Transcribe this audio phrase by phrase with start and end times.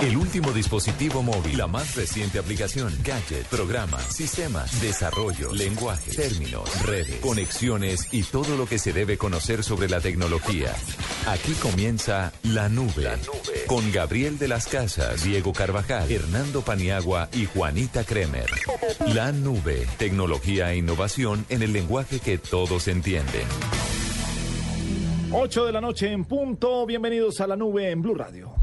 [0.00, 7.16] El último dispositivo móvil, la más reciente aplicación, gadget, programas, sistemas, desarrollo, lenguaje, términos, redes,
[7.16, 10.72] conexiones y todo lo que se debe conocer sobre la tecnología.
[11.26, 13.64] Aquí comienza La Nube, la nube.
[13.66, 18.46] con Gabriel de las Casas, Diego Carvajal, Hernando Paniagua y Juanita Kremer.
[19.08, 23.48] La Nube, tecnología e innovación en el lenguaje que todos entienden.
[25.32, 26.86] 8 de la noche en punto.
[26.86, 28.57] Bienvenidos a La Nube en Blue Radio.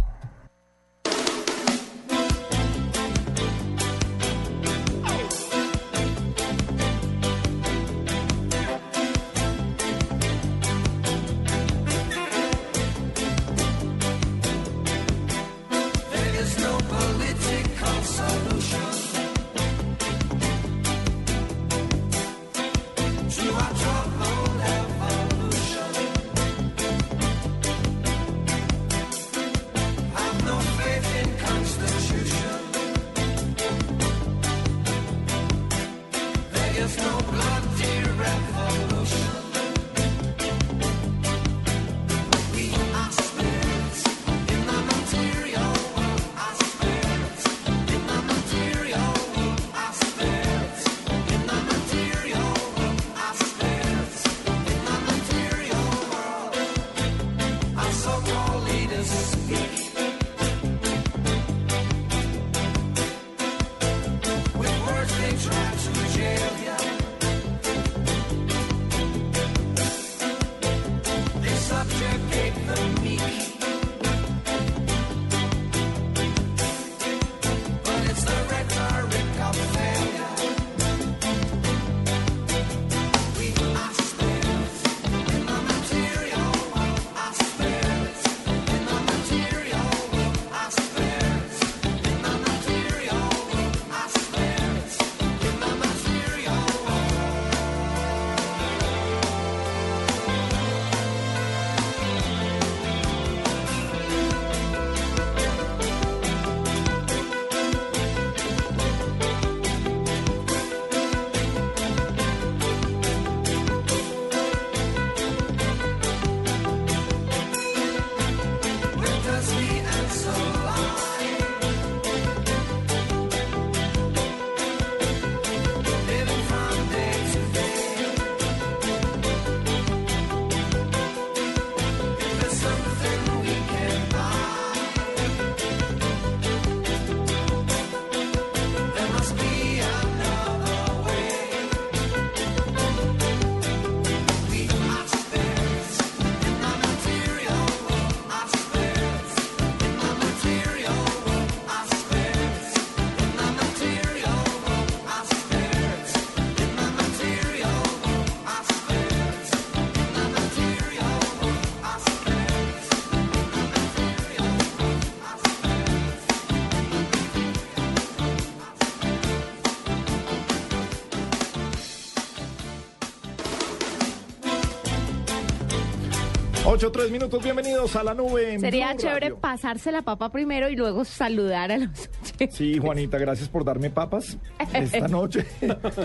[176.76, 178.56] Ocho, tres minutos, bienvenidos a la nube.
[178.56, 179.38] en Sería Blue chévere Radio.
[179.40, 182.54] pasarse la papa primero y luego saludar a los oyentes.
[182.54, 184.38] Sí, Juanita, gracias por darme papas
[184.74, 185.46] esta noche.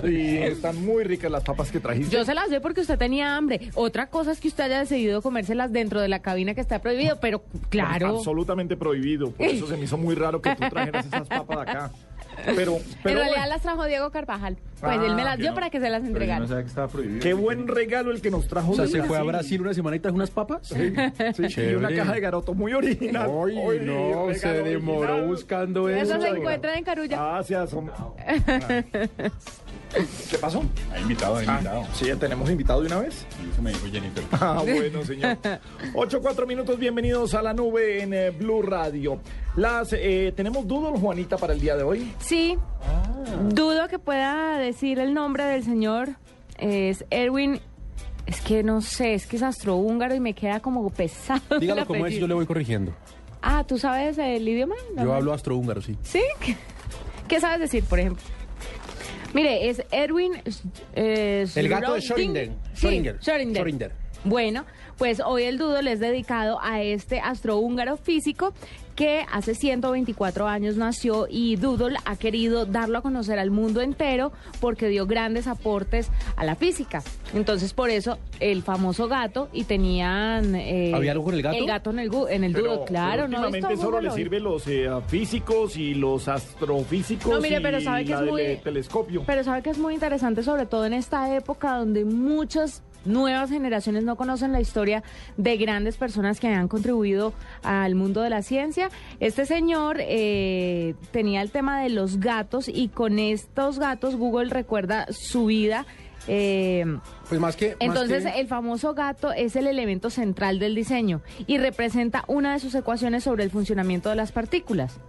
[0.05, 2.15] Y están muy ricas las papas que trajiste.
[2.15, 3.71] Yo se las doy porque usted tenía hambre.
[3.75, 7.19] Otra cosa es que usted haya decidido comérselas dentro de la cabina que está prohibido,
[7.19, 8.19] pero claro.
[8.19, 9.33] Absolutamente prohibido.
[9.33, 11.91] Por eso se me hizo muy raro que tú trajeras esas papas de acá.
[12.47, 14.57] Pero, en pero realidad bueno, las trajo Diego Carvajal.
[14.81, 15.55] Pues Ah, él me las dio no.
[15.55, 16.47] para que se las entregara.
[16.47, 17.21] que estaba prohibido.
[17.21, 18.73] qué buen regalo el que nos trajo.
[18.73, 20.69] O sea, se fue a Brasil una semana y trajo unas papas.
[20.69, 20.95] Sí,
[21.51, 23.31] sí, y una caja de garoto muy original.
[23.31, 25.27] Ay, Oye, no, se demoró original.
[25.27, 26.23] buscando Eso eso.
[26.23, 27.17] se encuentra en Carulla.
[27.17, 27.73] Gracias.
[27.75, 27.95] hombre.
[30.31, 30.63] ¿Qué pasó?
[30.93, 31.87] Ha invitado, ha invitado.
[31.95, 33.27] Sí, ya tenemos invitado de una vez.
[33.53, 34.25] Eso me dijo Jennifer.
[34.33, 35.39] Ah, bueno, señor.
[35.95, 39.21] Ocho, cuatro minutos, bienvenidos a la nube en eh, Blue Radio.
[39.57, 42.13] Las, eh, ¿Tenemos doodle, Juanita, para el día de hoy?
[42.21, 42.57] Sí.
[43.49, 46.11] Dudo que pueda decir el nombre del señor.
[46.59, 47.61] Es Erwin.
[48.27, 51.59] Es que no sé, es que es astrohúngaro y me queda como pesado.
[51.59, 52.93] Dígalo como es, yo le voy corrigiendo.
[53.43, 54.77] Ah, ¿tú sabes el idioma?
[54.97, 55.97] Yo hablo astrohúngaro, sí.
[56.03, 56.23] ¿Sí?
[57.27, 58.23] ¿Qué sabes decir, por ejemplo?
[59.33, 60.33] Mire, es Erwin...
[60.95, 62.51] eh, El gato de Schrödinger.
[62.51, 62.57] Schrödinger.
[62.75, 63.19] Sí, Schrödinger.
[63.21, 63.63] Schrödinger.
[63.63, 63.91] Schrödinger.
[64.25, 64.65] Bueno,
[64.99, 68.53] pues hoy el doodle es dedicado a este astrohúngaro físico
[69.01, 74.31] que hace 124 años nació y Doodle ha querido darlo a conocer al mundo entero
[74.61, 77.03] porque dio grandes aportes a la física.
[77.33, 80.55] Entonces, por eso, el famoso gato y tenían...
[80.55, 81.57] eh, ¿Había algo con el gato?
[81.57, 83.11] El gato en el, en el doodle, claro.
[83.13, 83.37] pero ¿no?
[83.39, 87.81] últimamente Esto, solo le sirve los eh, físicos y los astrofísicos No, mire, y pero
[87.81, 89.23] sabe que la es del, muy- eh, telescopio.
[89.27, 94.05] Pero sabe que es muy interesante, sobre todo en esta época donde muchas nuevas generaciones
[94.05, 95.03] no conocen la historia
[95.37, 97.33] de grandes personas que han contribuido
[97.63, 98.91] al mundo de la ciencia.
[99.21, 105.07] Este señor eh, tenía el tema de los gatos y con estos gatos Google recuerda
[105.11, 105.87] su vida.
[106.29, 106.85] eh,
[107.29, 107.69] Pues más que.
[107.71, 112.53] más entonces, que- el famoso gato es el elemento central del diseño y representa una
[112.53, 115.01] de sus ecuaciones sobre el funcionamiento de las partículas.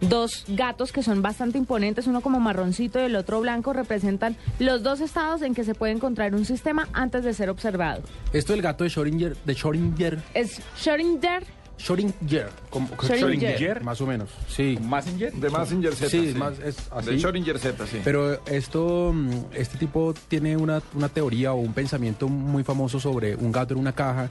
[0.00, 4.82] Dos gatos que son bastante imponentes, uno como marroncito y el otro blanco, representan los
[4.82, 8.02] dos estados en que se puede encontrar un sistema antes de ser observado.
[8.32, 11.42] Esto del gato de Schrödinger, de Schrödinger, Es Schrödinger,
[11.82, 13.80] Schrödinger, como, Schrödinger.
[13.82, 14.78] Más o menos, sí.
[14.80, 15.32] Messenger.
[15.32, 16.10] De Messenger Z.
[16.10, 17.10] Sí, más es así.
[17.10, 18.00] De Schrödinger Z, sí.
[18.04, 23.34] Pero esto, mm, este tipo tiene una, una teoría o un pensamiento muy famoso sobre
[23.34, 24.28] un gato en una caja,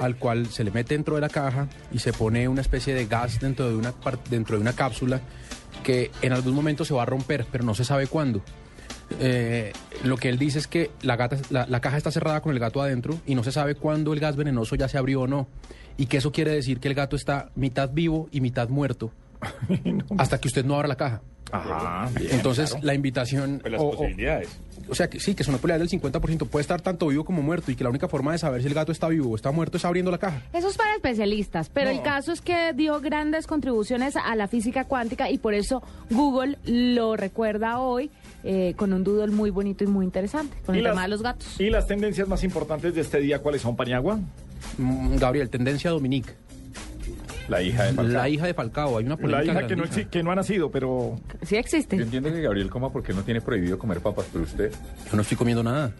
[0.00, 3.06] al cual se le mete dentro de la caja y se pone una especie de
[3.06, 5.20] gas dentro de una, par- dentro de una cápsula
[5.82, 8.42] que en algún momento se va a romper, pero no se sabe cuándo.
[9.18, 9.72] Eh,
[10.04, 12.60] lo que él dice es que la, gata, la, la caja está cerrada con el
[12.60, 15.48] gato adentro y no se sabe cuándo el gas venenoso ya se abrió o no.
[16.00, 19.12] Y que eso quiere decir que el gato está mitad vivo y mitad muerto
[20.18, 21.20] hasta que usted no abra la caja.
[21.52, 22.08] Ajá.
[22.16, 22.86] bien, Entonces, claro.
[22.86, 23.58] la invitación...
[23.60, 24.48] Pues las o- posibilidades.
[24.88, 26.46] o sea, que sí, que es una probabilidad del 50%.
[26.46, 28.74] Puede estar tanto vivo como muerto y que la única forma de saber si el
[28.74, 30.42] gato está vivo o está muerto es abriendo la caja.
[30.52, 34.84] Eso es para especialistas, pero el caso es que dio grandes contribuciones a la física
[34.84, 38.10] cuántica y por eso Google lo recuerda hoy
[38.44, 41.22] eh, con un doodle muy bonito y muy interesante, con el las- tema de los
[41.22, 41.60] gatos.
[41.60, 44.20] ¿Y las tendencias más importantes de este día cuáles son, Paniagua?
[44.78, 46.32] Mm, Gabriel, tendencia Dominique.
[47.48, 48.12] La hija de Falcao.
[48.12, 48.98] La hija de Falcao.
[48.98, 51.96] Hay una La polémica hija que no, que no ha nacido, pero Sí existe.
[51.96, 54.70] Yo entiendo que Gabriel coma porque no tiene prohibido comer papas, pero usted.
[55.10, 55.92] Yo no estoy comiendo nada.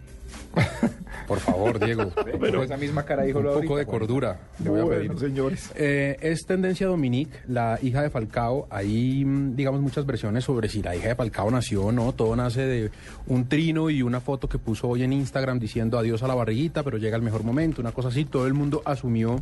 [1.27, 2.11] Por favor, Diego.
[2.41, 4.41] Pero esa misma cara dijo un poco ahorita, de cordura.
[4.59, 5.07] voy a pedir.
[5.07, 5.71] bueno, señores.
[5.77, 8.67] Eh, es tendencia Dominique, la hija de Falcao.
[8.69, 12.13] Hay, mm, digamos, muchas versiones sobre si la hija de Falcao nació o no.
[12.15, 12.91] Todo nace de
[13.29, 16.83] un trino y una foto que puso hoy en Instagram diciendo adiós a la barriguita,
[16.83, 18.25] pero llega el mejor momento, una cosa así.
[18.25, 19.41] Todo el mundo asumió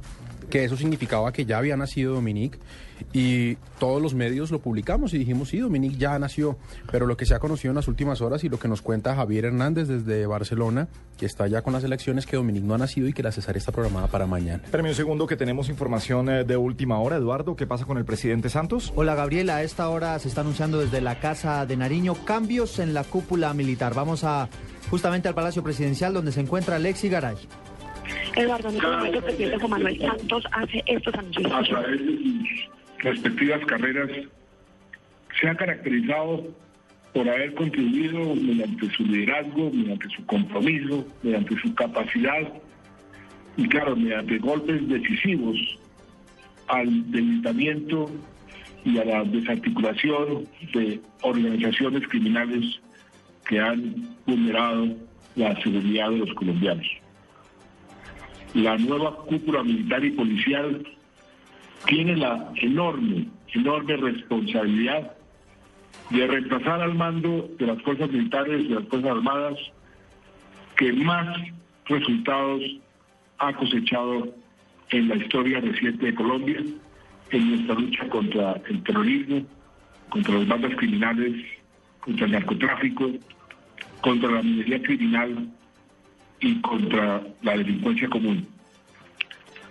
[0.51, 2.59] que eso significaba que ya había nacido Dominique
[3.13, 6.59] y todos los medios lo publicamos y dijimos, sí, Dominique ya nació.
[6.91, 9.15] Pero lo que se ha conocido en las últimas horas y lo que nos cuenta
[9.15, 13.09] Javier Hernández desde Barcelona, que está ya con las elecciones, que Dominique no ha nacido
[13.09, 14.63] y que la cesárea está programada para mañana.
[14.65, 17.17] Espérame un segundo que tenemos información eh, de última hora.
[17.17, 18.93] Eduardo, ¿qué pasa con el presidente Santos?
[18.95, 22.95] Hola Gabriela, a esta hora se está anunciando desde la Casa de Nariño cambios en
[22.95, 23.95] la cúpula militar.
[23.95, 24.49] Vamos a
[24.91, 27.37] justamente al Palacio Presidencial donde se encuentra Alexi Garay.
[28.37, 31.53] Eduardo, en este momento el presidente Juan Manuel Santos hace estos anuncios.
[31.53, 32.69] a través de sus
[32.99, 34.11] respectivas carreras,
[35.41, 36.45] se ha caracterizado
[37.13, 42.53] por haber contribuido mediante su liderazgo, mediante su compromiso, mediante su capacidad
[43.57, 45.57] y, claro, mediante golpes decisivos
[46.69, 48.11] al debilitamiento
[48.85, 52.81] y a la desarticulación de organizaciones criminales
[53.49, 54.89] que han vulnerado
[55.37, 56.87] la seguridad de los colombianos.
[58.55, 60.87] La nueva cúpula militar y policial
[61.87, 65.18] tiene la enorme, enorme responsabilidad
[66.11, 69.59] de reemplazar al mando de las fuerzas militares, de las fuerzas armadas,
[70.77, 71.37] que más
[71.87, 72.63] resultados
[73.39, 74.35] ha cosechado
[74.91, 76.63] en la historia reciente de Colombia,
[77.31, 79.43] en nuestra lucha contra el terrorismo,
[80.09, 81.45] contra las bandas criminales,
[82.01, 83.11] contra el narcotráfico,
[84.01, 85.49] contra la minería criminal
[86.41, 88.47] y contra la delincuencia común.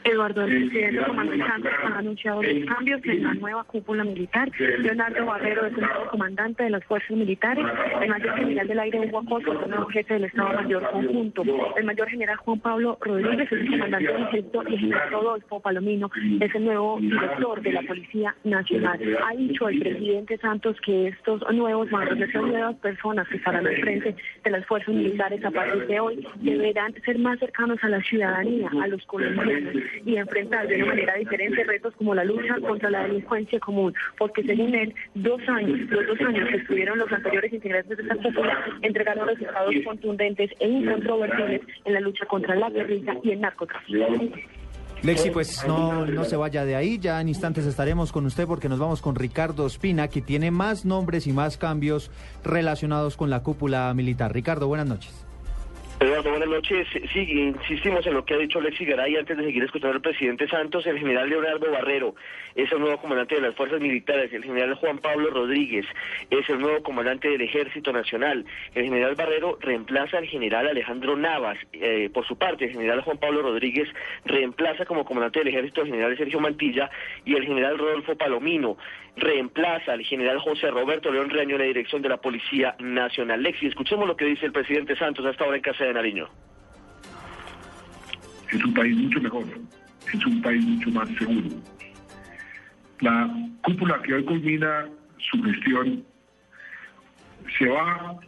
[0.07, 4.49] Eduardo, el presidente Manuel Santos ha anunciado los cambios en la nueva cúpula militar.
[4.79, 7.65] Leonardo Barrero es el nuevo comandante de las fuerzas militares.
[8.01, 11.43] El mayor general del aire, Hugo Acosta, es el nuevo jefe del Estado Mayor Conjunto.
[11.75, 15.59] El mayor general Juan Pablo Rodríguez es el comandante del ejército y el general Rodolfo
[15.59, 18.99] Palomino es el nuevo director de la Policía Nacional.
[19.27, 23.75] Ha dicho el presidente Santos que estos nuevos mandos, estas nuevas personas que estarán al
[23.77, 28.01] frente de las fuerzas militares a partir de hoy, deberán ser más cercanos a la
[28.01, 32.89] ciudadanía, a los colombianos y enfrentar de una manera diferente retos como la lucha contra
[32.89, 37.53] la delincuencia común, porque según él, dos años, los dos años que estuvieron los anteriores
[37.53, 43.15] integrantes de esta cúpula entregaron resultados contundentes e incontrovertibles en la lucha contra la guerrilla
[43.23, 44.05] y el narcotráfico.
[45.03, 48.67] Lexi, pues no, no se vaya de ahí, ya en instantes estaremos con usted porque
[48.67, 52.09] nos vamos con Ricardo Espina, que tiene más nombres y más cambios
[52.43, 54.33] relacionados con la cúpula militar.
[54.33, 55.26] Ricardo, buenas noches.
[55.99, 56.87] Eduardo, buenas noches.
[57.11, 60.47] Sí, insistimos en lo que ha dicho Lexi Garay antes de seguir escuchando al presidente
[60.47, 60.85] Santos.
[60.85, 62.13] El general Leonardo Barrero
[62.53, 64.31] es el nuevo comandante de las fuerzas militares.
[64.31, 65.87] El general Juan Pablo Rodríguez
[66.29, 68.45] es el nuevo comandante del Ejército Nacional.
[68.75, 71.57] El general Barrero reemplaza al general Alejandro Navas.
[71.73, 73.89] Eh, por su parte, el general Juan Pablo Rodríguez
[74.23, 76.91] reemplaza como comandante del Ejército al general Sergio Mantilla
[77.25, 78.77] y el general Rodolfo Palomino
[79.17, 83.41] reemplaza al general José Roberto León Reaño en la dirección de la Policía Nacional.
[83.41, 86.27] Lexi, escuchemos lo que dice el presidente Santos hasta ahora en casa de Nariño.
[88.51, 89.43] Es un país mucho mejor,
[90.13, 91.49] es un país mucho más seguro.
[93.01, 93.29] La
[93.63, 96.05] cúpula que hoy culmina su gestión
[97.57, 98.19] se va,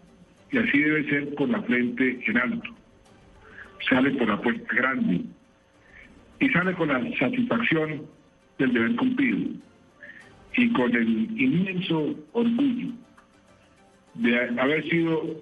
[0.51, 2.69] y así debe ser, con la frente en alto.
[3.88, 5.22] Sale por la puerta grande
[6.39, 8.05] y sale con la satisfacción
[8.58, 9.68] del deber cumplido
[10.56, 11.08] y con el
[11.39, 12.88] inmenso orgullo
[14.15, 15.41] de haber sido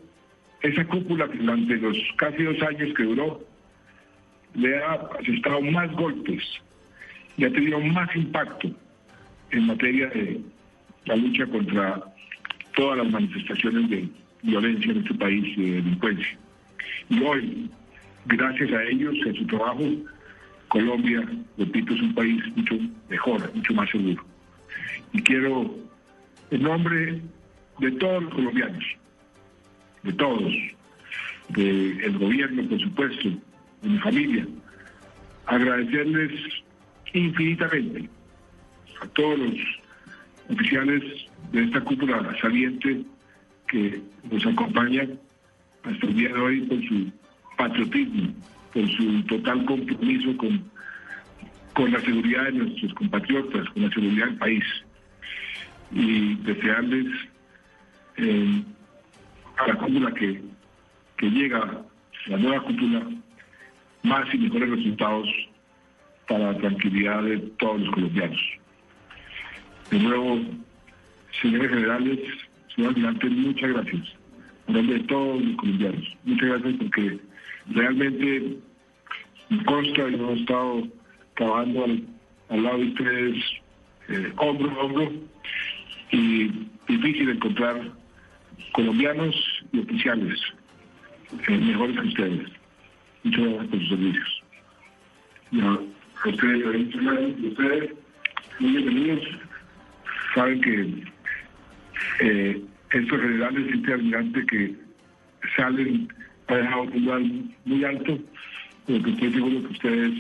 [0.62, 3.42] esa cúpula que durante los casi dos años que duró
[4.56, 6.44] le ha asestado más golpes
[7.38, 8.70] y ha tenido más impacto
[9.52, 10.42] en materia de
[11.06, 12.04] la lucha contra
[12.76, 14.10] todas las manifestaciones de
[14.44, 16.38] violencia en este país y de delincuencia.
[17.10, 17.70] Y hoy,
[18.26, 19.84] gracias a ellos y a su trabajo,
[20.68, 22.76] Colombia, repito, es un país mucho
[23.10, 24.24] mejor, mucho más seguro.
[25.14, 25.76] Y quiero,
[26.52, 27.22] en nombre
[27.80, 28.84] de todos los colombianos,
[30.04, 30.54] de todos,
[31.50, 33.30] del gobierno, por supuesto,
[33.82, 34.48] de mi familia,
[35.46, 36.32] agradecerles
[37.14, 38.10] infinitamente
[39.02, 39.54] a todos los
[40.50, 41.04] oficiales
[41.52, 43.04] de esta cúpula saliente
[43.68, 45.20] que nos acompañan
[45.84, 47.12] hasta el día de hoy por su
[47.58, 48.34] patriotismo,
[48.74, 50.64] por su total compromiso con,
[51.74, 54.64] con la seguridad de nuestros compatriotas, con la seguridad del país.
[55.92, 57.08] Y desearles
[58.18, 58.64] eh,
[59.58, 60.42] a la cúpula que,
[61.18, 61.84] que llega,
[62.28, 63.08] la nueva cúpula,
[64.04, 65.28] más y mejores resultados
[66.28, 68.42] para la tranquilidad de todos los colombianos.
[69.92, 70.40] De nuevo,
[71.42, 72.20] señores generales,
[72.76, 74.16] señor almirante, muchas gracias.
[74.68, 76.18] En nombre de todos los colombianos.
[76.26, 77.20] Muchas gracias porque
[77.70, 78.58] realmente
[79.50, 80.88] me consta y hemos estado
[81.36, 81.86] trabajando
[82.50, 83.44] al, lado de ustedes
[84.10, 85.12] eh, hombro a hombro
[86.12, 87.92] y difícil encontrar
[88.74, 89.36] colombianos
[89.72, 90.40] y oficiales
[91.48, 92.50] eh, mejores que ustedes.
[93.24, 94.44] Muchas gracias por sus servicios.
[96.26, 97.92] ustedes, ustedes,
[98.60, 99.28] muy bienvenidos.
[100.34, 101.04] Saben que
[102.22, 102.62] eh,
[102.92, 104.76] estos generales este almirante que
[105.56, 106.08] salen
[106.48, 107.22] ha dejado un lugar
[107.66, 108.20] muy alto,
[108.86, 110.14] pero que estoy seguro que ustedes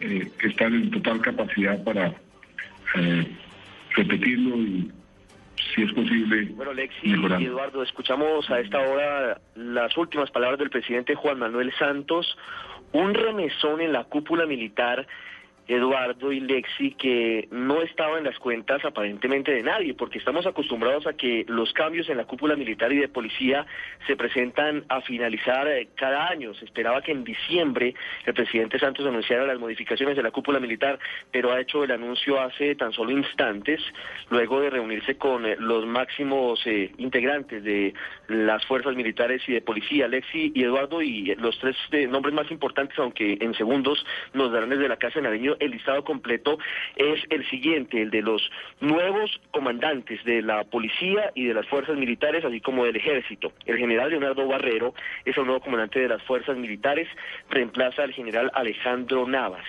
[0.00, 2.14] eh, están en total capacidad para
[2.96, 3.26] eh,
[3.94, 4.90] repetirlo y
[5.74, 6.48] si es posible.
[6.54, 11.72] Bueno, Lexi y Eduardo, escuchamos a esta hora las últimas palabras del presidente Juan Manuel
[11.78, 12.36] Santos,
[12.92, 15.06] un remesón en la cúpula militar
[15.68, 21.06] Eduardo y Lexi, que no estaba en las cuentas aparentemente de nadie, porque estamos acostumbrados
[21.06, 23.66] a que los cambios en la cúpula militar y de policía
[24.06, 26.54] se presentan a finalizar eh, cada año.
[26.54, 27.94] Se esperaba que en diciembre
[28.24, 30.98] el presidente Santos anunciara las modificaciones de la cúpula militar,
[31.30, 33.80] pero ha hecho el anuncio hace tan solo instantes,
[34.30, 37.94] luego de reunirse con eh, los máximos eh, integrantes de
[38.28, 41.76] las fuerzas militares y de policía, Lexi y Eduardo, y los tres
[42.08, 44.04] nombres más importantes, aunque en segundos
[44.34, 46.58] nos darán desde la Casa de Nariño el listado completo
[46.96, 51.96] es el siguiente, el de los nuevos comandantes de la policía y de las fuerzas
[51.96, 53.52] militares, así como del ejército.
[53.66, 57.08] El general Leonardo Barrero es el nuevo comandante de las fuerzas militares,
[57.50, 59.64] reemplaza al general Alejandro Navas.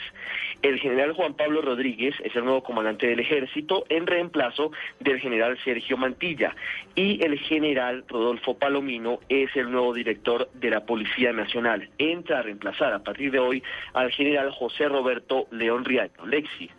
[0.61, 5.57] El general Juan Pablo Rodríguez es el nuevo comandante del ejército en reemplazo del general
[5.63, 6.55] Sergio Mantilla
[6.95, 11.89] y el general Rodolfo Palomino es el nuevo director de la Policía Nacional.
[11.97, 16.25] Entra a reemplazar a partir de hoy al general José Roberto León Riaño.
[16.25, 16.69] Lexi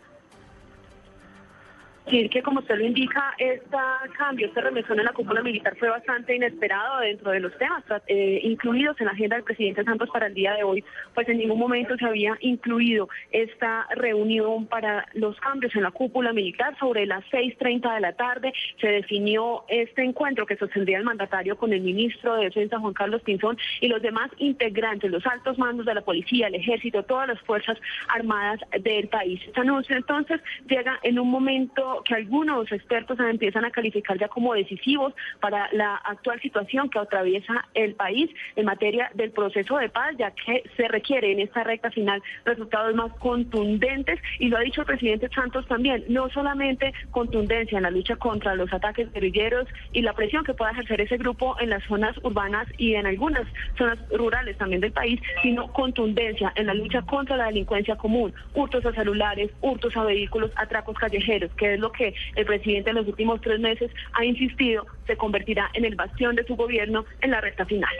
[2.09, 3.77] decir que, como usted lo indica, este
[4.17, 8.41] cambio, este remesón en la cúpula militar fue bastante inesperado dentro de los temas eh,
[8.43, 11.59] incluidos en la agenda del presidente Santos para el día de hoy, pues en ningún
[11.59, 16.77] momento se había incluido esta reunión para los cambios en la cúpula militar.
[16.79, 21.73] Sobre las 6.30 de la tarde se definió este encuentro que sostendría el mandatario con
[21.73, 25.93] el ministro de Defensa, Juan Carlos Pinzón, y los demás integrantes, los altos mandos de
[25.93, 29.39] la policía, el ejército, todas las fuerzas armadas del país.
[29.45, 34.53] Este anuncio entonces llega en un momento que algunos expertos empiezan a calificar ya como
[34.53, 40.15] decisivos para la actual situación que atraviesa el país en materia del proceso de paz,
[40.17, 44.19] ya que se requiere en esta recta final resultados más contundentes.
[44.39, 48.55] Y lo ha dicho el presidente Santos también, no solamente contundencia en la lucha contra
[48.55, 52.67] los ataques guerrilleros y la presión que pueda ejercer ese grupo en las zonas urbanas
[52.77, 57.45] y en algunas zonas rurales también del país, sino contundencia en la lucha contra la
[57.45, 62.45] delincuencia común, hurtos a celulares, hurtos a vehículos, atracos callejeros, que es lo que el
[62.45, 66.55] presidente en los últimos tres meses ha insistido se convertirá en el bastión de su
[66.55, 67.93] gobierno en la recta final.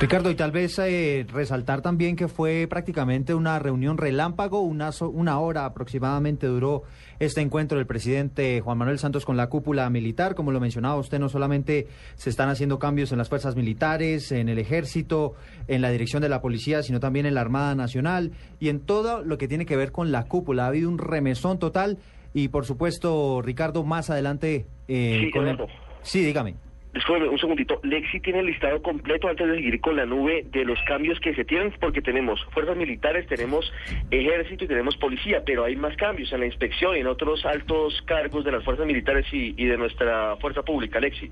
[0.00, 5.08] Ricardo, y tal vez eh, resaltar también que fue prácticamente una reunión relámpago, una, so-
[5.08, 6.82] una hora aproximadamente duró
[7.20, 10.34] este encuentro del presidente Juan Manuel Santos con la cúpula militar.
[10.34, 11.86] Como lo mencionaba usted, no solamente
[12.16, 15.34] se están haciendo cambios en las fuerzas militares, en el ejército,
[15.68, 19.22] en la dirección de la policía, sino también en la Armada Nacional y en todo
[19.22, 20.64] lo que tiene que ver con la cúpula.
[20.64, 21.98] Ha habido un remesón total
[22.34, 24.66] y, por supuesto, Ricardo, más adelante...
[24.88, 25.72] eh, Sí, con el- Eduardo.
[26.02, 26.56] Sí, dígame.
[26.94, 27.80] Discúlpeme un segundito.
[27.82, 31.34] Lexi tiene el listado completo antes de seguir con la nube de los cambios que
[31.34, 33.72] se tienen, porque tenemos fuerzas militares, tenemos
[34.12, 38.00] ejército y tenemos policía, pero hay más cambios en la inspección y en otros altos
[38.06, 41.00] cargos de las fuerzas militares y de nuestra fuerza pública.
[41.00, 41.30] Lexi.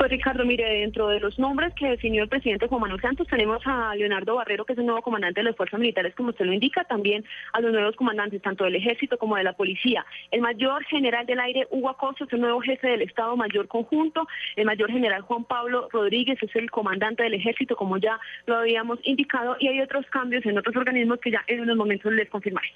[0.00, 3.60] Pues Ricardo, mire, dentro de los nombres que definió el presidente Juan Manuel Santos tenemos
[3.66, 6.54] a Leonardo Barrero, que es el nuevo comandante de las fuerzas militares, como usted lo
[6.54, 10.06] indica, también a los nuevos comandantes, tanto del ejército como de la policía.
[10.30, 14.26] El mayor general del aire, Hugo Acosta, es el nuevo jefe del Estado Mayor Conjunto.
[14.56, 18.98] El mayor general Juan Pablo Rodríguez es el comandante del ejército, como ya lo habíamos
[19.02, 22.70] indicado, y hay otros cambios en otros organismos que ya en unos momentos les confirmaré.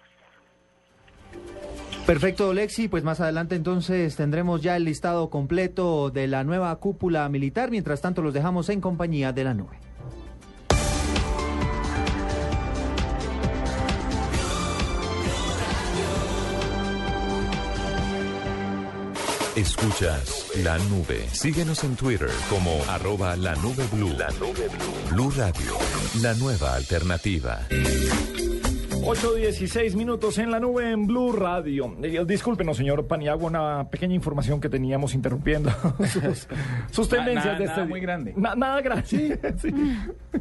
[2.07, 2.89] Perfecto, Lexi.
[2.89, 7.71] Pues más adelante entonces tendremos ya el listado completo de la nueva cúpula militar.
[7.71, 9.79] Mientras tanto, los dejamos en compañía de la nube.
[19.57, 21.29] Escuchas la nube.
[21.33, 24.13] Síguenos en Twitter como arroba la nube blue.
[24.19, 25.11] La nube blue.
[25.13, 25.79] Blue Radio,
[26.21, 27.61] la nueva alternativa.
[29.05, 31.95] 8.16 minutos en la nube en Blue Radio.
[32.03, 35.71] Eh, discúlpenos, señor Paniagua, una pequeña información que teníamos interrumpiendo
[36.11, 36.49] sus,
[36.91, 38.33] sus Na- tendencias de este nada muy grande.
[38.37, 39.05] Na- nada grande.
[39.61, 39.73] Sí.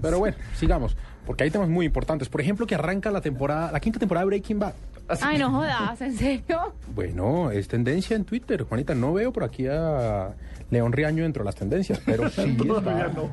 [0.01, 2.29] Pero bueno, sigamos, porque hay temas muy importantes.
[2.29, 4.73] Por ejemplo, que arranca la temporada, la quinta temporada de Breaking Bad.
[5.21, 6.73] Ay, no jodas, ¿en serio?
[6.95, 8.95] Bueno, es tendencia en Twitter, Juanita.
[8.95, 10.33] No veo por aquí a
[10.71, 13.29] León Riaño dentro de las tendencias, pero sí está, no.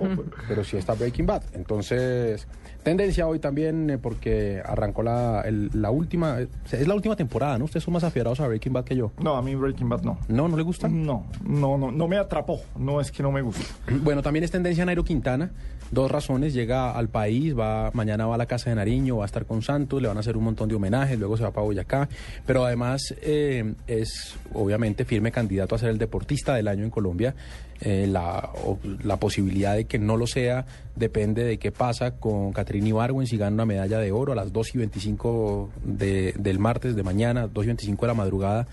[0.49, 1.43] pero sí está Breaking Bad.
[1.55, 2.47] Entonces,
[2.83, 7.59] tendencia hoy también eh, porque arrancó la, el- la última, eh, es la última temporada,
[7.59, 7.65] ¿no?
[7.67, 9.13] Ustedes son más afierados a Breaking Bad que yo.
[9.23, 10.19] No, a mí Breaking Bad no.
[10.29, 10.49] ¿No?
[10.49, 10.89] ¿No le gusta?
[10.89, 12.61] No, no, no, no me atrapó.
[12.79, 13.65] No es que no me guste.
[14.03, 15.51] Bueno, también es tendencia Nairo Quintana.
[15.91, 16.55] Dos razones.
[16.55, 19.61] Llega al país, va mañana va a la casa de Nariño, va a estar con
[19.61, 22.09] Santos, le van a hacer un montón de homenajes, luego se va para Boyacá.
[22.47, 27.35] Pero además eh, es obviamente firme candidato a ser el deportista del año en Colombia.
[27.83, 30.67] Eh, la, o- la posibilidad de que no lo sea
[30.97, 34.53] depende de qué pasa con Catherine Ibargüen si gana una medalla de oro a las
[34.53, 38.67] 2 y 25 de- del martes de mañana, 2 y 25 de la madrugada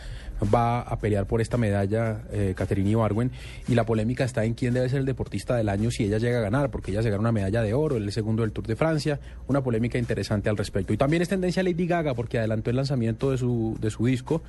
[0.43, 3.31] va a pelear por esta medalla eh, Caterina Ibargüen
[3.67, 6.39] y la polémica está en quién debe ser el deportista del año si ella llega
[6.39, 8.75] a ganar, porque ella se gana una medalla de oro, el segundo del Tour de
[8.75, 10.93] Francia, una polémica interesante al respecto.
[10.93, 14.41] Y también es tendencia Lady Gaga porque adelantó el lanzamiento de su, de su disco.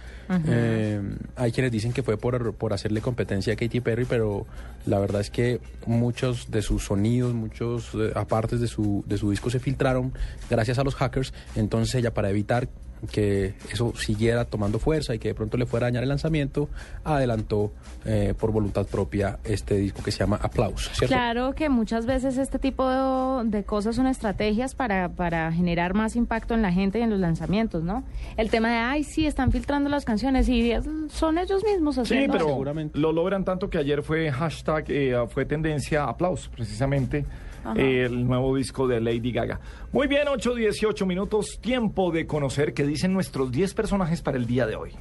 [0.46, 1.00] Eh,
[1.36, 4.46] hay quienes dicen que fue por, por hacerle competencia a Katy Perry, pero
[4.86, 9.30] la verdad es que muchos de sus sonidos, muchos eh, apartes de su, de su
[9.30, 10.12] disco se filtraron
[10.50, 12.68] gracias a los hackers, entonces ella para evitar
[13.10, 16.68] que eso siguiera tomando fuerza y que de pronto le fuera a dañar el lanzamiento,
[17.04, 17.72] adelantó
[18.04, 20.90] eh, por voluntad propia este disco que se llama Aplausos.
[20.96, 21.14] ¿cierto?
[21.14, 26.16] Claro que muchas veces este tipo de, de cosas son estrategias para, para generar más
[26.16, 28.04] impacto en la gente y en los lanzamientos, ¿no?
[28.36, 30.72] El tema de, ay, sí, están filtrando las canciones y
[31.10, 32.32] son ellos mismos Sí, haciendo.
[32.36, 37.24] pero lo logran tanto que ayer fue hashtag, eh, fue tendencia aplausos, precisamente.
[37.64, 37.74] Ajá.
[37.78, 39.60] eh, el nuevo disco de Lady Gaga.
[39.92, 44.46] Muy bien, 8, 18 minutos, tiempo de conocer qué dicen nuestros 10 personajes para el
[44.46, 44.92] día de hoy.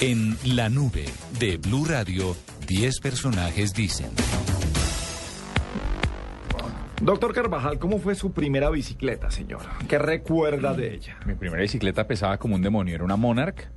[0.00, 1.06] En la nube
[1.40, 4.10] de Blue Radio, 10 personajes dicen.
[7.00, 9.60] Doctor Carvajal, ¿cómo fue su primera bicicleta, señor?
[9.88, 11.16] ¿Qué recuerda de ella?
[11.26, 13.68] Mi primera bicicleta pesaba como un demonio, era una Monarch.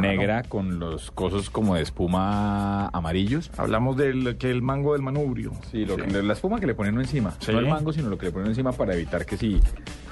[0.00, 3.50] Negra con los cosos como de espuma amarillos.
[3.58, 5.52] Hablamos del que el mango del manubrio.
[5.70, 7.34] Sí, lo que- la espuma que le ponen encima.
[7.40, 7.52] Sí.
[7.52, 9.60] No el mango, sino lo que le ponen encima para evitar que si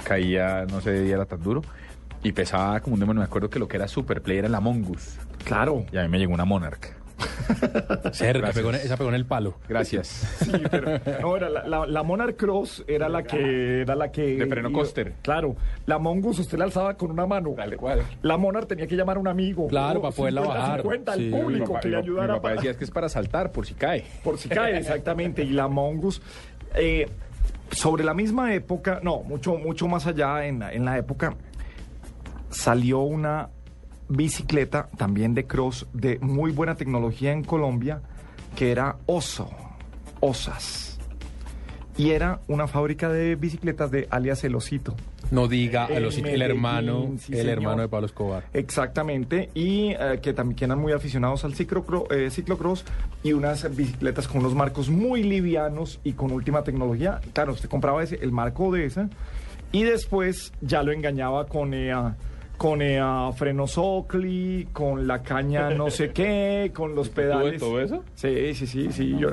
[0.05, 1.63] caía no se diera tan duro.
[2.23, 3.21] Y pesaba como un demonio.
[3.21, 5.19] Me acuerdo que lo que era super play era la Mongoose.
[5.45, 5.85] Claro.
[5.93, 6.95] Y a mí me llegó una Monarch.
[8.13, 9.55] Cerca, pegó en- esa pegó en el palo.
[9.69, 10.07] Gracias.
[10.43, 14.37] Sí, pero no, era la, la, la Monarch Cross era la que era la que
[14.37, 15.15] De freno coaster.
[15.23, 15.57] Claro,
[15.87, 17.55] la Mongoose usted la alzaba con una mano.
[18.23, 19.67] La Monarch tenía que llamar a un amigo.
[19.69, 20.81] Claro, para poderla 50, bajar.
[20.83, 21.21] 50, Sí.
[21.21, 23.09] el Mi público papá- que le ayudara Mi papá para- decía es que es para
[23.09, 24.05] saltar por si cae.
[24.25, 25.43] por si cae, exactamente.
[25.43, 26.21] Y la Mongoose.
[26.75, 27.09] eh,
[27.71, 31.35] sobre la misma época, no, mucho, mucho más allá en, en la época,
[32.51, 33.49] salió una
[34.17, 38.01] bicicleta también de cross de muy buena tecnología en Colombia,
[38.57, 39.51] que era Oso,
[40.21, 40.99] Osas.
[41.97, 44.95] Y era una fábrica de bicicletas de alias El Osito.
[45.31, 47.53] No diga el Medellín, hermano, sí, el señor.
[47.53, 48.45] hermano de Pablo Escobar.
[48.53, 52.85] Exactamente, y eh, que también eran muy aficionados al ciclocro- eh, ciclocross
[53.23, 57.21] y unas bicicletas con unos marcos muy livianos y con última tecnología.
[57.33, 59.09] Claro, usted compraba ese, el marco de esa
[59.71, 61.93] y después ya lo engañaba con eh,
[62.63, 63.01] con eh,
[63.35, 67.59] frenos Oakley, con la caña no sé qué, con los pedales.
[67.61, 68.05] todo eso?
[68.15, 69.17] Sí, sí, sí, sí.
[69.19, 69.31] Yo,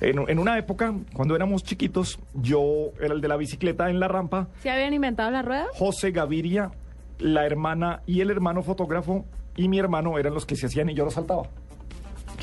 [0.00, 4.08] en, en una época, cuando éramos chiquitos, yo era el de la bicicleta en la
[4.08, 4.48] rampa.
[4.62, 5.66] ¿Se habían inventado la rueda?
[5.74, 6.70] José Gaviria,
[7.18, 10.94] la hermana y el hermano fotógrafo y mi hermano eran los que se hacían y
[10.94, 11.42] yo los saltaba.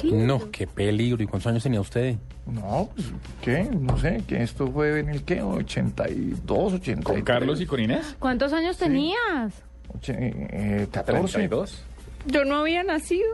[0.04, 1.24] No, qué peligro.
[1.24, 2.16] ¿Y cuántos años tenía usted?
[2.46, 3.64] No, pues, ¿qué?
[3.64, 7.04] No sé, que esto fue en el qué, 82, 83.
[7.04, 8.16] ¿Con Carlos y con Inés?
[8.20, 9.64] ¿Cuántos años tenías?
[10.08, 11.34] Eh, 14.
[11.34, 11.84] 32.
[12.26, 13.26] Yo no había nacido.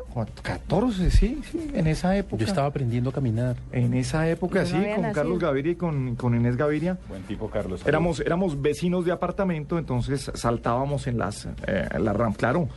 [0.44, 2.40] 14, sí, sí, en esa época.
[2.40, 3.56] Yo estaba aprendiendo a caminar.
[3.72, 5.14] En esa época, no sí, con nacido.
[5.14, 6.98] Carlos Gaviria y con, con Inés Gaviria.
[7.10, 7.82] Buen tipo, Carlos.
[7.88, 12.38] Éramos, éramos vecinos de apartamento, entonces saltábamos en las eh, en la rampa.
[12.38, 12.68] Claro,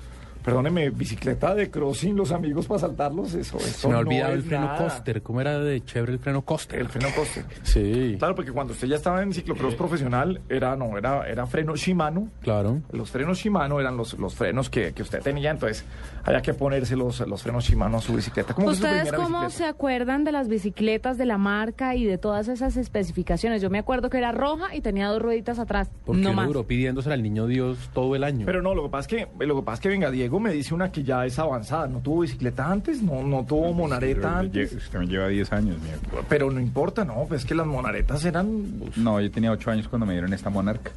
[0.47, 4.33] perdóneme, bicicleta de crossing, los amigos para saltarlos, eso, eso Se me ha no olvidado
[4.33, 4.79] es el freno nada.
[4.79, 5.23] coaster.
[5.23, 6.79] ¿Cómo era de chévere el freno coaster?
[6.79, 7.45] El freno coaster.
[7.65, 11.77] Sí, Claro, porque cuando usted ya estaba en ciclocross profesional, era no, era, era freno
[11.77, 12.29] Shimano.
[12.41, 12.81] claro.
[12.93, 15.85] Los frenos Shimano eran los, los frenos que, que usted tenía, entonces
[16.25, 18.55] había que ponerse los, los frenos Shimano a su bicicleta.
[18.55, 19.51] ¿Cómo su ¿Ustedes cómo bicicleta?
[19.51, 23.61] se acuerdan de las bicicletas, de la marca y de todas esas especificaciones?
[23.61, 25.91] Yo me acuerdo que era roja y tenía dos rueditas atrás.
[26.05, 26.47] Porque no más.
[26.47, 28.47] duró pidiéndosela al niño Dios todo el año.
[28.47, 30.53] Pero no, lo que pasa es que, lo que pasa es que venga, Diego me
[30.53, 31.87] dice una que ya es avanzada.
[31.87, 33.03] ¿No tuvo bicicleta antes?
[33.03, 34.73] ¿No, no tuvo monareta antes?
[34.73, 35.89] Usted me lleva 10 años, mi
[36.29, 37.25] Pero no importa, ¿no?
[37.29, 38.65] Pues es que las monaretas eran...
[38.79, 40.91] pues, No, yo tenía 8 años cuando me dieron esta Monarch.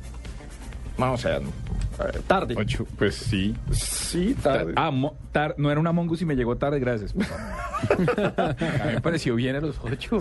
[0.99, 1.41] No, o sea, eh,
[2.27, 2.55] tarde.
[2.57, 3.55] Ocho, pues sí.
[3.71, 4.73] Sí, tarde.
[4.75, 7.13] Ah, mo- tar- no era una Mongoose y me llegó tarde, gracias.
[7.13, 7.55] papá.
[8.81, 10.17] a mí me pareció bien a los 8.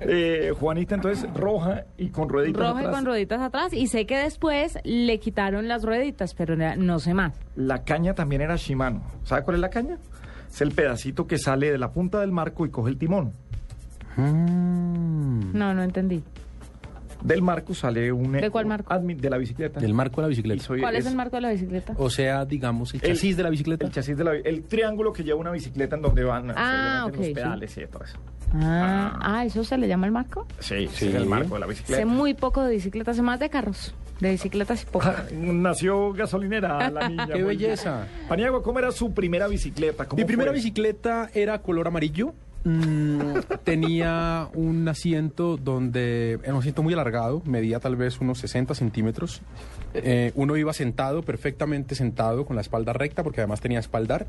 [0.00, 2.94] Eh, Juanita, entonces, roja y con rueditas Roja y atrás.
[2.96, 3.72] con rueditas atrás.
[3.72, 7.32] Y sé que después le quitaron las rueditas, pero no sé más.
[7.56, 9.02] La caña también era Shimano.
[9.24, 9.98] ¿Sabe cuál es la caña?
[10.52, 13.32] Es el pedacito que sale de la punta del marco y coge el timón.
[14.16, 15.52] Mm.
[15.56, 16.22] No, no entendí.
[17.26, 18.32] Del marco sale un...
[18.32, 18.96] ¿De cuál marco?
[18.98, 19.80] de la bicicleta.
[19.80, 20.62] Del marco de la bicicleta.
[20.62, 21.94] soy- ¿Cuál es el marco de la bicicleta?
[21.98, 23.84] O sea, digamos, el El- chasis de la bicicleta.
[23.86, 24.34] El chasis de la...
[24.34, 27.34] El triángulo que lleva una bicicleta en donde van Ah, los sí.
[27.34, 28.18] pedales y todo eso.
[28.54, 30.46] Ah, ah, ¿eso se le llama el marco?
[30.60, 31.08] Sí, Sí.
[31.08, 32.00] es el marco de la bicicleta.
[32.00, 33.94] Sé muy poco de bicicletas, sé más de carros.
[34.20, 35.06] De bicicletas y poco.
[35.06, 37.26] Ah, Nació gasolinera la niña.
[37.32, 38.06] ¡Qué belleza!
[38.28, 40.06] Paniagua, ¿cómo era su primera bicicleta?
[40.06, 40.56] ¿Cómo Mi primera fue?
[40.58, 42.32] bicicleta era color amarillo.
[42.68, 48.74] Mm, tenía un asiento donde era un asiento muy alargado, medía tal vez unos 60
[48.74, 49.40] centímetros.
[49.94, 54.26] Eh, uno iba sentado, perfectamente sentado, con la espalda recta, porque además tenía espaldar.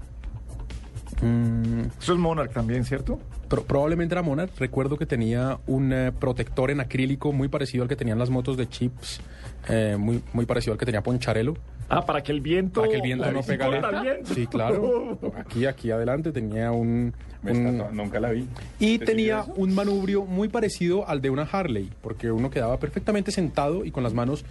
[1.23, 3.19] Mm, Eso es Monarch también, ¿cierto?
[3.50, 4.52] pro- probablemente era Monarch.
[4.60, 8.56] Recuerdo que tenía un eh, protector en acrílico muy parecido al que tenían las motos
[8.56, 9.19] de chips,
[9.67, 11.56] eh, muy, muy parecido al que tenía Poncharelo.
[11.89, 12.82] Ah, para que el viento...
[12.82, 14.04] Para que el viento no pegara.
[14.26, 15.17] Sí, claro.
[15.38, 17.13] Aquí, aquí adelante tenía un...
[17.43, 18.45] un- nunca la vi.
[18.80, 23.32] y ¿Te tenía un manubrio muy parecido al de una Harley, porque uno quedaba perfectamente
[23.32, 24.43] sentado y con las manos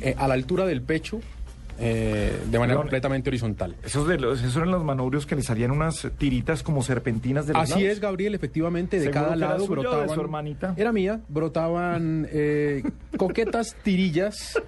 [0.00, 1.20] eh, a la altura del pecho,
[1.78, 3.74] eh, de manera completamente horizontal.
[3.84, 7.52] Esos, de los, esos eran los manubrios que le salían unas tiritas como serpentinas de
[7.54, 7.84] los Así lados.
[7.96, 10.08] es, Gabriel, efectivamente, de ¿Seguro cada era lado de brotaban.
[10.08, 10.74] su hermanita?
[10.76, 12.82] Era mía, brotaban eh,
[13.16, 14.58] coquetas tirillas,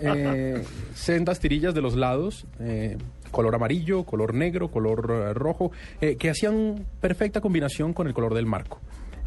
[0.00, 0.62] eh,
[0.94, 2.96] sendas tirillas de los lados, eh,
[3.30, 8.34] color amarillo, color negro, color eh, rojo, eh, que hacían perfecta combinación con el color
[8.34, 8.80] del marco.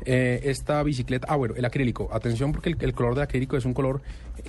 [0.06, 3.66] Eh, esta bicicleta, ah bueno, el acrílico, atención porque el, el color del acrílico es
[3.66, 4.02] un color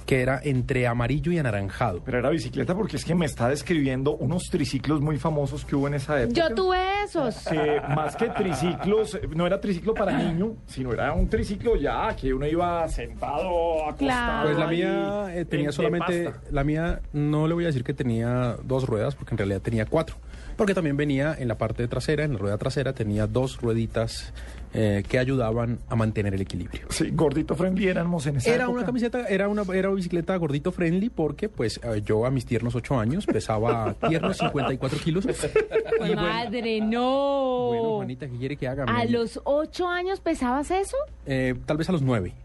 [0.06, 2.00] que era entre amarillo y anaranjado.
[2.04, 5.88] Pero era bicicleta porque es que me está describiendo unos triciclos muy famosos que hubo
[5.88, 6.34] en esa época.
[6.48, 7.36] Yo tuve esos.
[7.48, 12.32] que más que triciclos, no era triciclo para niño, sino era un triciclo ya que
[12.32, 13.96] uno iba sentado, acostado.
[13.98, 14.46] Claro.
[14.46, 16.40] Pues la mía eh, en- tenía solamente, pasta.
[16.50, 19.86] la mía no le voy a decir que tenía dos ruedas porque en realidad tenía
[19.86, 20.16] cuatro.
[20.56, 24.32] porque también venía en la parte trasera, en la rueda trasera, tenía dos rueditas
[24.72, 26.86] eh, que ayudaban a mantener el equilibrio.
[26.90, 28.76] Sí, gordito friendly éramos en esa Era época.
[28.78, 32.46] una camiseta, era una, era una bicicleta gordito friendly porque pues eh, yo a mis
[32.46, 35.26] tiernos 8 años pesaba tiernos 54 kilos.
[36.14, 37.66] Madre, no.
[37.68, 38.84] Bueno, Juanita, ¿qué quiere que haga?
[38.84, 40.96] ¿A los ocho años pesabas eso?
[41.26, 42.32] Eh, tal vez a los 9.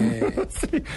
[0.00, 0.44] Eh,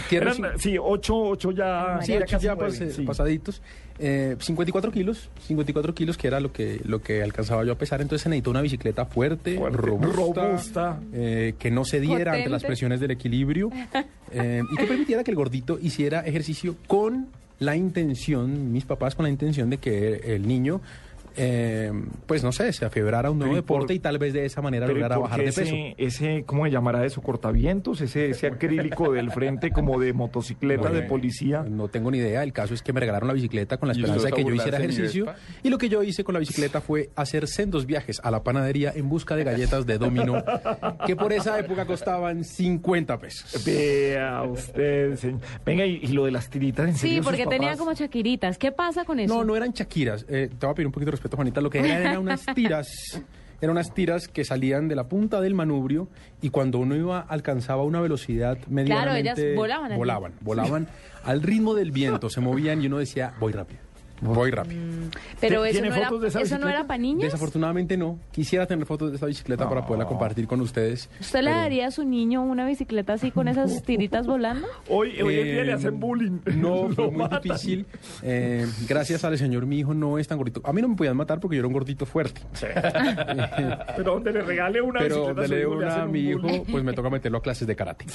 [0.09, 3.01] tiernos Eran, sí, ocho, ocho ya, Sí, ya ocho casi ya nueve, pas- sí.
[3.03, 3.61] pasaditos.
[4.03, 8.01] Eh, 54 kilos, 54 kilos, que era lo que, lo que alcanzaba yo a pesar.
[8.01, 10.99] Entonces se necesitó una bicicleta fuerte, robusta, robusta.
[11.13, 12.67] eh, que no cediera ante las Potente.
[12.67, 13.69] presiones del equilibrio
[14.31, 17.27] eh, y que permitiera que el gordito hiciera ejercicio con
[17.59, 20.81] la intención, mis papás con la intención de que el niño...
[21.35, 21.91] eh,
[22.25, 24.33] pues no sé, se afebrara a un nuevo Pero ¿y por- deporte y tal vez
[24.33, 25.61] de esa manera Pero ¿y lograra bajar de peso.
[25.61, 27.21] ese, ese, ¿cómo se llamará eso?
[27.21, 28.01] ¿Cortavientos?
[28.01, 31.63] Ese, ese acrílico del frente como de motocicleta de policía.
[31.67, 32.43] No tengo ni idea.
[32.43, 34.53] El caso es que me regalaron la bicicleta con la ¿Y esperanza de que yo
[34.53, 35.25] hiciera ejercicio.
[35.63, 38.91] Y lo que yo hice con la bicicleta fue hacer sendos viajes a la panadería
[38.95, 40.43] en busca de galletas de domino,
[41.05, 43.63] que por esa época costaban 50 pesos.
[43.65, 45.39] Vea usted, señor.
[45.65, 47.77] Venga, y, y lo de las tiritas, ¿en serio Sí, porque tenía papás?
[47.79, 48.57] como chaquiritas.
[48.57, 49.33] ¿Qué pasa con eso?
[49.33, 50.25] No, no eran chaquiras.
[50.29, 51.61] Eh, te voy a pedir un poquito de respeto, Juanita.
[51.61, 52.87] Lo que eran eran unas tiras.
[53.61, 56.07] Eran unas tiras que salían de la punta del manubrio
[56.41, 59.19] y cuando uno iba alcanzaba una velocidad medianamente...
[59.19, 59.95] ellas volaban.
[59.95, 60.87] Volaban, volaban
[61.23, 63.81] al ritmo del viento, se movían y uno decía, voy rápido,
[64.21, 64.81] voy rápido.
[65.39, 67.23] Pero eso ¿Tiene no, era, fotos de esa eso no era para niños.
[67.23, 68.19] Desafortunadamente no.
[68.31, 71.09] Quisiera tener fotos de esta bicicleta para poderla compartir con ustedes.
[71.19, 74.67] ¿Usted le daría a su niño una bicicleta así con esas tiritas volando?
[74.87, 76.39] Hoy, hoy en día Eh, le hacen bullying.
[76.55, 77.41] No, fue muy matan.
[77.41, 77.85] difícil.
[78.21, 80.61] Eh, gracias al señor, mi hijo no es tan gordito.
[80.63, 82.41] A mí no me podían matar porque yo era un gordito fuerte.
[83.95, 86.63] Pero donde le regale una Pero bicicleta, seguro le una a un mi hijo, bullying.
[86.71, 88.05] pues me toca meterlo a clases de karate.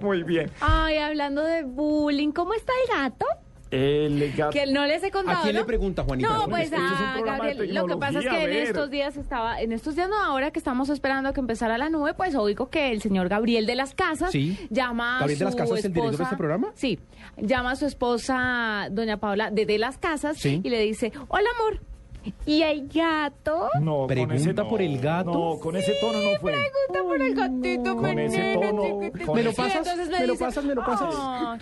[0.00, 0.50] Muy bien.
[0.60, 3.26] Ay, hablando de bullying, ¿cómo está el gato?
[3.74, 4.50] El gato.
[4.52, 5.38] Que no les he contado.
[5.38, 5.60] ¿A quién ¿no?
[5.60, 6.28] le pregunta, Juanita?
[6.28, 7.74] No, pues este es un a Gabriel.
[7.74, 10.58] Lo que pasa es que en estos días estaba, en estos días no, ahora que
[10.58, 13.94] estamos esperando a que empezara la nube, pues oigo que el señor Gabriel de las
[13.94, 14.58] Casas Sí.
[14.70, 16.68] llama a ¿Gabriel de las su Casas es el director de esposa- este programa?
[16.74, 16.98] Sí,
[17.38, 20.60] llama a su esposa, doña Paula, de de las Casas, Sí.
[20.62, 21.80] y le dice, hola amor,
[22.46, 23.68] ¿y el gato?
[23.80, 25.32] No, Pregunta ese- por el gato.
[25.32, 26.52] No, con ese tono no fue.
[26.52, 29.26] Pregunta por el gatito, Con ese tono, chiquitito.
[29.26, 29.76] con ¿Me lo pasas?
[29.76, 30.64] entonces ¿Me lo dice, pasas?
[30.64, 31.14] ¿Me lo pasas?
[31.16, 31.58] "Ay,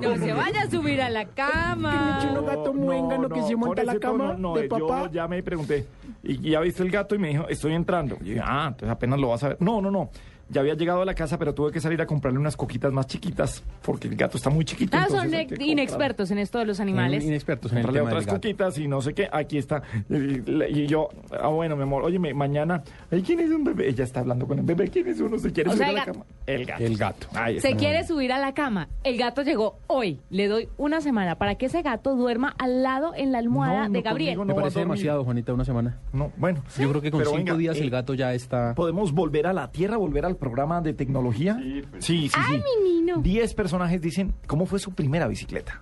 [0.00, 2.18] no se vaya a subir a la cama.
[2.22, 5.02] chulo gato muéngano que se monta con la cama tono no, de eh, papá.
[5.06, 5.86] Yo ya me pregunté,
[6.22, 7.14] ¿y ya viste el gato?
[7.14, 8.16] Y me dijo, estoy entrando.
[8.20, 9.56] Y dije, ah, entonces apenas lo vas a ver.
[9.60, 10.10] No, no, no.
[10.50, 13.06] Ya había llegado a la casa, pero tuve que salir a comprarle unas coquitas más
[13.06, 14.96] chiquitas, porque el gato está muy chiquito.
[14.96, 17.24] Ah, son inexpertos en esto de los animales.
[17.24, 18.40] Inexpertos en el comprarle tema del otras gato.
[18.40, 19.28] coquitas y no sé qué.
[19.32, 19.82] Aquí está.
[20.08, 21.08] Y, yo,
[21.40, 23.88] ah, bueno, mi amor, oye, mañana, ay, ¿quién es un bebé?
[23.88, 24.88] Ella está hablando con el bebé.
[24.88, 25.38] ¿Quién es uno?
[25.38, 26.12] ¿Se quiere O subir sea, a el la gato.
[26.18, 26.26] cama?
[26.46, 26.84] El gato.
[26.84, 27.26] El gato.
[27.34, 27.68] Ahí está.
[27.68, 28.88] Se quiere subir a la cama.
[29.04, 30.20] El gato llegó hoy.
[30.30, 33.88] Le doy una semana para que ese gato duerma al lado en la almohada No,
[33.88, 34.36] no, de Gabriel.
[34.36, 34.96] conmigo Me no va a parece dormir.
[34.96, 35.98] demasiado, Juanita, una semana.
[36.12, 36.62] No, bueno.
[36.78, 38.74] Yo creo que con Pero cinco venga, días eh, el gato ya está...
[38.74, 41.56] ¿Podemos volver a la Tierra, volver al programa de tecnología?
[41.60, 42.34] Sí, sí, sí.
[42.36, 43.18] Ay, mi niño.
[43.18, 45.80] Diez personajes dicen cómo fue su primera bicicleta.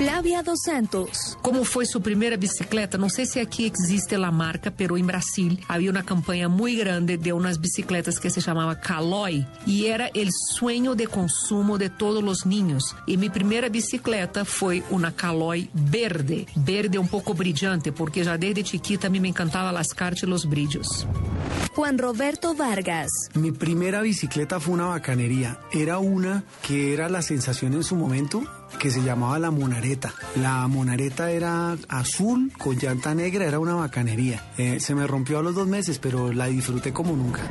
[0.00, 1.36] Flávia dos Santos.
[1.42, 2.96] Como foi sua primeira bicicleta?
[2.96, 7.18] Não sei se aqui existe a marca, pero em Brasil havia uma campanha muito grande
[7.18, 12.24] de umas bicicletas que se chamava Caloi e era o sonho de consumo de todos
[12.24, 12.94] os niños.
[13.06, 18.64] E minha primeira bicicleta foi uma Caloi verde, verde um pouco brilhante, porque já desde
[18.64, 21.06] chiquita a mim me encantava lascar-te os brilhos.
[21.74, 23.10] Juan Roberto Vargas.
[23.34, 25.58] Mi primera bicicleta fue una bacanería.
[25.70, 28.42] Era una que era la sensación en su momento,
[28.78, 30.12] que se llamaba la Monareta.
[30.36, 34.42] La Monareta era azul con llanta negra, era una bacanería.
[34.58, 37.42] Eh, se me rompió a los dos meses, pero la disfruté como nunca.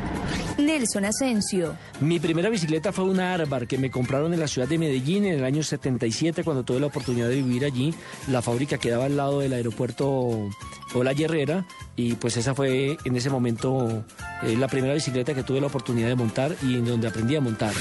[0.58, 1.76] Nelson Asensio.
[2.02, 5.36] Mi primera bicicleta fue una Arbar que me compraron en la ciudad de Medellín en
[5.36, 7.94] el año 77 cuando tuve la oportunidad de vivir allí.
[8.28, 10.50] La fábrica quedaba al lado del aeropuerto
[10.94, 14.04] Ola Herrera y pues esa fue en ese momento
[14.44, 17.42] eh, la primera bicicleta que tuve la oportunidad de montar y en donde aprendí a
[17.42, 17.74] montar.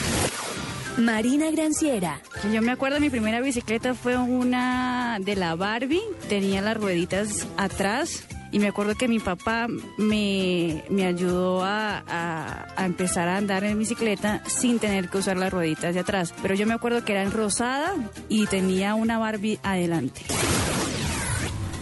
[0.99, 2.21] Marina Granciera.
[2.53, 8.25] Yo me acuerdo, mi primera bicicleta fue una de la Barbie, tenía las rueditas atrás
[8.51, 13.62] y me acuerdo que mi papá me, me ayudó a, a- a empezar a andar
[13.62, 16.35] en bicicleta sin tener que usar las rueditas de atrás.
[16.42, 17.94] Pero yo me acuerdo que era en rosada
[18.29, 20.23] y tenía una Barbie adelante.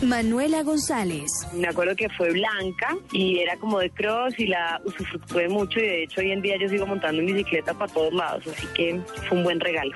[0.03, 1.31] Manuela González.
[1.55, 5.83] Me acuerdo que fue blanca y era como de cross y la usufructué mucho y
[5.83, 9.01] de hecho hoy en día yo sigo montando en bicicleta para todos lados, así que
[9.29, 9.93] fue un buen regalo.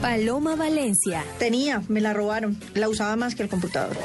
[0.00, 1.24] Paloma Valencia.
[1.38, 2.58] Tenía, me la robaron.
[2.74, 3.96] La usaba más que el computador.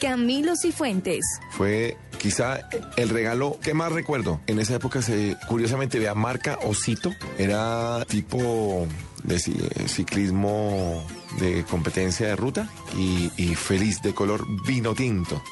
[0.00, 1.24] Camilo Cifuentes.
[1.52, 4.40] Fue quizá el regalo que más recuerdo.
[4.46, 7.12] En esa época se curiosamente veía marca Osito.
[7.38, 8.86] Era tipo
[9.24, 11.02] de ci- ciclismo
[11.38, 15.42] de competencia de ruta y, y feliz de color vino tinto.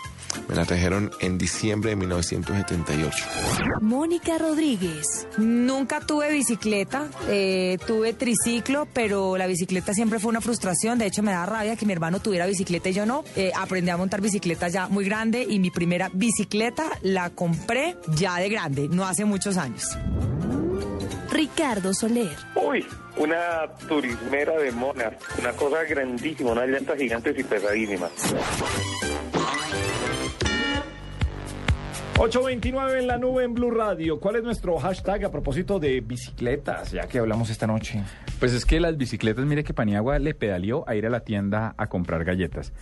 [0.49, 3.25] Me la trajeron en diciembre de 1978.
[3.81, 5.27] Mónica Rodríguez.
[5.39, 10.99] Nunca tuve bicicleta, eh, tuve triciclo, pero la bicicleta siempre fue una frustración.
[10.99, 13.25] De hecho, me da rabia que mi hermano tuviera bicicleta y yo no.
[13.37, 18.37] Eh, aprendí a montar bicicleta ya muy grande y mi primera bicicleta la compré ya
[18.37, 19.97] de grande, no hace muchos años.
[21.35, 22.37] Ricardo Soler.
[22.55, 28.13] Uy, una turismera de Monarch, una cosa grandísima, unas llantas gigantes y pesadísimas.
[32.17, 34.21] 829 en la nube en Blue Radio.
[34.21, 38.01] ¿Cuál es nuestro hashtag a propósito de bicicletas, ya que hablamos esta noche?
[38.39, 41.75] Pues es que las bicicletas, mire que Paniagua le pedaleó a ir a la tienda
[41.77, 42.73] a comprar galletas.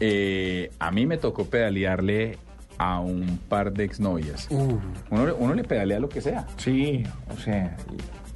[0.00, 2.36] Eh, a mí me tocó pedalearle
[2.78, 4.46] a un par de exnovias.
[4.50, 4.78] Uh.
[5.10, 6.46] Uno, uno le pedalea lo que sea.
[6.56, 7.76] Sí, o sea...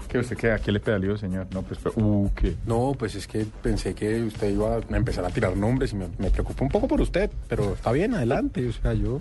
[0.09, 0.51] ¿Qué usted qué?
[0.51, 1.47] ¿A qué le pedaleó, señor?
[1.55, 2.57] No, pues, uh, ¿qué?
[2.67, 6.09] No, pues es que pensé que usted iba a empezar a tirar nombres y me,
[6.19, 8.67] me preocupó un poco por usted, pero está bien, adelante.
[8.69, 9.21] O sea, yo...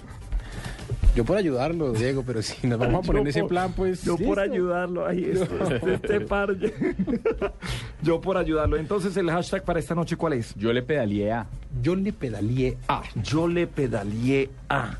[1.16, 4.04] Yo por ayudarlo, Diego, pero si nos vamos a poner en ese por- plan, pues...
[4.04, 6.56] Yo por ayudarlo, ahí este- este par.
[8.02, 8.78] Yo por ayudarlo.
[8.78, 10.56] Entonces, ¿el hashtag para esta noche cuál es?
[10.56, 11.48] Yo le pedaleé a.
[11.82, 13.04] Yo le pedaleé a.
[13.24, 14.98] Yo le pedaleé a.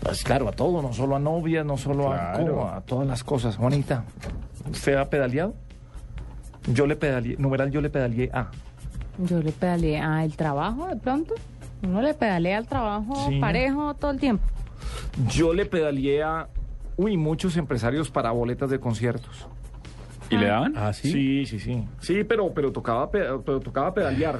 [0.00, 3.56] Pues claro, a todo, no solo a novias, no solo a, a todas las cosas.
[3.56, 4.04] Juanita,
[4.70, 5.54] ¿usted ha pedaleado?
[6.72, 8.50] Yo le pedaleé, numeral yo le pedaleé a.
[9.18, 11.34] Yo le pedaleé al trabajo de pronto.
[11.82, 13.38] Uno le pedalea al trabajo Sí.
[13.40, 14.44] parejo todo el tiempo.
[15.28, 16.48] Yo le pedaleé a,
[16.96, 19.46] uy, muchos empresarios para boletas de conciertos.
[20.30, 20.74] ¿Y le daban?
[20.76, 21.10] Ah, sí.
[21.10, 21.84] Sí, sí, sí.
[22.00, 24.38] Sí, pero, pero, tocaba, pe- pero tocaba pedalear.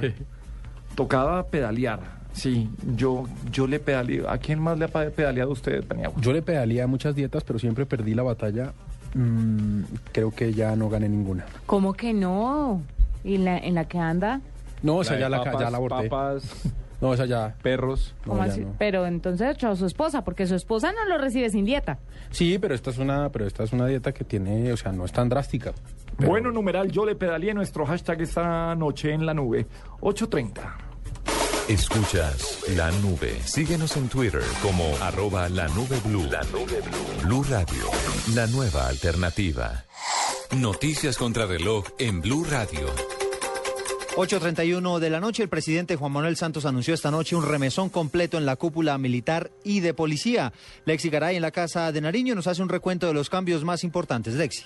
[0.95, 2.18] tocaba pedalear.
[2.39, 4.23] Sí, yo, yo le pedaleé.
[4.27, 6.19] ¿A quién más le ha pedaleado usted, Paniagua?
[6.21, 8.73] Yo le pedaleé a muchas dietas, pero siempre perdí la batalla.
[9.13, 11.45] Mm, creo que ya no gané ninguna.
[11.65, 12.81] ¿Cómo que no?
[13.23, 14.39] ¿Y la, en la que anda?
[14.81, 16.09] No, esa La ya de la, papas, ya la aborté.
[16.09, 16.43] papas,
[17.01, 17.55] No, esa ya.
[17.61, 18.13] perros.
[18.25, 18.61] No, ¿Cómo ya así?
[18.61, 18.75] no.
[18.77, 21.97] Pero entonces echó a su esposa, porque su esposa no lo recibe sin dieta.
[22.29, 25.05] Sí, pero esta es una, pero esta es una dieta que tiene, o sea, no
[25.05, 25.71] es tan drástica.
[26.17, 29.65] Pero- Bueno, numeral, yo le pedaleé nuestro hashtag esta noche en la nube.
[30.01, 30.77] 830.
[31.69, 33.39] Escuchas la nube.
[33.45, 36.23] Síguenos en Twitter como arroba la nube blue.
[36.23, 37.27] La nube blue.
[37.27, 37.83] Blue Radio,
[38.33, 39.85] la nueva alternativa.
[40.57, 42.87] Noticias contra reloj en Blue Radio.
[44.15, 48.39] 8.31 de la noche, el presidente Juan Manuel Santos anunció esta noche un remesón completo
[48.39, 50.53] en la cúpula militar y de policía.
[50.85, 53.83] Lexi Garay en la Casa de Nariño nos hace un recuento de los cambios más
[53.83, 54.33] importantes.
[54.33, 54.63] Lexi.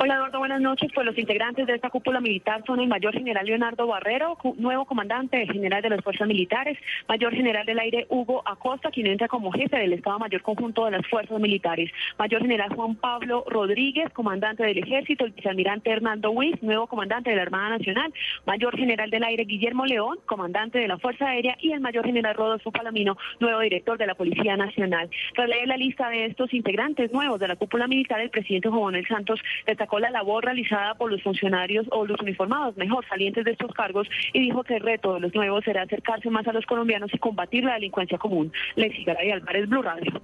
[0.00, 0.90] Hola Eduardo, buenas noches.
[0.94, 5.46] Pues los integrantes de esta cúpula militar son el mayor general Leonardo Barrero, nuevo comandante
[5.46, 9.76] general de las fuerzas militares, mayor general del aire Hugo Acosta, quien entra como jefe
[9.76, 14.78] del Estado Mayor Conjunto de las fuerzas militares, mayor general Juan Pablo Rodríguez, comandante del
[14.78, 18.12] ejército, el vicealmirante Hernando Wiss, nuevo comandante de la Armada Nacional,
[18.46, 22.34] mayor general del aire Guillermo León, comandante de la Fuerza Aérea y el mayor general
[22.34, 25.10] Rodolfo Palamino, nuevo director de la Policía Nacional.
[25.34, 28.84] Tras leer la lista de estos integrantes nuevos de la cúpula militar, el presidente Juan
[28.84, 33.52] Manuel Santos destacó la labor realizada por los funcionarios o los uniformados, mejor, salientes de
[33.52, 36.66] estos cargos, y dijo que el reto de los nuevos será acercarse más a los
[36.66, 38.52] colombianos y combatir la delincuencia común.
[38.76, 40.20] Lexi Garay Álvarez, Blue Radio.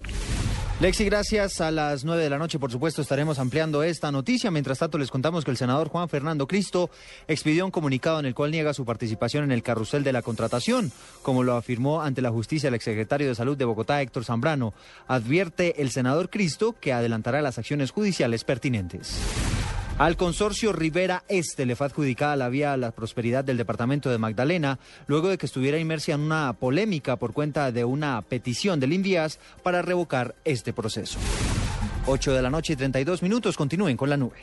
[0.80, 1.60] Lexi, gracias.
[1.60, 4.50] A las 9 de la noche, por supuesto, estaremos ampliando esta noticia.
[4.50, 6.90] Mientras tanto, les contamos que el senador Juan Fernando Cristo
[7.28, 10.90] expidió un comunicado en el cual niega su participación en el carrusel de la contratación,
[11.22, 14.74] como lo afirmó ante la justicia el exsecretario de Salud de Bogotá, Héctor Zambrano.
[15.06, 19.16] Advierte el senador Cristo que adelantará las acciones judiciales pertinentes.
[19.96, 24.18] Al consorcio Rivera Este le fue adjudicada la vía a la prosperidad del departamento de
[24.18, 28.92] Magdalena, luego de que estuviera inmersa en una polémica por cuenta de una petición del
[28.92, 31.20] Invías para revocar este proceso.
[32.06, 34.42] 8 de la noche y 32 minutos, continúen con la nube.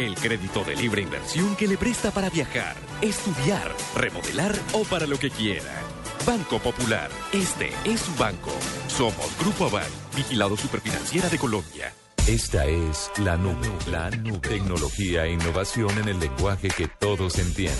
[0.00, 5.18] El crédito de libre inversión que le presta para viajar, estudiar, remodelar o para lo
[5.18, 5.82] que quiera.
[6.26, 8.50] Banco Popular, este es su banco.
[8.88, 11.92] Somos Grupo Aval, vigilado superfinanciera de Colombia.
[12.26, 13.68] Esta es la nube.
[13.90, 14.38] La nube.
[14.38, 17.76] Tecnología e innovación en el lenguaje que todos entienden.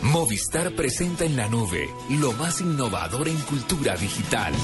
[0.00, 4.54] Movistar presenta en la nube lo más innovador en cultura digital.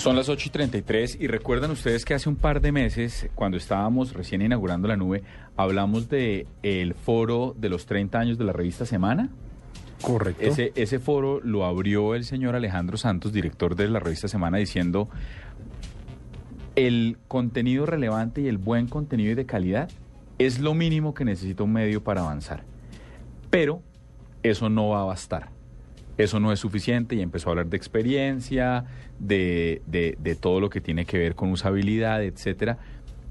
[0.00, 3.58] Son las 8 y 33 y recuerdan ustedes que hace un par de meses, cuando
[3.58, 5.22] estábamos recién inaugurando la nube,
[5.58, 9.28] hablamos de el foro de los 30 años de la revista Semana.
[10.00, 10.42] Correcto.
[10.42, 15.10] Ese, ese foro lo abrió el señor Alejandro Santos, director de la revista Semana, diciendo
[16.76, 19.90] el contenido relevante y el buen contenido y de calidad
[20.38, 22.64] es lo mínimo que necesita un medio para avanzar.
[23.50, 23.82] Pero
[24.42, 25.59] eso no va a bastar.
[26.22, 28.84] Eso no es suficiente y empezó a hablar de experiencia,
[29.18, 32.76] de, de, de todo lo que tiene que ver con usabilidad, etcétera.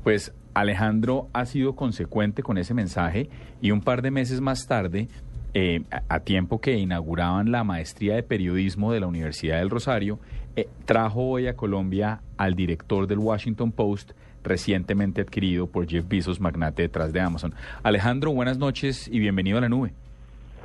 [0.03, 3.29] Pues Alejandro ha sido consecuente con ese mensaje
[3.61, 5.07] y un par de meses más tarde,
[5.53, 10.19] eh, a, tiempo que inauguraban la maestría de periodismo de la Universidad del Rosario,
[10.55, 14.11] eh, trajo hoy a Colombia al director del Washington Post,
[14.43, 17.53] recientemente adquirido por Jeff Bezos, magnate detrás de Amazon.
[17.83, 19.93] Alejandro, buenas noches y bienvenido a la nube.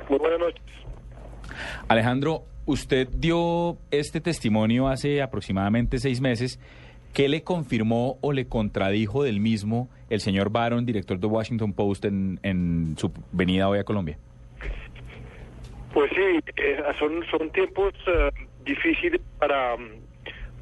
[0.09, 0.61] Muy buenas noches.
[1.87, 6.59] Alejandro, usted dio este testimonio hace aproximadamente seis meses.
[7.13, 12.05] ¿Qué le confirmó o le contradijo del mismo el señor Barron, director de Washington Post,
[12.05, 14.17] en, su venida hoy a Colombia?
[15.93, 18.29] Pues sí, eh, son, tiempos eh,
[18.65, 19.77] difíciles para,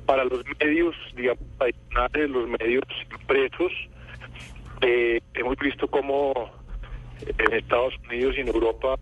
[0.06, 3.72] para los medios, digamos, tradicionales, los medios impresos.
[4.82, 6.52] Eh, hemos visto cómo
[7.26, 8.96] en Estados Unidos y en Europa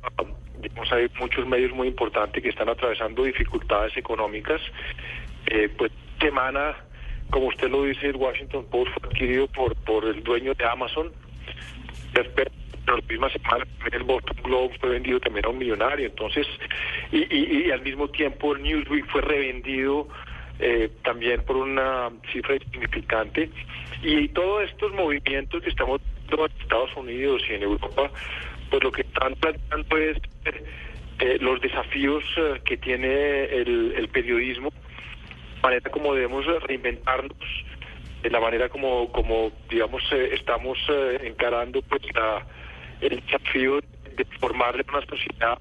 [0.62, 4.62] digamos, hay muchos medios muy importantes que están atravesando dificultades económicas.
[5.48, 6.76] Eh, pues semana,
[7.30, 11.12] como usted lo dice, el Washington Post fue adquirido por, por el dueño de Amazon.
[12.14, 12.48] Después,
[12.88, 16.08] la misma semana el Boston Globe fue vendido también a un millonario.
[16.08, 16.48] Entonces,
[17.12, 20.08] y, y, y al mismo tiempo el Newsweek fue revendido
[20.60, 23.50] eh, también por una cifra significante.
[24.04, 28.12] Y todos estos movimientos que estamos viendo en Estados Unidos y en Europa,
[28.72, 30.18] pues lo que están planteando es
[31.20, 34.72] eh, los desafíos eh, que tiene el, el periodismo,
[35.62, 37.38] la manera como debemos reinventarnos,
[38.24, 42.46] de la manera como, como digamos, eh, estamos eh, encarando pues la,
[43.02, 43.82] el desafío
[44.16, 45.58] de formarle una sociedad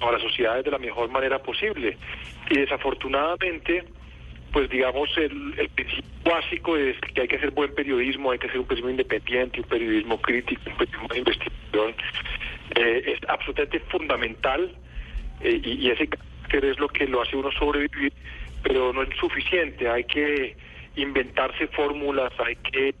[0.00, 1.96] a las sociedades de la mejor manera posible.
[2.50, 3.84] Y desafortunadamente,
[4.52, 8.46] pues digamos, el, el principio básico es que hay que hacer buen periodismo, hay que
[8.46, 11.94] hacer un periodismo independiente, un periodismo crítico, un periodismo de investigación.
[12.76, 14.72] Eh, es absolutamente fundamental
[15.40, 18.12] eh, y, ese carácter es lo que lo hace uno sobrevivir,
[18.62, 20.56] pero no es suficiente, hay que
[20.96, 22.94] inventarse fórmulas, hay que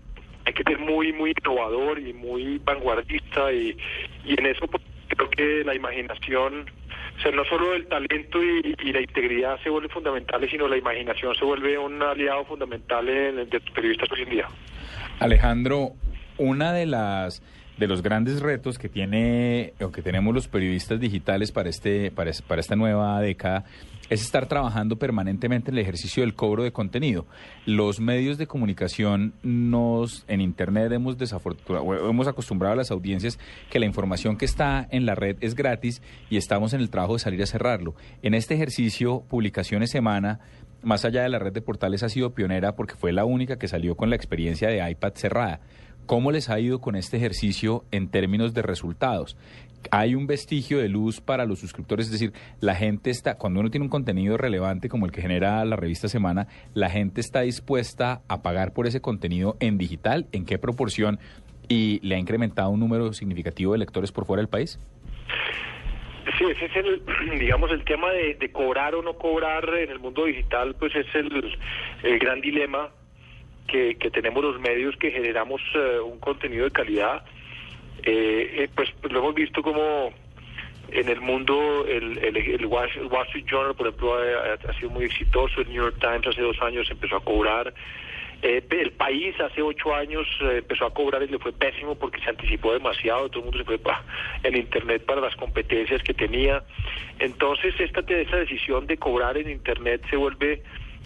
[0.46, 3.76] hay que ser muy muy innovador y muy vanguardista y,
[4.24, 4.82] y en eso pues,
[5.16, 6.66] creo que la imaginación
[7.26, 11.34] o no solo el talento y, y la integridad se vuelven fundamentales, sino la imaginación
[11.34, 14.48] se vuelve un aliado fundamental en, de los periodistas hoy en día.
[15.18, 15.90] Alejandro,
[16.38, 17.42] una de las
[17.80, 22.30] de los grandes retos que tiene o que tenemos los periodistas digitales para este para,
[22.30, 23.64] es- para esta nueva década
[24.10, 27.26] es estar trabajando permanentemente en el ejercicio del cobro de contenido.
[27.64, 33.38] Los medios de comunicación nos en internet hemos desafortunado hemos acostumbrado a las audiencias
[33.70, 37.14] que la información que está en la red es gratis y estamos en el trabajo
[37.14, 37.94] de salir a cerrarlo.
[38.22, 40.40] En este ejercicio, publicaciones semana
[40.82, 43.68] más allá de la red de portales ha sido pionera porque fue la única que
[43.68, 45.60] salió con la experiencia de iPad cerrada.
[46.10, 49.36] ¿Cómo les ha ido con este ejercicio en términos de resultados?
[49.92, 53.70] Hay un vestigio de luz para los suscriptores, es decir, la gente está, cuando uno
[53.70, 58.22] tiene un contenido relevante como el que genera la revista Semana, la gente está dispuesta
[58.26, 61.20] a pagar por ese contenido en digital, ¿en qué proporción?
[61.68, 64.80] ¿Y le ha incrementado un número significativo de lectores por fuera del país?
[66.38, 67.02] Sí, ese es el,
[67.38, 72.18] digamos, el tema de, cobrar o no cobrar en el mundo digital, pues es el
[72.18, 72.90] gran dilema
[73.70, 77.22] que, tenemos los medios que generamos eh, un contenido de calidad.
[78.02, 80.12] Eh, eh, pues, lo hemos visto como
[80.90, 85.04] en el mundo el, el, el Wall el Street Journal, por ejemplo, ha, sido muy
[85.04, 87.72] exitoso, el New York Times hace dos años empezó a cobrar.
[88.42, 92.20] Eh, el país hace ocho años eh, empezó a cobrar y le fue pésimo porque
[92.22, 94.02] se anticipó demasiado, todo el mundo se fue pa,
[94.42, 96.64] en Internet para las competencias que tenía.
[97.18, 100.62] Entonces esta esa decisión de cobrar en Internet se vuelve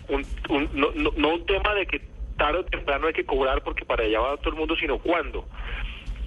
[0.09, 3.63] un, un- no, no, no un tema de que tarde o temprano hay que cobrar
[3.63, 5.47] porque para allá va todo el mundo, sino cuándo.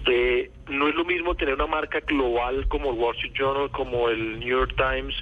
[0.10, 4.10] Eh, no es lo mismo tener una marca global como el Wall Street Journal, como
[4.10, 5.16] el New York Times,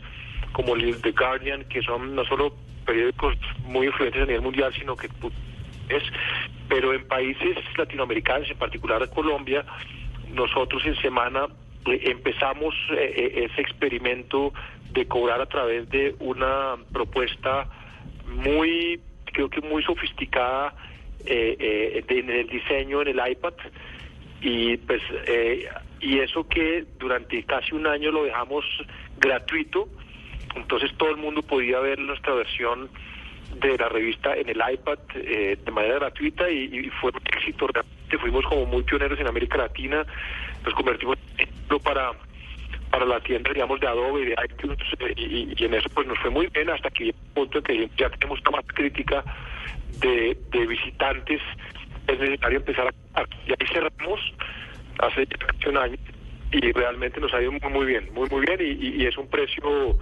[0.51, 2.55] como el The Guardian, que son no solo
[2.85, 5.07] periódicos muy influyentes a nivel mundial, sino que
[5.89, 6.03] es,
[6.69, 9.65] pero en países latinoamericanos, en particular Colombia,
[10.33, 11.47] nosotros en semana
[11.87, 14.53] eh, empezamos eh, ese experimento
[14.91, 17.67] de cobrar a través de una propuesta
[18.27, 19.01] muy,
[19.35, 20.73] creo que muy sofisticada
[21.25, 23.53] eh, eh, en el diseño en el iPad
[24.41, 25.67] y pues eh,
[26.01, 28.65] y eso que durante casi un año lo dejamos
[29.19, 29.87] gratuito
[30.55, 32.89] entonces todo el mundo podía ver nuestra versión
[33.59, 37.67] de la revista en el iPad eh, de manera gratuita y, y fue un éxito.
[37.67, 40.05] Realmente fuimos como muy pioneros en América Latina,
[40.63, 42.11] nos convertimos en para
[42.95, 46.17] para la tienda, digamos, de Adobe y de iTunes, eh, y, en eso pues nos
[46.19, 49.21] fue muy bien hasta que un punto que ya tenemos más crítica
[49.99, 51.41] de, de visitantes,
[52.07, 53.23] es necesario empezar a...
[53.47, 54.21] Y ahí cerramos
[54.99, 55.27] hace
[55.67, 55.97] un año
[56.53, 59.97] y realmente nos ha ido muy, muy bien, muy, muy bien, y es un precio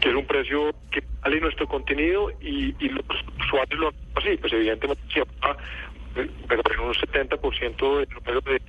[0.00, 3.04] que es un precio que vale nuestro contenido y, y los
[3.44, 5.54] usuarios lo así, pues evidentemente se va,
[6.16, 8.62] eh, pero en un 70% del número de,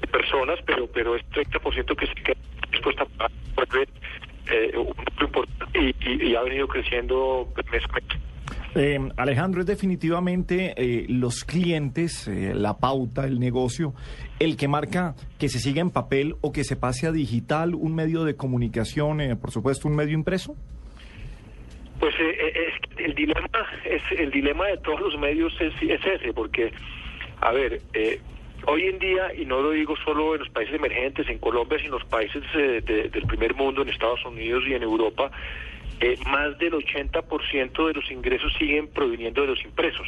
[0.00, 2.36] de personas, pero pero es 30% que se queda
[2.70, 3.88] dispuesta a pagar por ver,
[4.52, 8.04] eh, un importante y, y- y ha venido creciendo mes a mes.
[8.74, 13.94] Eh, Alejandro, es definitivamente eh, los clientes, eh, la pauta, el negocio,
[14.38, 17.94] el que marca que se siga en papel o que se pase a digital, un
[17.94, 20.54] medio de comunicación, eh, por supuesto, un medio impreso.
[21.98, 23.48] Pues es el dilema
[23.84, 26.70] es el dilema de todos los medios es, es ese, porque
[27.40, 28.20] a ver, eh,
[28.68, 31.94] hoy en día y no lo digo solo en los países emergentes, en Colombia, sino
[31.96, 35.30] en los países eh, de- del primer mundo, en Estados Unidos y en Europa,
[36.00, 40.06] eh, más del 80% de los ingresos siguen proviniendo de los impresos.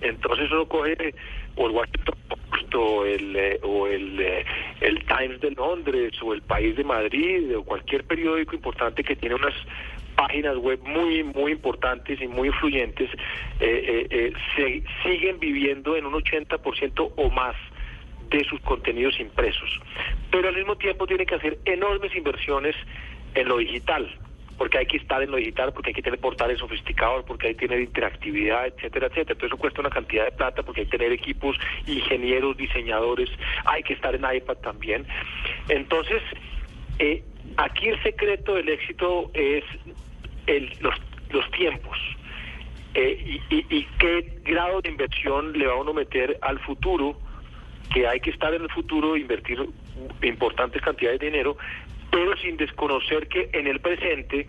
[0.00, 1.14] Entonces uno coge
[1.56, 4.44] o el Washington Post o el, eh, o el, eh,
[4.80, 9.34] el Times de Londres o el País de Madrid o cualquier periódico importante que tiene
[9.34, 9.54] unas
[10.14, 13.10] páginas web muy muy importantes y muy influyentes
[13.60, 17.56] eh, eh, eh, se, siguen viviendo en un 80% o más
[18.30, 19.68] de sus contenidos impresos.
[20.30, 22.74] Pero al mismo tiempo tienen que hacer enormes inversiones
[23.34, 24.08] en lo digital,
[24.58, 27.54] porque hay que estar en lo digital, porque hay que tener portales sofisticados, porque hay
[27.54, 29.32] que tener interactividad, etcétera, etcétera.
[29.32, 33.28] Entonces eso cuesta una cantidad de plata, porque hay que tener equipos, ingenieros, diseñadores,
[33.64, 35.06] hay que estar en iPad también.
[35.68, 36.22] Entonces,
[36.98, 37.24] eh,
[37.56, 39.64] aquí el secreto del éxito es
[40.46, 40.94] el- los,
[41.30, 41.98] los tiempos.
[42.94, 47.18] Eh, y, y- y qué grado de inversión le va a uno meter al futuro,
[47.92, 49.58] que hay que estar en el futuro, invertir
[50.22, 51.56] importantes cantidades de dinero,
[52.14, 54.46] pero sin desconocer que en el presente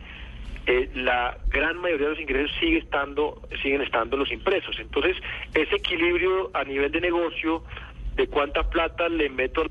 [0.67, 4.77] eh, la gran mayoría de los ingresos sigue estando, siguen estando los impresos.
[4.79, 5.17] Entonces,
[5.55, 7.63] ese equilibrio a nivel de negocio,
[8.15, 9.65] de cuánta plata le meto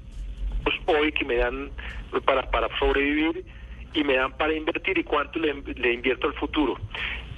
[0.87, 1.71] hoy que me dan
[2.25, 3.45] para, para sobrevivir
[3.93, 5.51] y me dan para invertir y cuánto le,
[5.93, 6.77] invierto al futuro.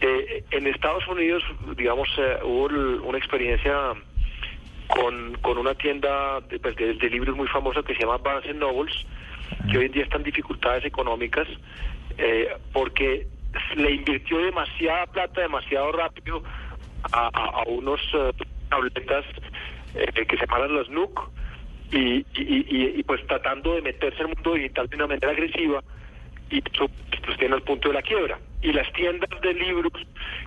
[0.01, 1.43] Eh, en Estados Unidos,
[1.77, 2.65] digamos, eh, hubo
[3.07, 3.93] una experiencia
[4.87, 8.57] con, con una tienda de, pues, de- de libros muy famosa que se llama Barnes
[8.57, 8.95] Nobles,
[9.71, 11.47] que hoy en día está en dificultades económicas,
[12.19, 13.27] eh, porque
[13.77, 16.43] le invirtió demasiada plata, demasiado rápido
[17.13, 18.33] a, unos eh,
[18.69, 19.25] tabletas
[19.95, 21.21] eh, que se llaman los NUC,
[21.93, 25.85] y, y, y- y, pues tratando de meterse al mundo digital de una manera agresiva,
[26.51, 26.89] y eso
[27.25, 28.39] pues tiene el punto de la quiebra.
[28.63, 29.93] Y las tiendas de libros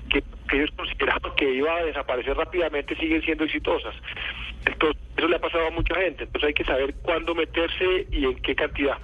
[0.10, 3.96] que, que ellos consideraban que iba a desaparecer rápidamente siguen siendo exitosas.
[4.66, 6.24] Entonces, eso le ha pasado a mucha gente.
[6.24, 8.98] Entonces hay que saber cuándo meterse y en qué cantidad.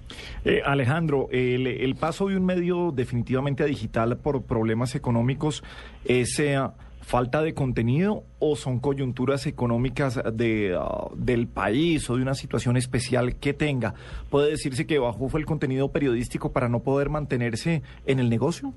[0.43, 5.64] Eh, Alejandro, el, el paso de un medio definitivamente a digital por problemas económicos
[6.06, 6.58] es eh,
[7.06, 12.78] falta de contenido o son coyunturas económicas de, ah, del país o de una situación
[12.78, 13.93] especial que tenga.
[14.32, 18.74] ¿Puede decirse que bajó fue el contenido periodístico para no poder mantenerse en el negocio?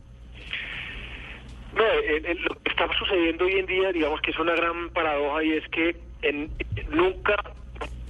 [1.75, 4.91] No, eh, eh, lo que está sucediendo hoy en día, digamos que es una gran
[4.91, 6.51] paradoja y es que en,
[6.91, 7.35] nunca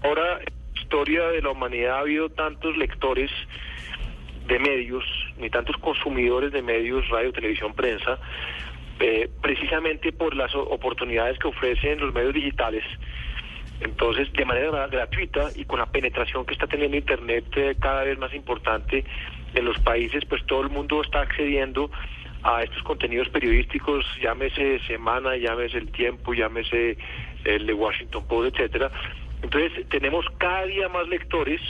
[0.02, 3.30] ahora en la historia de la humanidad ha habido tantos lectores
[4.48, 5.04] de medios,
[5.38, 8.18] ni tantos consumidores de medios, radio, televisión, prensa,
[9.00, 12.84] eh, precisamente por las oportunidades que ofrecen los medios digitales.
[13.80, 18.02] Entonces, de manera gra- gratuita y con la penetración que está teniendo Internet eh, cada
[18.02, 19.04] vez más importante
[19.54, 21.90] en los países, pues todo el mundo está accediendo
[22.42, 26.96] a estos contenidos periodísticos, llámese Semana, llámese El Tiempo, llámese
[27.44, 28.90] el de Washington Post, etcétera.
[29.42, 31.60] Entonces, tenemos cada día más lectores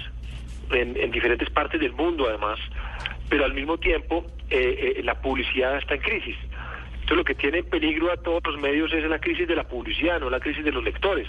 [0.71, 2.59] en, en diferentes partes del mundo, además,
[3.29, 6.37] pero al mismo tiempo eh, eh, la publicidad está en crisis.
[7.09, 9.65] Entonces lo que tiene en peligro a todos los medios es la crisis de la
[9.67, 11.27] publicidad, no la crisis de los lectores.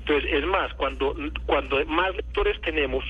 [0.00, 1.16] Entonces, es más, cuando,
[1.46, 3.02] cuando más lectores tenemos,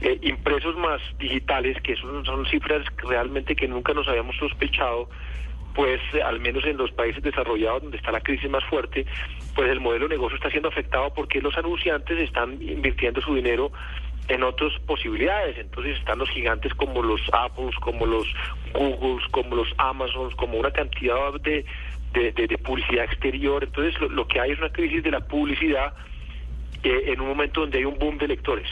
[0.00, 5.10] eh, impresos más digitales, que son, son cifras realmente que nunca nos habíamos sospechado,
[5.74, 9.04] pues al menos en los países desarrollados donde está la crisis más fuerte,
[9.56, 13.72] pues el modelo de negocio está siendo afectado porque los anunciantes están invirtiendo su dinero
[14.28, 15.56] en otras posibilidades.
[15.58, 18.26] Entonces están los gigantes como los Apples, como los
[18.72, 21.64] Googles, como los Amazons, como una cantidad de,
[22.12, 23.62] de, de- de publicidad exterior.
[23.64, 25.92] Entonces lo, que hay es una crisis de la publicidad
[26.82, 28.68] eh, en un momento donde hay un boom de lectores.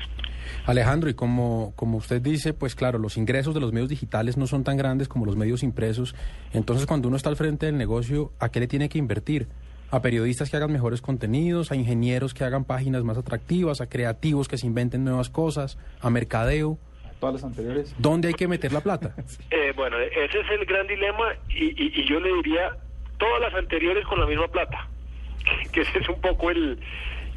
[0.66, 4.46] Alejandro, y como, como usted dice, pues claro, los ingresos de los medios digitales no
[4.46, 6.14] son tan grandes como los medios impresos.
[6.52, 9.46] Entonces, cuando uno está al frente del negocio, ¿a qué le tiene que invertir?
[9.94, 14.48] A periodistas que hagan mejores contenidos, a ingenieros que hagan páginas más atractivas, a creativos
[14.48, 16.78] que se inventen nuevas cosas, a mercadeo.
[17.20, 17.94] Todas las anteriores.
[17.98, 19.14] ¿Dónde hay que meter la plata?
[19.52, 22.76] Eh, bueno, ese es el gran dilema y, y- y yo le diría
[23.18, 24.88] todas las anteriores con la misma plata,
[25.72, 26.80] que ese es un poco el,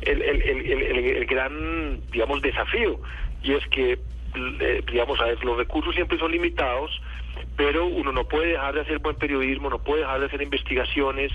[0.01, 2.99] el, el, el- el- el- el gran, digamos, desafío.
[3.43, 3.99] Y es que,
[4.91, 6.91] digamos, a ver, los recursos siempre son limitados,
[7.55, 11.31] pero uno no puede dejar de hacer buen periodismo, no puede dejar de hacer investigaciones,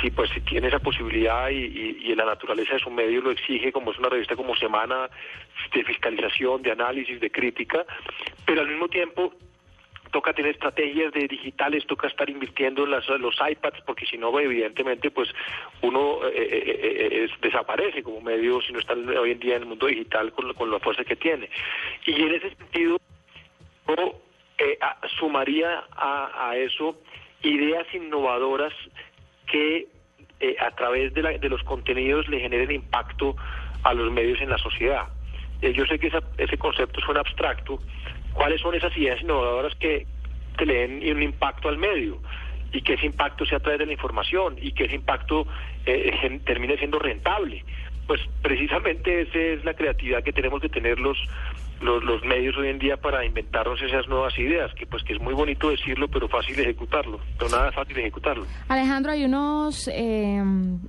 [0.00, 3.30] si pues si tiene esa posibilidad y, y- y la naturaleza de su medio lo
[3.30, 5.10] exige, como es una revista como Semana
[5.74, 7.84] de fiscalización, de análisis, de crítica,
[8.46, 9.32] pero al mismo tiempo
[10.12, 14.38] toca tener estrategias de digitales, toca estar invirtiendo en las, los iPads, porque si no,
[14.38, 15.28] evidentemente, pues
[15.80, 19.62] uno eh, eh, eh, es- desaparece como medio si no está hoy en día en
[19.62, 21.48] el mundo digital con, con la fuerza que tiene.
[22.06, 22.98] Y en ese sentido,
[23.88, 24.20] yo
[24.58, 24.78] eh,
[25.18, 26.96] sumaría a, a eso
[27.42, 28.72] ideas innovadoras
[29.46, 29.88] que
[30.40, 33.34] eh, a través de, la- de los contenidos le generen impacto
[33.82, 35.08] a los medios en la sociedad.
[35.62, 37.80] Eh, yo sé que ese concepto suena abstracto.
[38.32, 40.06] ¿Cuáles son esas ideas innovadoras que,
[40.56, 42.18] que le den un impacto al medio?
[42.72, 45.46] Y que ese impacto sea a través de la información y que ese impacto
[45.84, 47.64] eh, termine siendo rentable.
[48.06, 51.18] Pues precisamente esa es la creatividad que tenemos que tener los,
[51.82, 55.20] los, los medios hoy en día para inventarnos esas nuevas ideas, que pues que es
[55.20, 58.44] muy bonito decirlo, pero fácil ejecutarlo, pero nada fácil ejecutarlo.
[58.68, 60.42] Alejandro, hay unos eh,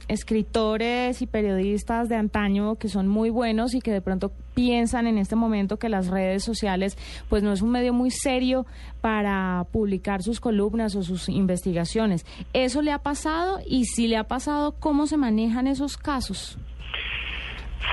[0.08, 5.18] escritores y periodistas de antaño que son muy buenos y que de pronto piensan en
[5.18, 6.98] este momento que las redes sociales
[7.30, 8.66] pues no es un medio muy serio
[9.02, 12.26] para publicar sus columnas o sus investigaciones.
[12.54, 13.60] ¿Eso le ha pasado?
[13.68, 16.58] Y si le ha pasado, ¿cómo se manejan esos casos?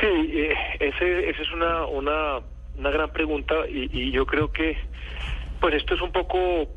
[0.01, 2.41] Sí, eh, ese, esa es una, una,
[2.81, 4.77] una gran pregunta y, y yo creo que,
[5.61, 6.69] pues esto es un poco,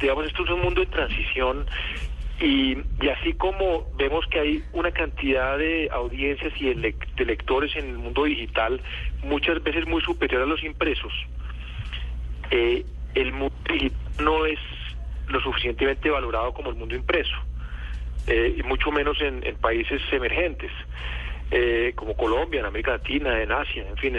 [0.00, 1.66] digamos, esto es un mundo de transición
[2.40, 7.24] y, y así como vemos que hay una cantidad de audiencias y de, lec- de
[7.26, 8.80] lectores en el mundo digital
[9.22, 11.12] muchas veces muy superior a los impresos,
[12.50, 12.84] eh,
[13.14, 14.58] el mundo digital no es
[15.28, 17.36] lo suficientemente valorado como el mundo impreso,
[18.26, 20.70] eh, y mucho menos en, en países emergentes
[21.50, 24.16] eh, como Colombia, en América Latina, en Asia, en fin.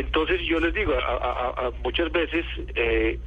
[0.00, 2.44] Entonces yo les digo, a, muchas veces
[2.74, 3.18] eh,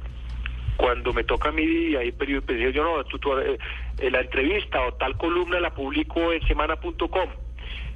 [0.76, 3.58] cuando me toca a mí y hay periodos, pues, yo no, tú, eh,
[4.10, 7.28] la entrevista o tal columna la publico en semana.com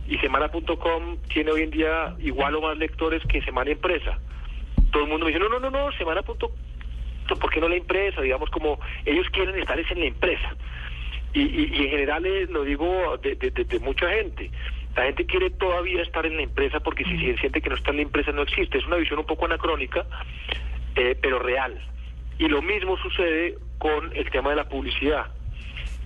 [0.06, 4.18] y semana.com tiene hoy en día igual o más lectores que Semana Empresa.
[4.92, 6.50] Todo el mundo me dice, no, no, no, no, semana.com,
[7.40, 8.20] ¿por qué no la empresa?
[8.20, 10.54] Digamos como ellos quieren estar es en la empresa
[11.32, 14.50] y, y- en general eh, lo digo de mucha gente.
[14.97, 17.97] La gente quiere todavía estar en la empresa porque si siente que no está en
[17.97, 18.78] la empresa no existe.
[18.78, 20.07] Es una visión un poco anacrónica,
[20.95, 21.80] eh, pero real.
[22.38, 25.26] Y lo mismo sucede con el tema de la publicidad.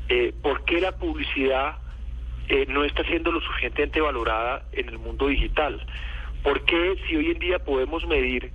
[0.09, 1.77] Eh, ¿Por qué la publicidad
[2.49, 5.85] eh, no está siendo lo suficientemente valorada en el mundo digital?
[6.43, 8.53] ¿Por qué si hoy en día podemos medir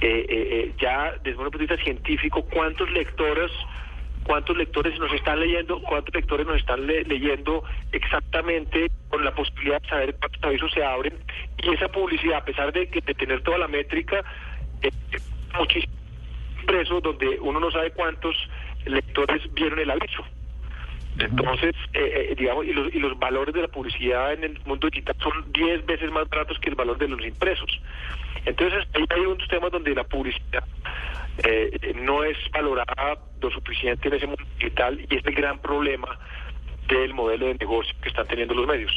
[0.00, 3.50] eh, eh, ya desde un punto de vista científico cuántos lectores
[4.28, 9.80] cuántos lectores nos están leyendo, cuántos lectores nos están le- leyendo exactamente con la posibilidad
[9.80, 11.18] de saber cuántos avisos se abren
[11.56, 14.22] y esa publicidad a pesar de que de tener toda la métrica
[14.82, 14.90] eh,
[15.58, 15.90] muchísimo
[16.66, 18.36] preso donde uno no sabe cuántos
[18.84, 20.22] lectores vieron el aviso.
[21.18, 24.88] Entonces, eh, eh, digamos, y los, y los valores de la publicidad en el mundo
[24.88, 27.80] digital son 10 veces más baratos que el valor de los impresos.
[28.44, 30.64] Entonces, ahí hay unos temas donde la publicidad
[31.44, 36.18] eh, no es valorada lo suficiente en ese mundo digital y es el gran problema
[36.88, 38.92] del modelo de negocio que están teniendo los medios.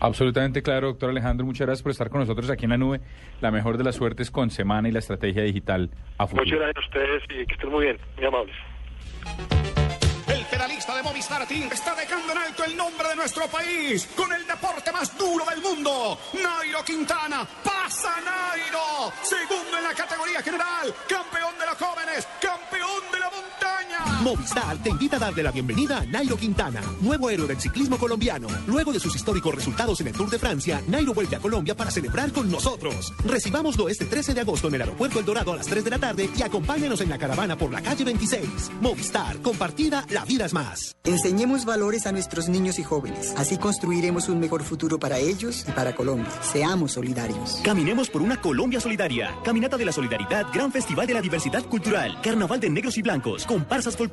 [0.00, 1.44] Absolutamente claro, doctor Alejandro.
[1.44, 3.00] Muchas gracias por estar con nosotros aquí en la nube.
[3.40, 6.44] La mejor de las suertes con Semana y la estrategia digital a futuro.
[6.44, 8.56] Muchas gracias a ustedes y que estén muy bien, muy amables.
[10.98, 14.90] De Movistar Team está dejando en alto el nombre de nuestro país con el deporte
[14.90, 16.18] más duro del mundo.
[16.32, 23.18] Nairo Quintana, pasa Nairo, segundo en la categoría general, campeón de los jóvenes, campeón de
[23.18, 23.27] montaña.
[24.22, 28.48] Movistar te invita a darle la bienvenida a Nairo Quintana, nuevo héroe del ciclismo colombiano.
[28.66, 31.92] Luego de sus históricos resultados en el Tour de Francia, Nairo vuelve a Colombia para
[31.92, 33.12] celebrar con nosotros.
[33.24, 35.98] Recibámoslo este 13 de agosto en el Aeropuerto El Dorado a las 3 de la
[36.00, 38.42] tarde y acompáñanos en la caravana por la calle 26.
[38.80, 40.96] Movistar, compartida, la vida es más.
[41.04, 43.34] Enseñemos valores a nuestros niños y jóvenes.
[43.36, 46.32] Así construiremos un mejor futuro para ellos y para Colombia.
[46.42, 47.60] Seamos solidarios.
[47.62, 49.36] Caminemos por una Colombia solidaria.
[49.44, 53.46] Caminata de la Solidaridad, Gran Festival de la Diversidad Cultural, Carnaval de Negros y Blancos,
[53.46, 54.07] comparsas folclóricas.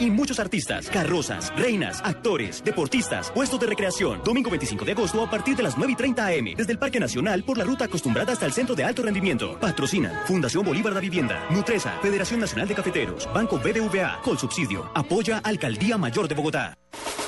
[0.00, 4.20] Y muchos artistas, carrozas, reinas, actores, deportistas, puestos de recreación.
[4.24, 7.00] Domingo 25 de agosto a partir de las 9 y 30 am desde el Parque
[7.00, 9.58] Nacional por la ruta acostumbrada hasta el Centro de Alto Rendimiento.
[9.58, 14.90] Patrocinan Fundación Bolívar de Vivienda, Nutresa, Federación Nacional de Cafeteros, Banco BBVA, Colsubsidio.
[14.94, 16.74] Apoya Alcaldía Mayor de Bogotá.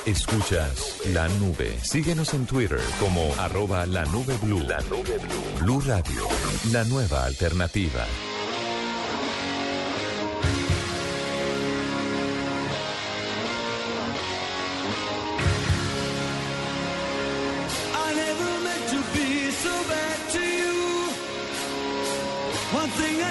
[0.07, 1.79] Escuchas la nube.
[1.83, 4.61] Síguenos en Twitter como arroba la nube blue.
[4.61, 5.61] La nube blue.
[5.61, 6.27] Blue Radio,
[6.73, 8.05] la nueva alternativa.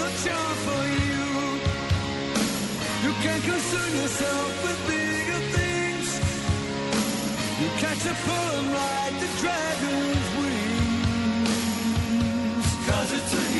[0.00, 1.26] no charm for you.
[3.04, 6.08] You can't concern yourself with bigger things.
[7.60, 8.14] You catch a
[9.22, 11.06] the dragon's wings.
[12.88, 13.55] Cause it's the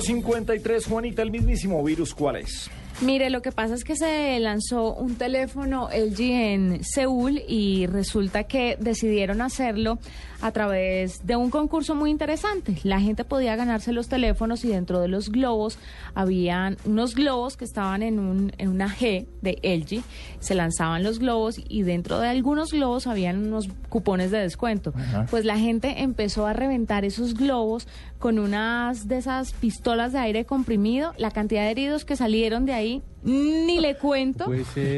[0.00, 2.70] 853, Juanita, el mismísimo virus, ¿cuál es?
[3.02, 8.44] Mire, lo que pasa es que se lanzó un teléfono LG en Seúl y resulta
[8.44, 9.98] que decidieron hacerlo
[10.42, 12.76] a través de un concurso muy interesante.
[12.82, 15.78] La gente podía ganarse los teléfonos y dentro de los globos
[16.14, 20.02] habían unos globos que estaban en, un, en una G de LG.
[20.40, 24.92] Se lanzaban los globos y dentro de algunos globos habían unos cupones de descuento.
[24.94, 25.26] Ajá.
[25.30, 27.88] Pues la gente empezó a reventar esos globos
[28.20, 31.12] con unas de esas pistolas de aire comprimido.
[31.16, 34.46] La cantidad de heridos que salieron de ahí ni le cuento.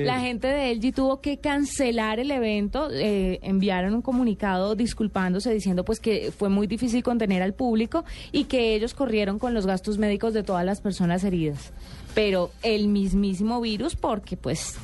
[0.05, 5.85] La gente de LG tuvo que cancelar el evento, eh, enviaron un comunicado disculpándose, diciendo
[5.85, 9.97] pues que fue muy difícil contener al público y que ellos corrieron con los gastos
[9.99, 11.73] médicos de todas las personas heridas.
[12.15, 14.77] Pero el mismísimo virus, porque pues,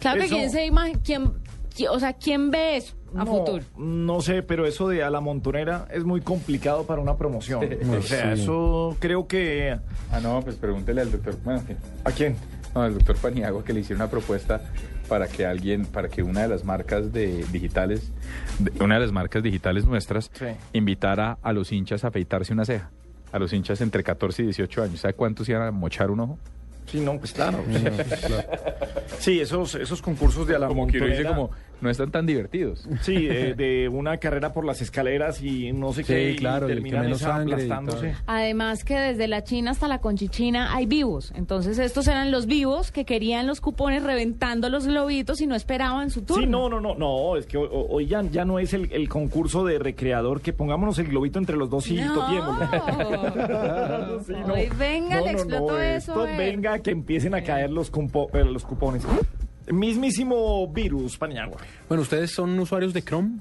[0.00, 1.41] claro que quién se imag- quién, qui-
[1.90, 3.64] o sea, quién ve eso a no, futuro.
[3.76, 7.60] No sé, pero eso de a la montonera es muy complicado para una promoción.
[7.60, 7.88] Sí.
[7.90, 8.42] o sea, Sí.
[8.42, 9.76] eso creo que...
[10.10, 11.36] Ah, no, pues pregúntele al doctor.
[11.44, 11.62] Bueno.
[12.04, 12.36] ¿A quién?
[12.74, 14.62] No, al doctor Paniagua que le hicieron una propuesta
[15.08, 18.10] para que alguien, para que una de las marcas de digitales,
[18.58, 20.46] de- una de las marcas digitales nuestras, Sí.
[20.72, 22.90] invitara a los hinchas a afeitarse una ceja.
[23.30, 25.00] A los hinchas entre 14 y 18 años.
[25.00, 26.38] ¿Sabe cuántos iban a mochar un ojo?
[26.92, 27.64] Sí, no, pues claro.
[29.18, 31.34] Sí, esos, esos concursos de a la Como que uno dice montonera.
[31.34, 31.50] como,
[31.82, 32.88] no están tan divertidos.
[33.02, 36.72] Sí, de, de una carrera por las escaleras y no sé Sí, qué, claro, y
[36.74, 38.14] terminan y aplastándose.
[38.26, 41.32] Además que desde la China hasta la Conchichina hay vivos.
[41.36, 46.10] Entonces estos eran los vivos que querían los cupones reventando los globitos y no esperaban
[46.10, 46.42] su turno.
[46.42, 49.08] Sí, no, no, no, no, es que hoy, hoy ya, ya no es el, el
[49.08, 52.12] concurso de recreador que pongámonos el globito entre los dos y No.
[54.22, 54.52] Sí, no.
[54.54, 56.12] Ay, venga, No, le no, explotó no, eso.
[56.12, 56.36] esto ver.
[56.38, 59.04] venga que empiecen a caer los, eh, los cupones.
[59.70, 61.58] Mismísimo virus, Paniagua.
[61.88, 63.38] Bueno, ¿ustedes son usuarios de Chrome?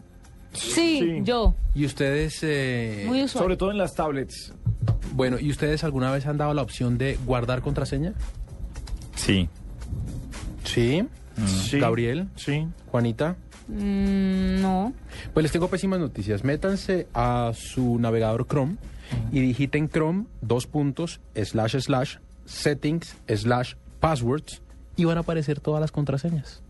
[0.54, 1.56] Sí, yo.
[1.74, 2.40] ¿Y ustedes...
[2.44, 3.44] eh, Muy usuario.
[3.46, 4.54] Sobre todo en las tablets.
[5.14, 8.14] Bueno, ¿y ustedes alguna vez han dado la opción de guardar contraseña?
[9.16, 9.48] Sí.
[10.64, 11.06] Sí.
[11.46, 11.80] Sí.
[11.80, 12.28] Gabriel.
[12.36, 12.66] Sí.
[12.88, 13.36] Juanita.
[13.68, 14.94] Mm, no.
[15.34, 16.44] Pues les tengo pésimas noticias.
[16.44, 18.76] Métanse a su navegador Chrome
[19.32, 24.62] y digiten Chrome dos puntos slash slash settings slash passwords
[25.02, 26.62] y van a aparecer todas las contraseñas.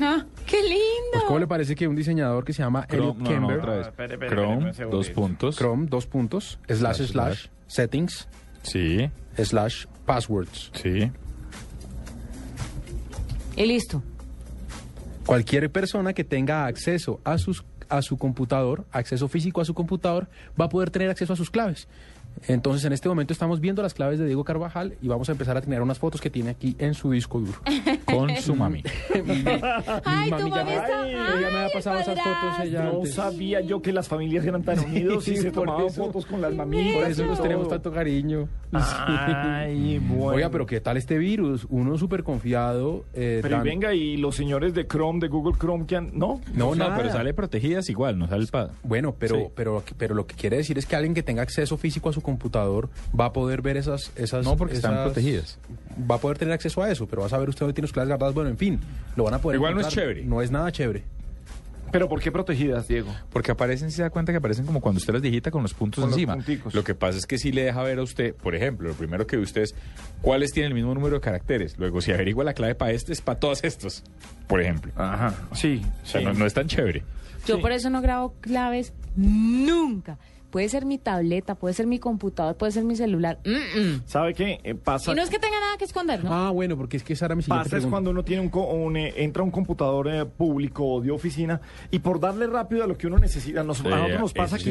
[0.00, 1.10] Ah, ¡Qué lindo!
[1.12, 3.86] Pues ¿cómo le parece que un diseñador que se llama Elliot Chrome, no, otra vez.
[4.76, 4.88] segundito.
[4.96, 5.56] dos puntos.
[5.56, 7.46] Chrome dos puntos slash Slash, slash, slash.
[7.66, 8.28] settings
[8.62, 9.10] Sí,
[9.42, 10.70] slash passwords.
[10.74, 11.10] sí.
[13.56, 14.02] Y listo.
[15.26, 20.28] Cualquier persona que tenga acceso a sus a su computador, acceso físico a su computador,
[20.58, 21.88] va a poder tener acceso a sus claves.
[22.48, 25.56] Entonces, en este momento estamos viendo las claves de Diego Carvajal y vamos a empezar
[25.56, 27.58] a tener unas fotos que tiene aquí en su disco duro.
[28.06, 28.82] Con su mami.
[30.04, 31.02] Ay, tu mami ya- mami está...
[31.02, 33.14] Ay, ella me ha pasado esas fotos, ella No antes.
[33.14, 36.04] sabía yo que las familias eran tan unidos y Sí, se por tomaban eso.
[36.06, 36.94] fotos con las mamitas.
[37.02, 38.48] Por eso y nos tenemos tanto cariño.
[38.72, 40.24] Ay, bueno.
[40.36, 41.66] Oiga, pero ¿qué tal este virus?
[41.70, 43.04] Uno súper confiado.
[43.14, 46.10] eh, Pero y dan- venga, y los señores de Chrome, de Google Chrome, que han...
[46.18, 46.96] No, No, O sea, nada.
[46.96, 49.44] pero sale protegidas igual, no sale el pa- Bueno, pero, Sí.
[49.54, 52.20] pero, pero lo que quiere decir es que alguien que tenga acceso físico a su
[52.30, 54.10] computador va a poder ver esas...
[54.16, 55.58] esas No, porque están protegidas.
[56.10, 57.92] Va a poder tener acceso a eso, pero va a saber usted dónde tiene sus
[57.92, 58.34] claves guardadas.
[58.34, 58.80] Bueno, en fin,
[59.16, 60.24] lo van a poder Igual no es chévere.
[60.24, 61.02] No es nada chévere.
[61.92, 63.12] pero ¿por qué protegidas, Diego?
[63.32, 66.00] Porque aparecen, se da cuenta que aparecen como cuando usted las digita con los puntos
[66.02, 66.34] Con los encima.
[66.34, 66.72] punticos.
[66.72, 69.26] Lo que pasa es que sí le deja ver a usted, por ejemplo, lo primero
[69.26, 69.74] que ve usted es
[70.22, 71.76] cuáles tienen el mismo número de caracteres.
[71.78, 74.04] Luego, si averigua la clave para este, es para todos estos,
[74.46, 74.92] por ejemplo.
[74.94, 75.82] Ajá, sí.
[76.04, 76.26] O sea, sí.
[76.26, 77.02] no, no es tan chévere.
[77.46, 77.60] Yo Sí.
[77.62, 80.18] por eso no grabo claves nunca.
[80.50, 83.38] Puede ser mi tableta, puede ser mi computador, puede ser mi celular.
[83.44, 84.02] Mm, mm.
[84.06, 84.60] ¿Sabe qué?
[84.64, 86.32] Eh, pasa Y no es que tenga nada que esconder, ¿no?
[86.32, 88.48] Ah, bueno, porque es que esa era mi siguiente Pasa es cuando uno tiene un,
[88.48, 92.46] co- un, eh, entra a un computador eh, público o de oficina y por darle
[92.48, 94.70] rápido a lo que uno necesita, nos, Sí, a nosotros nos pasa que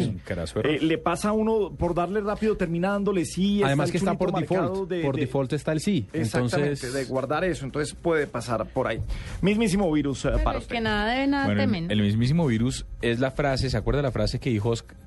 [0.64, 3.64] eh, le pasa a uno por darle rápido terminándole sí.
[3.64, 4.90] Además que está por default.
[4.90, 6.06] de- por de- default está el sí.
[6.14, 9.00] Exactamente, Entonces, de guardar eso, entonces puede pasar por ahí.
[9.42, 10.76] Mismísimo virus eh, Pero para es usted.
[10.76, 11.86] que nada debe, nada Bueno, temen.
[11.86, 14.98] el, el mismísimo virus es la frase, ¿se acuerda la frase que dijo Oscar?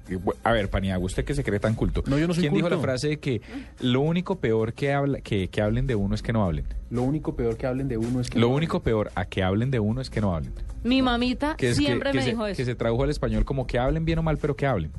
[0.44, 2.02] A ver, Paniagua, usted que se cree tan culto.
[2.06, 2.76] No, yo no soy ¿Quién dijo culto.
[2.76, 3.40] la frase de que
[3.80, 6.64] lo único peor que, habla, que, que hablen de uno es que no hablen?
[6.90, 8.38] lo único peor que hablen de uno es que...
[8.38, 10.52] Lo único peor a que hablen de uno es que no hablen.
[10.84, 12.64] Mi mamita Que es que- siempre que, me se, dijo que eso.
[12.66, 14.90] se tradujo al español como que hablen bien o mal, pero que hablen.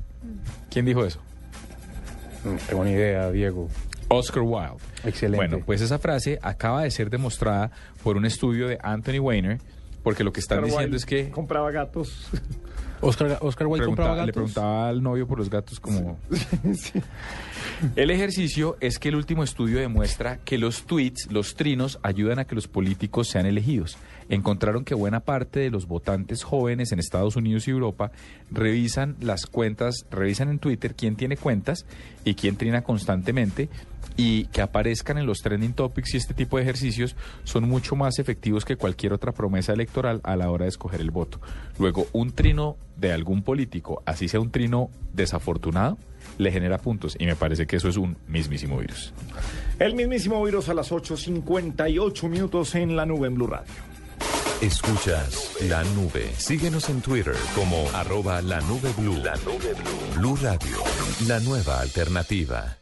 [0.71, 1.19] ¿Quién dijo eso?
[2.43, 3.67] No tengo ni idea, Diego.
[4.09, 4.77] Oscar Wilde.
[5.05, 5.37] Excelente.
[5.47, 7.71] Bueno, pues esa frase acaba de ser demostrada
[8.03, 9.59] por un estudio de Anthony Weiner,
[10.03, 12.27] porque lo que están Oscar diciendo Wilde es que compraba gatos.
[13.03, 14.27] Oscar, Oscar Wilde compraba gatos.
[14.27, 16.17] le preguntaba al novio por los gatos como...
[17.95, 22.45] El ejercicio es que el último estudio demuestra que los tweets, los trinos, ayudan a
[22.45, 23.97] que los políticos sean elegidos.
[24.29, 28.11] Encontraron que buena parte de los votantes jóvenes en Estados Unidos y Europa
[28.51, 31.85] revisan las cuentas, revisan en Twitter quién tiene cuentas
[32.23, 33.69] y quién trina constantemente
[34.17, 38.19] y que aparezcan en los trending topics y este tipo de ejercicios son mucho más
[38.19, 41.39] efectivos que cualquier otra promesa electoral a la hora de escoger el voto.
[41.79, 45.97] Luego, un trino de algún político, así sea un trino desafortunado,
[46.37, 49.13] le genera puntos y me parece que eso es un mismísimo virus.
[49.79, 53.93] El mismísimo virus a las 8.58 minutos en la nube en Blue Radio.
[54.61, 56.31] Escuchas la nube.
[56.37, 59.17] Síguenos en Twitter como arroba la nube blue.
[59.21, 60.15] La nube blue.
[60.15, 60.77] Blue Radio,
[61.27, 62.77] la nueva alternativa.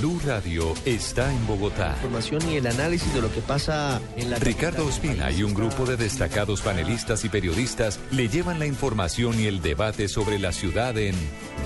[0.00, 1.90] Blue Radio está en Bogotá.
[1.96, 5.84] Información y el análisis de lo que pasa en la Ricardo Ospina y un grupo
[5.84, 10.96] de destacados panelistas y periodistas le llevan la información y el debate sobre la ciudad
[10.96, 11.14] en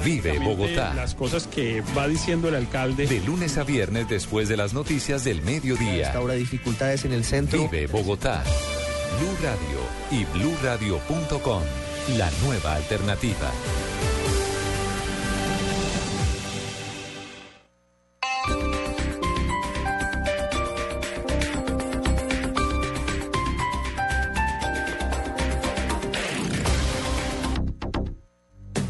[0.05, 0.95] Vive Bogotá.
[0.95, 3.07] Las cosas que va diciendo el alcalde.
[3.07, 6.13] De lunes a viernes después de las noticias del mediodía.
[6.13, 7.69] Ahora dificultades en el centro.
[7.69, 8.43] Vive Bogotá.
[9.21, 9.79] Blue Radio
[10.11, 11.63] y bluradio.com.
[12.19, 13.53] La nueva alternativa.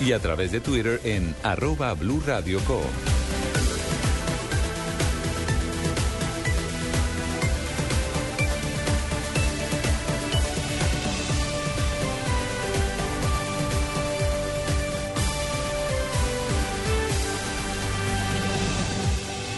[0.00, 2.82] y a través de Twitter en arroba blurradioco.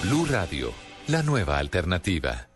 [0.02, 0.72] Blue Radio,
[1.08, 2.55] la nueva alternativa.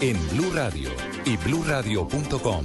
[0.00, 0.90] en Blue Radio
[1.24, 2.64] y bluradio.com,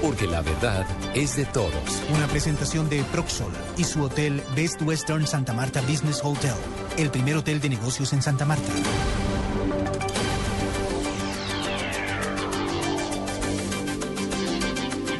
[0.00, 2.02] porque la verdad es de todos.
[2.14, 6.54] Una presentación de Proxol y su hotel Best Western Santa Marta Business Hotel,
[6.96, 8.72] el primer hotel de negocios en Santa Marta.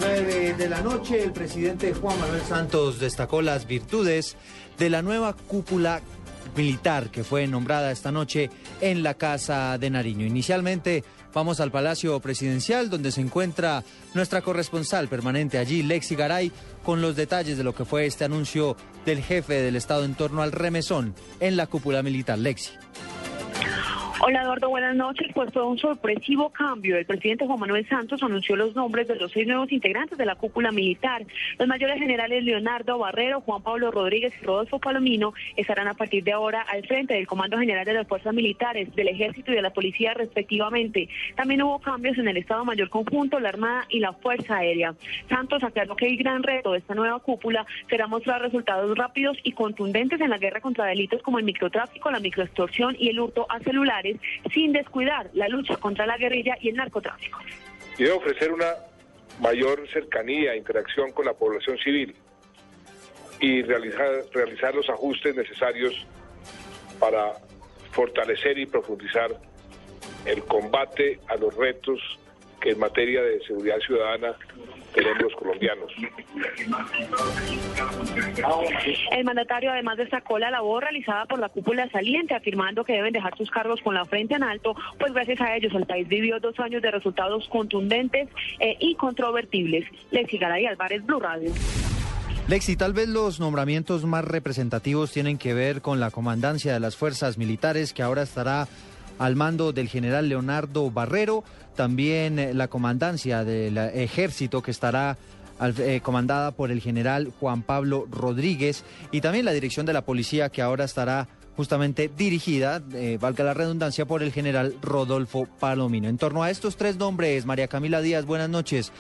[0.01, 4.37] Nueve de la noche, el presidente Juan Manuel Santos destacó las virtudes
[4.79, 6.01] de la nueva cúpula
[6.57, 10.27] militar que fue nombrada esta noche en la Casa de Nariño.
[10.27, 11.05] Inicialmente
[11.35, 16.53] vamos al Palacio Presidencial donde se encuentra nuestra corresponsal permanente allí, Lexi Garay,
[16.85, 20.43] con los detalles de lo que fue este anuncio del jefe del Estado en torno
[20.43, 22.39] al remesón en la cúpula militar.
[22.39, 22.71] Lexi.
[24.25, 25.33] Hola Eduardo, buenas noches.
[25.35, 26.97] Pues fue un sorpresivo cambio.
[26.97, 30.37] El presidente Juan Manuel Santos anunció los nombres de los seis nuevos integrantes de la
[30.37, 31.25] cúpula militar.
[31.59, 36.31] Los mayores generales Leonardo Barrero, Juan Pablo Rodríguez y Rodolfo Palomino estarán a partir de
[36.31, 39.73] ahora al frente del Comando General de las Fuerzas Militares, del Ejército y de la
[39.73, 41.09] Policía respectivamente.
[41.35, 44.95] También hubo cambios en el Estado Mayor Conjunto, la Armada y la Fuerza Aérea.
[45.29, 49.51] Santos aclaró que el gran reto de esta nueva cúpula será mostrar resultados rápidos y
[49.51, 53.59] contundentes en la guerra contra delitos como el microtráfico, la microextorsión y el hurto a
[53.59, 54.12] celulares
[54.53, 57.39] sin descuidar la lucha contra la guerrilla y el narcotráfico.
[57.99, 58.75] Y debe ofrecer una
[59.41, 62.15] mayor cercanía, interacción con la población civil
[63.41, 66.07] y realizar, realizar los ajustes necesarios
[66.99, 67.33] para
[67.91, 69.31] fortalecer y profundizar
[70.25, 71.99] el combate a los retos
[72.61, 74.37] que en materia de seguridad ciudadana
[75.01, 75.93] los colombianos.
[79.11, 83.37] El mandatario además destacó la labor realizada por la cúpula saliente, afirmando que deben dejar
[83.37, 86.59] sus cargos con la frente en alto, pues gracias a ellos el país vivió dos
[86.61, 88.29] años de resultados contundentes
[88.59, 89.87] e incontrovertibles.
[90.11, 91.53] Lexi Garay Álvarez, Blue Radio.
[92.49, 96.97] Lexi, tal vez los nombramientos más representativos tienen que ver con la comandancia de las
[96.97, 98.67] fuerzas militares que ahora estará
[99.23, 101.45] al mando del general Leonardo Barrero,
[101.77, 105.17] también eh, la comandancia del eh, ejército que estará
[105.79, 110.49] eh, comandada por el general Juan Pablo Rodríguez y también la dirección de la policía
[110.49, 112.83] que ahora estará justamente dirigida,
[113.21, 116.09] valga la redundancia, por el general Rodolfo Palomino.
[116.09, 118.91] En torno a estos tres nombres, María Camila Díaz, buenas noches.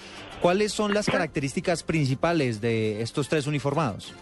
[0.43, 4.13] ¿Cuáles son las características principales de estos tres uniformados?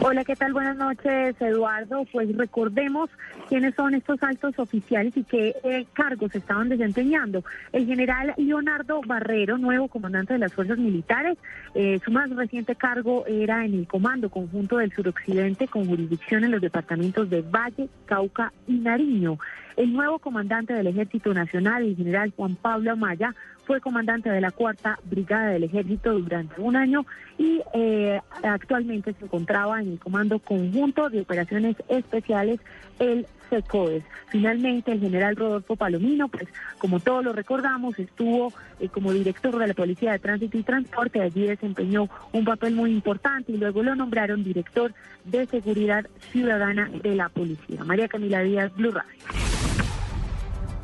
[0.00, 0.52] Hola, ¿qué tal?
[0.52, 2.04] Buenas noches, Eduardo.
[2.12, 3.10] Pues recordemos
[3.48, 7.44] quiénes son estos altos oficiales y qué eh, cargos estaban desempeñando.
[7.72, 11.38] El general Leonardo Barrero, nuevo comandante de las fuerzas militares,
[11.74, 16.50] eh, su más reciente cargo era en el Comando Conjunto del Suroccidente con jurisdicción en
[16.50, 19.38] los departamentos de Valle, Cauca y Nariño.
[19.76, 23.34] El nuevo comandante del Ejército Nacional, el general Juan Pablo Amaya,
[23.66, 27.06] fue comandante de la cuarta brigada del ejército durante un año
[27.38, 32.60] y eh, actualmente se encontraba en el comando conjunto de operaciones especiales
[32.98, 34.04] el SECODES.
[34.28, 36.48] Finalmente, el general Rodolfo Palomino, pues
[36.78, 41.20] como todos lo recordamos, estuvo eh, como director de la Policía de Tránsito y Transporte,
[41.20, 44.92] allí desempeñó un papel muy importante y luego lo nombraron director
[45.24, 47.84] de Seguridad Ciudadana de la Policía.
[47.84, 49.53] María Camila Díaz, Blue Radio.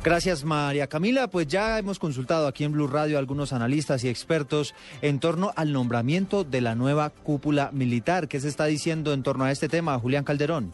[0.03, 4.09] Gracias María Camila, pues ya hemos consultado aquí en Blue Radio a algunos analistas y
[4.09, 4.73] expertos
[5.03, 8.27] en torno al nombramiento de la nueva cúpula militar.
[8.27, 10.73] ¿Qué se está diciendo en torno a este tema, Julián Calderón?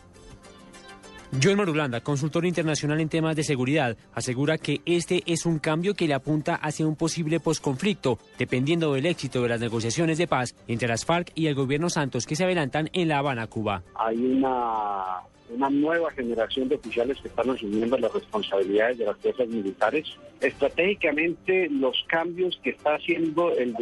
[1.44, 6.08] John Marulanda, consultor internacional en temas de seguridad, asegura que este es un cambio que
[6.08, 10.88] le apunta hacia un posible posconflicto, dependiendo del éxito de las negociaciones de paz entre
[10.88, 13.84] las FARC y el gobierno Santos que se adelantan en La Habana, Cuba.
[13.94, 15.20] Hay una,
[15.50, 20.06] una nueva generación de oficiales que están asumiendo las responsabilidades de las fuerzas militares.
[20.42, 23.76] Estratégicamente, los cambios que está haciendo el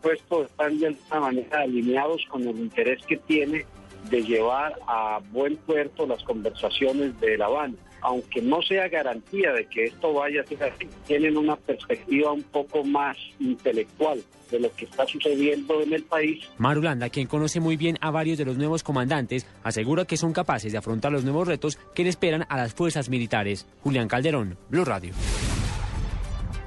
[0.00, 3.64] puesto están de alguna manera alineados con el interés que tiene
[4.10, 7.74] de llevar a buen puerto las conversaciones de La Habana.
[8.02, 12.42] Aunque no sea garantía de que esto vaya a ser así, tienen una perspectiva un
[12.42, 16.44] poco más intelectual de lo que está sucediendo en el país.
[16.58, 20.72] Marulanda, quien conoce muy bien a varios de los nuevos comandantes, asegura que son capaces
[20.72, 23.66] de afrontar los nuevos retos que le esperan a las fuerzas militares.
[23.82, 25.12] Julián Calderón, Blue Radio.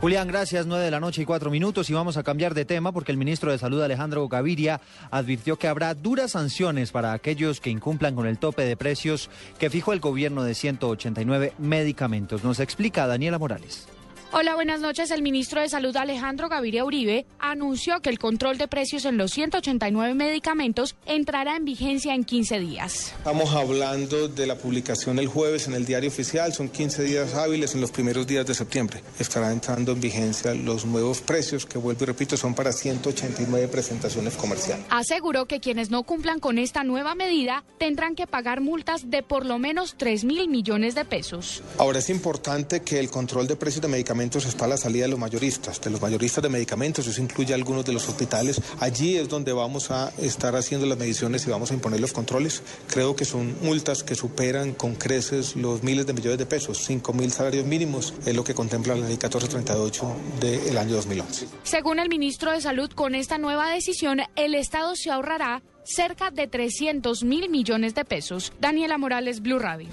[0.02, 0.68] Julián, gracias.
[0.68, 3.18] Nueve de la noche y cuatro minutos y vamos a cambiar de tema porque el
[3.18, 8.28] ministro de Salud Alejandro Gaviria advirtió que habrá duras sanciones para aquellos que incumplan con
[8.28, 12.44] el tope de precios que fijó el gobierno de 189 medicamentos.
[12.44, 13.88] Nos explica Daniela Morales.
[14.32, 15.12] Hola, buenas noches.
[15.12, 19.32] El ministro de Salud Alejandro Gaviria Uribe anunció que el control de precios en los
[19.32, 23.14] 189 medicamentos entrará en vigencia en 15 días.
[23.18, 27.76] Estamos hablando de la publicación el jueves en el diario oficial, son 15 días hábiles
[27.76, 29.02] en los primeros días de septiembre.
[29.20, 34.36] Estarán entrando en vigencia los nuevos precios que, vuelvo y repito, son para 189 presentaciones
[34.36, 34.86] comerciales.
[34.90, 39.46] Aseguró que quienes no cumplan con esta nueva medida tendrán que pagar multas de por
[39.46, 41.64] lo menos 3 mil millones de pesos.
[41.78, 45.10] Ahora es importante que el control de precios de medicamentos está a la salida de
[45.10, 48.62] los mayoristas, de los mayoristas de medicamentos, eso incluye algunos de los hospitales.
[48.80, 52.64] Allí es donde vamos a estar haciendo las mediciones y vamos a imponer los controles.
[52.88, 57.14] Creo que son multas que superan con creces los miles de millones de pesos, 5
[57.14, 61.48] mil salarios mínimos, es lo que contempla la ley 1438 del año 2011.
[61.64, 66.48] Según el ministro de Salud, con esta nueva decisión, el Estado se ahorrará cerca de
[66.48, 68.54] 300 mil millones de pesos.
[68.60, 69.88] Daniela Morales, Blue Radio.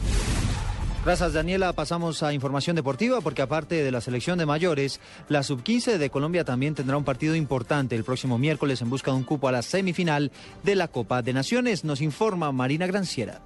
[1.04, 5.98] Gracias Daniela, pasamos a información deportiva porque aparte de la selección de mayores, la sub-15
[5.98, 9.48] de Colombia también tendrá un partido importante el próximo miércoles en busca de un cupo
[9.48, 10.30] a la semifinal
[10.62, 13.40] de la Copa de Naciones, nos informa Marina Granciera.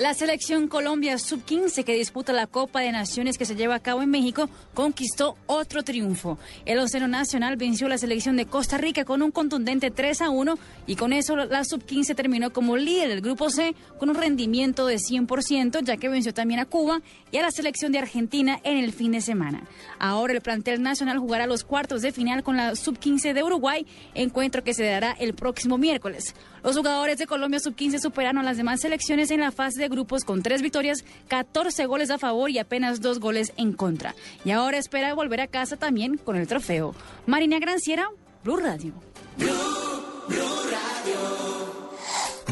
[0.00, 4.02] La selección Colombia sub-15 que disputa la Copa de Naciones que se lleva a cabo
[4.02, 6.36] en México conquistó otro triunfo.
[6.66, 10.58] El Océano Nacional venció la selección de Costa Rica con un contundente 3 a 1
[10.88, 14.96] y con eso la sub-15 terminó como líder del grupo C con un rendimiento de
[14.96, 18.92] 100% ya que venció también a Cuba y a la selección de Argentina en el
[18.92, 19.62] fin de semana.
[20.00, 24.64] Ahora el plantel nacional jugará los cuartos de final con la sub-15 de Uruguay, encuentro
[24.64, 26.34] que se dará el próximo miércoles.
[26.64, 30.24] Los jugadores de Colombia sub-15 superaron a las demás selecciones en la fase de grupos
[30.24, 34.14] con tres victorias, 14 goles a favor y apenas dos goles en contra.
[34.44, 36.94] Y ahora espera volver a casa también con el trofeo.
[37.26, 38.08] Marina Granciera,
[38.42, 38.92] Blue Radio.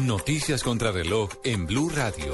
[0.01, 2.33] Noticias contra reloj en Blue Radio.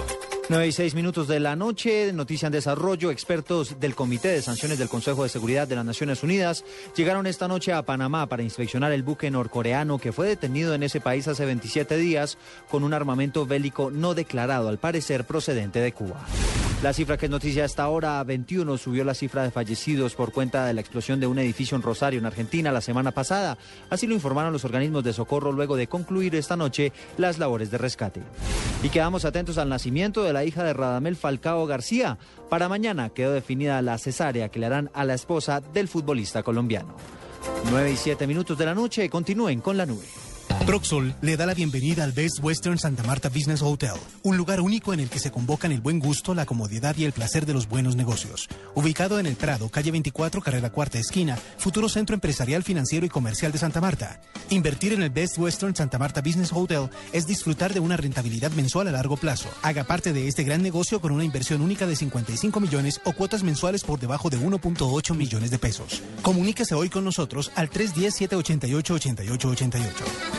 [0.50, 3.12] 9 y 6 minutos de la noche, noticia en desarrollo.
[3.12, 7.48] Expertos del Comité de Sanciones del Consejo de Seguridad de las Naciones Unidas llegaron esta
[7.48, 11.46] noche a Panamá para inspeccionar el buque norcoreano que fue detenido en ese país hace
[11.46, 16.26] 27 días con un armamento bélico no declarado, al parecer procedente de Cuba.
[16.82, 20.66] La cifra que es noticia hasta ahora, 21, subió la cifra de fallecidos por cuenta
[20.66, 23.58] de la explosión de un edificio en Rosario, en Argentina, la semana pasada.
[23.90, 27.78] Así lo informaron los organismos de socorro luego de concluir esta noche las labores de
[27.78, 28.22] rescate.
[28.82, 32.18] Y quedamos atentos al nacimiento de la hija de Radamel Falcao García.
[32.50, 36.96] Para mañana quedó definida la cesárea que le harán a la esposa del futbolista colombiano.
[37.72, 40.29] 9 y 7 minutos de la noche, continúen con la nube.
[40.70, 44.94] Proxol le da la bienvenida al Best Western Santa Marta Business Hotel, un lugar único
[44.94, 47.68] en el que se convocan el buen gusto, la comodidad y el placer de los
[47.68, 48.48] buenos negocios.
[48.76, 53.52] Ubicado en el Prado, calle 24, carrera cuarta esquina, futuro centro empresarial, financiero y comercial
[53.52, 54.22] de Santa Marta.
[54.52, 58.90] Invertir en el Best Western Santa Marta Business Hotel es disfrutar de una rentabilidad mensual
[58.90, 59.50] a largo plazo.
[59.64, 63.42] Haga parte de este gran negocio con una inversión única de 55 millones o cuotas
[63.42, 66.04] mensuales por debajo de 1.8 millones de pesos.
[66.22, 70.39] Comuníquese hoy con nosotros al 310-788-8888.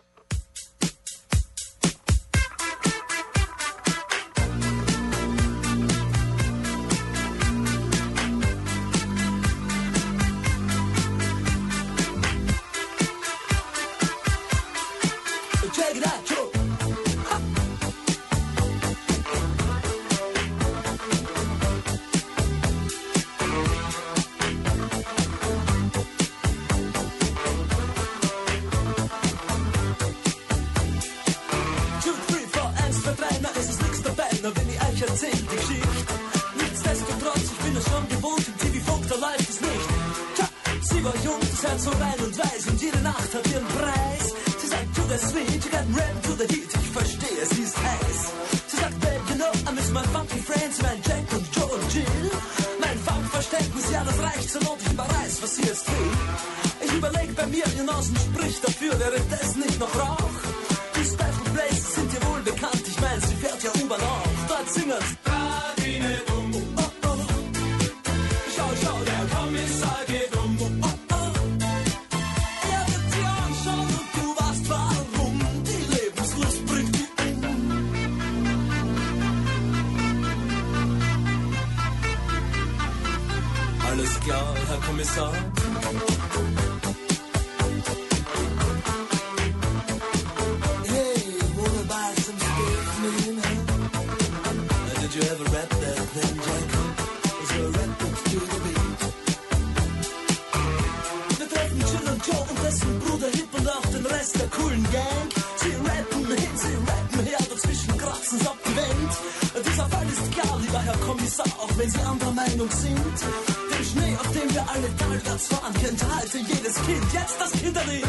[112.51, 112.97] Meinung sind.
[112.97, 117.13] Den Schnee, auf dem wir alle talwärts fahren, kennt heute jedes Kind.
[117.13, 118.03] Jetzt das Kinderlied.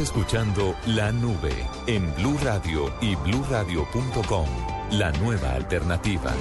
[0.00, 1.52] Estás escuchando La Nube
[1.86, 4.46] en Blue Radio y bluradio.com.
[4.92, 6.32] La nueva alternativa.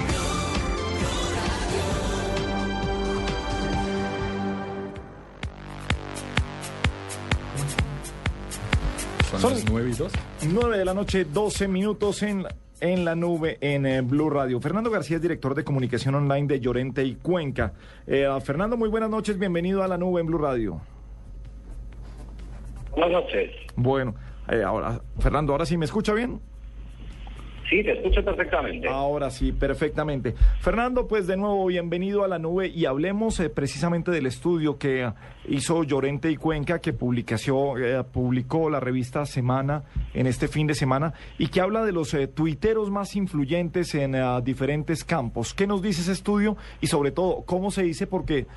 [9.38, 10.12] Son las 9 y 2.
[10.54, 12.46] 9 de la noche, 12 minutos en,
[12.80, 14.62] en la nube en eh, Blue Radio.
[14.62, 17.74] Fernando García es director de comunicación online de Llorente y Cuenca.
[18.08, 20.80] Eh, Fernando, muy buenas noches, bienvenido a la nube en Blue Radio.
[23.00, 23.52] Buenas noches.
[23.78, 24.14] Bueno,
[24.52, 26.42] eh, ahora, Fernando, ¿ahora sí me escucha bien?
[27.70, 28.90] Sí, te escucho perfectamente.
[28.90, 30.34] Ahora sí, perfectamente.
[30.60, 35.04] Fernando, pues de nuevo, bienvenido a la nube y hablemos eh, precisamente del estudio que
[35.04, 35.12] eh,
[35.48, 40.74] hizo Llorente y Cuenca, que publicació, eh, publicó la revista Semana en este fin de
[40.74, 45.54] semana y que habla de los eh, tuiteros más influyentes en diferentes campos.
[45.54, 46.58] ¿Qué nos dice ese estudio?
[46.82, 48.08] Y sobre todo, ¿cómo se dice?
[48.08, 48.48] Porque,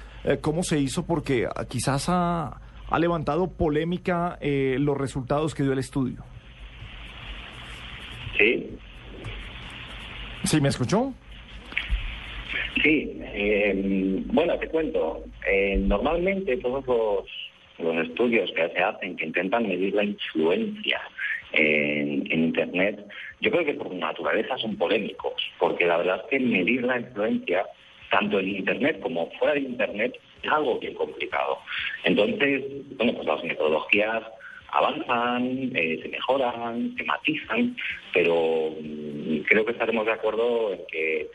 [0.41, 1.05] ¿Cómo se hizo?
[1.05, 2.61] Porque ah, quizás ha,
[2.93, 6.23] ha levantado polémica eh, los resultados que dio el estudio.
[8.37, 8.69] Sí,
[10.45, 11.15] ¿Sí me escuchó?
[12.83, 13.19] sí.
[13.23, 15.25] eh, bueno, te cuento.
[15.51, 17.25] Eh, normalmente todos los,
[17.79, 21.01] los estudios que se hacen que intentan medir la influencia
[21.53, 23.07] en, en Internet,
[23.41, 27.65] yo creo que por naturaleza son polémicos, porque la verdad es que medir la influencia
[28.11, 31.59] tanto en Internet como fuera de Internet es algo bien complicado.
[32.05, 32.63] Entonces,
[32.97, 34.23] bueno, pues las metodologías
[34.73, 37.77] avanzan, eh, se mejoran, se matizan,
[38.13, 41.27] pero mm, creo que estaremos de acuerdo en que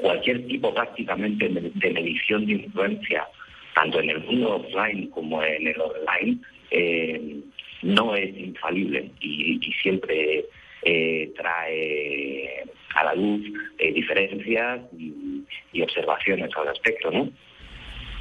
[0.00, 3.26] cualquier tipo prácticamente de, medición de influencia,
[3.74, 6.38] tanto en el mundo offline como en el online,
[6.70, 7.40] eh,
[7.82, 10.44] no es infalible y, siempre
[10.82, 12.64] eh, trae
[12.94, 13.42] a la luz
[13.78, 15.42] diferencias y,
[15.72, 17.30] y observaciones al respecto, ¿no?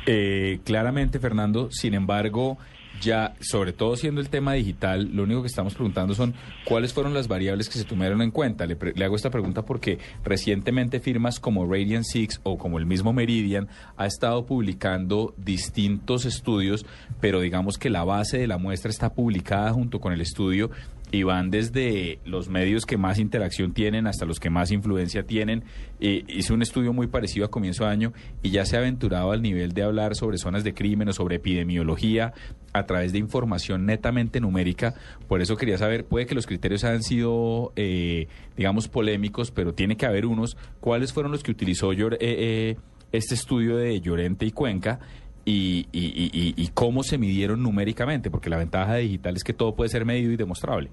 [0.06, 2.58] Eh, claramente, Fernando, sin embargo,
[3.02, 6.34] ya, sobre todo siendo el tema digital, lo único que estamos preguntando son
[6.64, 8.66] cuáles fueron las variables que se tomaron en cuenta.
[8.66, 13.14] Le, le hago esta pregunta porque recientemente firmas como Radiant Six o como el mismo
[13.14, 13.68] Meridian
[13.98, 16.86] ha estado publicando distintos estudios,
[17.20, 20.70] pero digamos que la base de la muestra está publicada junto con el estudio
[21.16, 25.64] y van desde los medios que más interacción tienen hasta los que más influencia tienen.
[26.00, 28.14] Eh, hice un estudio muy parecido a comienzo de año
[28.44, 31.38] y ya se ha aventurado al nivel de hablar sobre zonas de crimen o sobre
[31.38, 32.34] epidemiología
[32.76, 34.96] a través de información netamente numérica.
[35.28, 38.28] Por eso quería saber, puede que los criterios hayan sido, eh,
[38.58, 40.58] digamos, polémicos, pero tiene que haber unos.
[40.82, 42.78] ¿Cuáles fueron los que utilizó eh, eh,
[43.14, 45.00] este estudio de Llorente y Cuenca?
[45.48, 49.76] Y, y- y- y- cómo se midieron numéricamente, porque la ventaja digital es que todo
[49.76, 50.90] puede ser medido y demostrable.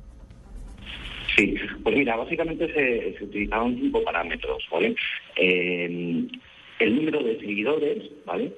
[1.35, 4.95] Sí, pues mira, básicamente se, se utilizaron cinco parámetros, ¿vale?
[5.37, 6.27] Eh,
[6.81, 8.53] el número de seguidores, ¿vale?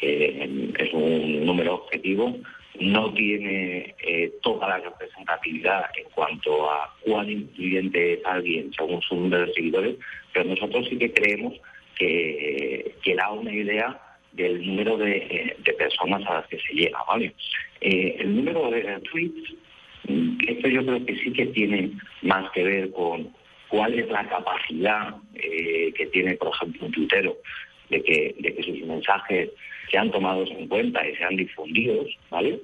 [0.00, 2.36] Que eh, es un número objetivo,
[2.78, 9.16] no tiene eh, toda la representatividad en cuanto a cuán influyente es alguien según su
[9.16, 9.96] número de seguidores,
[10.32, 11.54] pero nosotros sí que creemos
[11.98, 14.00] que da una idea
[14.32, 17.34] del número de, de personas a las que se llega, ¿vale?
[17.80, 19.54] Eh, el número de tweets
[20.10, 21.90] Mm, Esto yo creo que sí que tiene
[22.22, 23.30] más que ver con
[23.68, 27.36] cuál es la capacidad eh, que tiene, por ejemplo, un tuitero
[27.88, 29.50] de que, de que sus mensajes
[29.90, 32.60] sean tomados en cuenta y sean difundidos, ¿vale?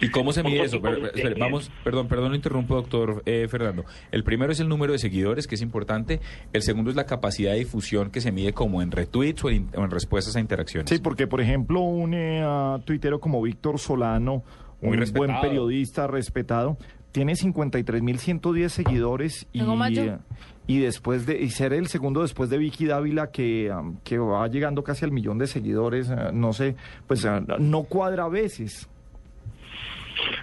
[0.00, 0.80] ¿Y cómo se mide eso?
[0.80, 3.84] Pero, espere, vamos, perdón, perdón, lo interrumpo, doctor eh, Fernando.
[4.10, 6.20] El primero es el número de seguidores, que es importante.
[6.52, 9.68] El segundo es la capacidad de difusión, que se mide como en retweets o en,
[9.76, 10.90] o en respuestas a interacciones.
[10.90, 12.44] Sí, porque por ejemplo un eh,
[12.84, 14.42] tuitero como Víctor Solano,
[14.80, 15.26] Muy un respetado.
[15.26, 16.76] buen periodista respetado,
[17.12, 20.18] tiene 53.110 seguidores y, eh,
[20.66, 24.46] y después de y ser el segundo después de Vicky Dávila que, am, que va
[24.48, 26.74] llegando casi al millón de seguidores, ah, no sé,
[27.06, 28.88] pues ah, no cuadra a veces.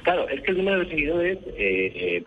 [0.03, 2.23] Claro, es que el número de seguidores eh, eh,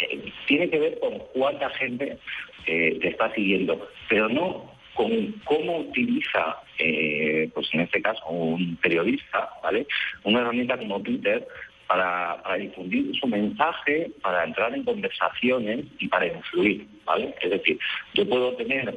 [0.00, 2.18] eh, tiene que ver con cuánta gente
[2.64, 9.86] te está siguiendo, pero no con cómo utiliza, pues en este caso, un periodista, ¿vale?
[10.24, 11.46] Una herramienta como Twitter
[11.86, 17.34] para, difundir su mensaje, para entrar en conversaciones y para influir, ¿vale?
[17.40, 17.78] Es decir,
[18.12, 18.94] yo puedo tener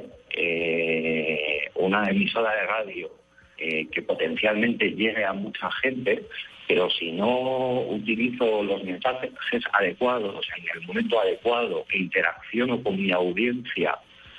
[1.75, 3.11] una emisora de radio
[3.57, 6.25] que potencialmente llegue a mucha gente,
[6.71, 9.33] pero si no utilizo los mensajes
[9.73, 13.97] adecuados en el momento adecuado e interacciono con mi audiencia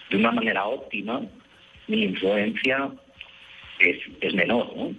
[0.09, 1.21] de una manera óptima,
[1.89, 2.91] mi influencia
[3.81, 4.95] es, es menor, ¿no?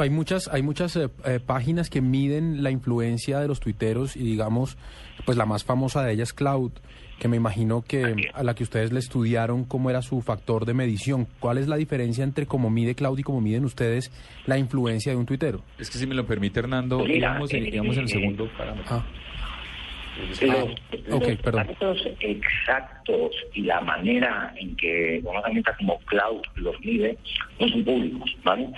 [0.00, 4.22] Hay muchas, hay muchas eh, eh, páginas que miden la influencia de los tuiteros y
[4.22, 4.78] digamos,
[5.24, 6.70] pues la más famosa de ellas, Cloud,
[7.18, 10.74] que me imagino que a la que ustedes le estudiaron cómo era su factor de
[10.74, 11.26] medición.
[11.40, 14.10] ¿Cuál es la diferencia entre cómo mide Cloud y cómo miden ustedes
[14.46, 15.62] la influencia de un tuitero?
[15.78, 18.08] Es que si me lo permite, Hernando, Pues mira, digamos, en, eh, digamos en el
[18.08, 19.02] eh, segundo parámetro.
[20.40, 20.42] Los,
[21.12, 27.18] ok, los datos exactos y la manera en que una herramienta como Cloud los mide
[27.60, 28.68] no son públicos, ¿vale?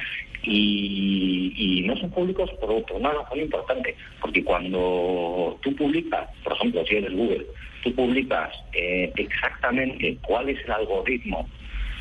[0.43, 6.55] Y, y no son públicos por, por una razón importante, porque cuando tú publicas, por
[6.55, 7.47] ejemplo, si eres Google,
[7.82, 11.48] tú publicas eh, exactamente cuál es el algoritmo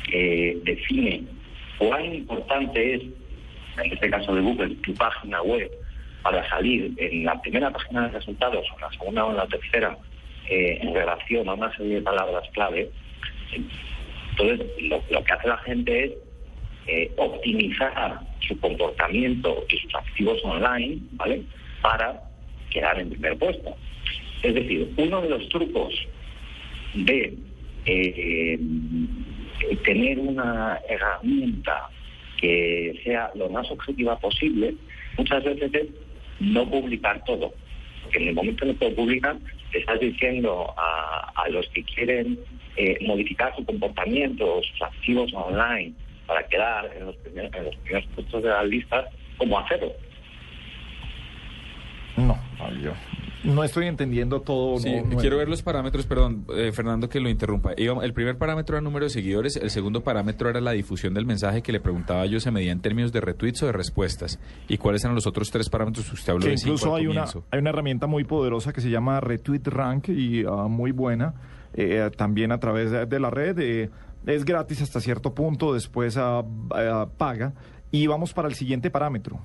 [0.04, 1.24] que define
[1.78, 3.02] cuán importante es,
[3.82, 5.70] en este caso de Google, tu página web
[6.22, 9.46] para salir en la primera página de resultados, o en la segunda o en la
[9.46, 9.96] tercera,
[10.48, 12.90] eh, en relación a una serie de palabras clave.
[13.52, 16.12] Entonces, lo, que hace la gente es
[16.86, 21.42] eh, optimizar su comportamiento y sus activos online, ¿vale?
[21.80, 22.20] Para
[22.70, 23.76] quedar en primer puesto.
[24.42, 25.94] Es decir, uno de los trucos
[26.94, 27.34] de
[27.86, 28.58] eh,
[29.84, 31.88] tener una herramienta
[32.40, 34.74] que sea lo más objetiva posible,
[35.16, 35.88] muchas veces es
[36.40, 37.52] no publicar todo.
[38.02, 39.36] Porque en el momento en que lo publicas,
[39.72, 42.38] le estás diciendo a, a los que quieren
[42.76, 45.92] eh, modificar su comportamiento, sus activos online,
[46.26, 49.06] para quedar en los, primeros, en los primeros puestos de las listas,
[49.36, 49.92] cómo hacerlo.
[52.16, 52.38] No,
[52.82, 52.92] yo
[53.44, 54.78] no estoy entendiendo todo.
[54.78, 57.72] Sí, no, no- quiero ver los parámetros, perdón, eh, Fernando, que lo interrumpa.
[57.72, 61.26] El primer parámetro era el número de seguidores, el segundo parámetro era la difusión del
[61.26, 64.38] mensaje que le preguntaba yo, se medía en términos de retweets o de respuestas.
[64.68, 67.24] ¿Y cuáles eran los otros tres parámetros que usted habló que de incluso hay una,
[67.50, 71.34] hay una herramienta muy poderosa que se llama Retweet Rank y ah, muy buena,
[71.74, 73.58] eh, también a través de, de la red.
[73.58, 73.90] eh,
[74.26, 76.42] es gratis hasta cierto punto, después ah,
[76.72, 77.54] ah, paga.
[77.90, 79.40] Y vamos para el siguiente parámetro.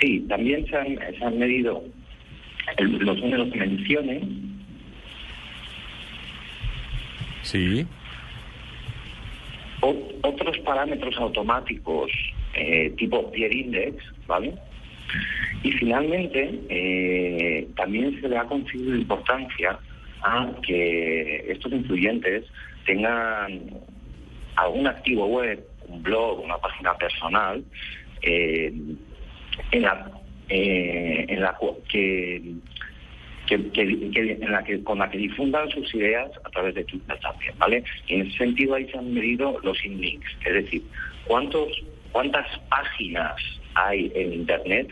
[0.00, 1.82] Sí, también se han, se han medido
[2.76, 4.22] el- los números de menciones,
[7.42, 7.86] Sí.
[9.82, 12.10] O- otros parámetros automáticos
[12.54, 14.52] eh, tipo peer index, ¿vale?
[15.62, 19.78] Y finalmente, eh, también se le ha concedido importancia
[20.22, 22.44] a que estos influyentes
[22.84, 23.70] tengan
[24.56, 27.62] algún activo web, un blog, una página personal,
[28.22, 28.72] eh,
[29.70, 30.10] en la,
[30.48, 32.42] eh, en la cu- que,
[33.46, 36.84] que, que- que- en la que, con la que difundan sus ideas a través de
[36.84, 37.84] Twitter también, ¿vale?
[38.08, 40.82] Y en ese sentido ahí se han medido los inlinks, es decir,
[41.26, 41.68] cuántos
[42.12, 43.34] cuántas páginas
[43.74, 44.88] hay en Internet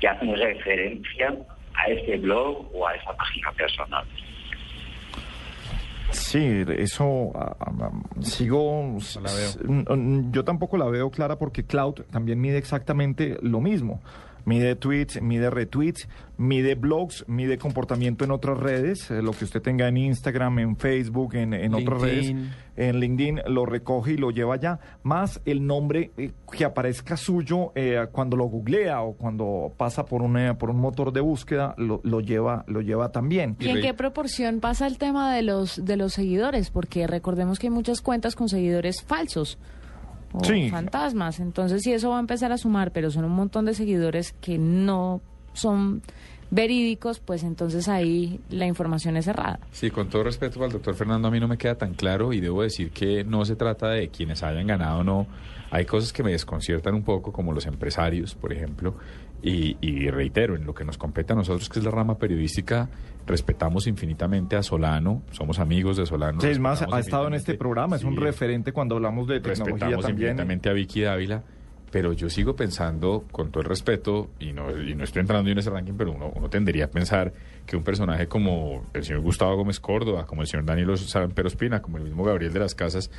[0.00, 1.34] que hacen referencia
[1.74, 4.04] a ese blog o a esa página personal.
[6.10, 7.90] Sí, eso ah, ah,
[8.20, 8.96] sigo.
[8.98, 9.18] s-
[9.66, 14.02] n- Yo tampoco la veo clara porque Cloud también mide exactamente lo mismo.
[14.44, 19.60] Mide tweets, mide retweets, mide blogs, mide comportamiento en otras redes, eh, lo que usted
[19.60, 22.34] tenga en Instagram, en Facebook, en, en otras redes,
[22.76, 27.72] en LinkedIn, lo recoge y lo lleva allá, más el nombre eh, que aparezca suyo
[27.74, 32.00] eh, cuando lo googlea o cuando pasa por, una, por un motor de búsqueda, lo,
[32.04, 33.56] lo lleva, lo lleva también.
[33.60, 36.70] ¿Y en qué proporción pasa el tema de los de los seguidores?
[36.70, 39.58] Porque recordemos que hay muchas cuentas con seguidores falsos
[40.32, 40.70] o Sí.
[40.70, 41.40] fantasmas.
[41.40, 44.58] Entonces, si eso va a empezar a sumar, pero son un montón de seguidores que
[44.58, 45.20] no
[45.52, 46.02] son
[46.52, 49.60] verídicos, pues entonces ahí la información es errada.
[49.70, 52.32] Sí, con todo respeto para el doctor Fernando, a mí no me queda tan claro
[52.32, 55.26] y debo decir que no se trata de quienes hayan ganado o no.
[55.70, 58.96] Hay cosas que me desconciertan un poco, como los empresarios, por ejemplo,
[59.42, 62.88] y, y reitero, en lo que nos compete a nosotros, que es la rama periodística,
[63.26, 66.40] respetamos infinitamente a Solano, somos amigos de Solano.
[66.40, 69.74] Sí, es más, ha estado en este programa, es un referente cuando hablamos de tecnología
[69.74, 70.30] respetamos también.
[70.30, 71.42] infinitamente a Vicky Dávila,
[71.90, 75.58] pero yo sigo pensando, con todo el respeto, y no, y no estoy entrando en
[75.58, 77.32] ese ranking, pero uno, uno tendería a pensar
[77.66, 81.82] que un personaje como el señor Gustavo Gómez Córdoba, como el señor Danilo Sampero Espina,
[81.82, 83.10] como el mismo Gabriel de las Casas,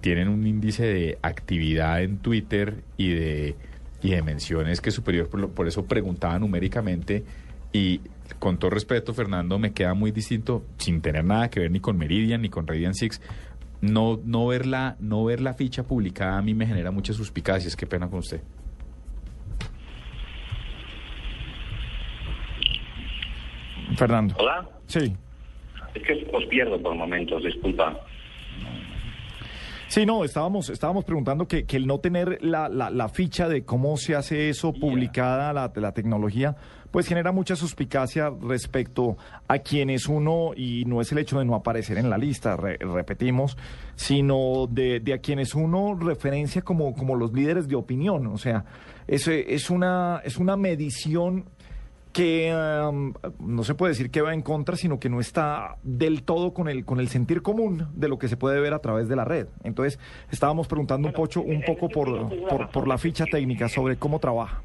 [0.00, 3.56] tienen un índice de actividad en Twitter y de,
[4.02, 7.24] y de menciones que superior, por, lo- por eso preguntaba numéricamente
[7.72, 8.00] y
[8.38, 11.96] con todo respeto, Fernando, me queda muy distinto, sin tener nada que ver ni con
[11.98, 13.20] Meridian ni con Radiant Six,
[13.80, 17.76] no, no, ver la, no ver la ficha publicada a mí me genera muchas suspicacias.
[17.76, 18.40] Qué pena con usted.
[23.96, 24.34] Fernando.
[24.38, 24.68] Hola.
[24.86, 25.12] Sí.
[25.94, 27.98] Es que os pierdo por momentos, disculpa.
[29.90, 33.64] Sí, no, estábamos, estábamos preguntando que, que el no tener la, la, la ficha de
[33.64, 36.54] cómo se hace eso publicada, la, la tecnología,
[36.92, 39.16] pues genera mucha suspicacia respecto
[39.48, 42.78] a quienes uno, y no es el hecho de no aparecer en la lista, re-
[42.78, 43.56] repetimos,
[43.96, 48.28] sino de, de a quienes uno referencia como, como los líderes de opinión.
[48.28, 48.64] O sea,
[49.08, 51.46] es, es, una, es una medición
[52.12, 56.22] que um, no se puede decir que va en contra, sino que no está del
[56.22, 59.08] todo con el con el sentir común de lo que se puede ver a través
[59.08, 59.46] de la red.
[59.64, 59.98] Entonces,
[60.30, 64.62] estábamos preguntando un poco un poco por, por, por la ficha técnica sobre cómo trabaja.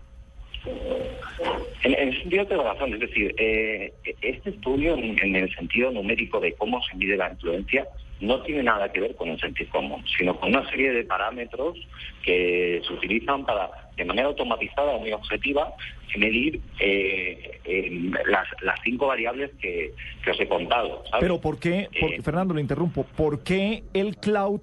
[1.83, 5.91] En, en ese sentido tengo razón, es decir, eh, este estudio en, en el sentido
[5.91, 7.87] numérico de cómo se mide la influencia
[8.21, 11.77] no tiene nada que ver con el sentido común, sino con una serie de parámetros
[12.23, 15.73] que se utilizan para, de manera automatizada, muy objetiva,
[16.17, 19.93] medir eh, em, las, las cinco variables que,
[20.23, 21.03] que os he contado.
[21.09, 21.19] ¿sabes?
[21.19, 24.61] Pero ¿por qué, por- Eh, Fernando, lo interrumpo, ¿por qué el cloud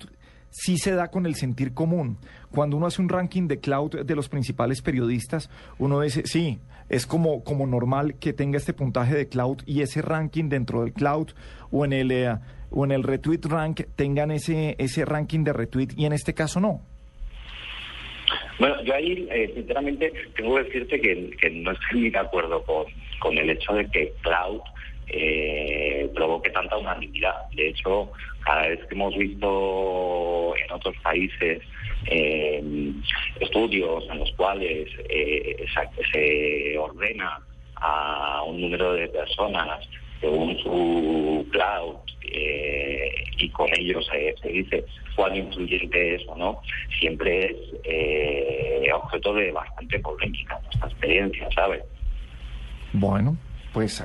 [0.49, 2.16] sí se da con el sentir común?
[2.51, 6.59] Cuando uno hace un ranking de cloud de los principales periodistas, uno dice, sí,
[6.89, 10.93] es como, como normal que tenga este puntaje de cloud y ese ranking dentro del
[10.95, 11.29] cloud
[11.70, 12.35] o en el, eh,
[12.73, 16.61] o en el retweet rank tengan ese, ese ranking de retweet y en este caso
[16.61, 16.81] no.
[18.59, 22.85] Bueno, yo ahí, eh, sinceramente, tengo que decirte que, no estoy de acuerdo con,
[23.19, 24.61] con el hecho de que Cloud
[25.09, 27.49] eh, provoque tanta unanimidad.
[27.55, 28.11] De hecho,
[28.44, 31.62] cada vez que hemos visto en otros países
[32.07, 32.93] eh,
[33.40, 35.66] estudios en los cuales eh,
[36.12, 37.40] se ordena
[37.77, 39.89] a un número de personas
[40.20, 41.97] según su cloud
[42.32, 44.84] eh, y con ellos se, se dice
[45.16, 46.60] cuán influyente es o no,
[46.98, 51.82] siempre es eh, objeto de bastante polémica esta experiencia, ¿sabes?
[52.92, 53.36] Bueno,
[53.72, 54.04] pues eh,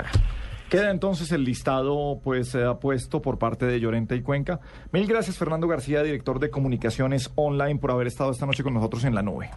[0.70, 4.60] queda entonces el listado pues eh, puesto por parte de Llorente y Cuenca.
[4.92, 9.04] Mil gracias Fernando García, director de comunicaciones online, por haber estado esta noche con nosotros
[9.06, 9.50] en la nube.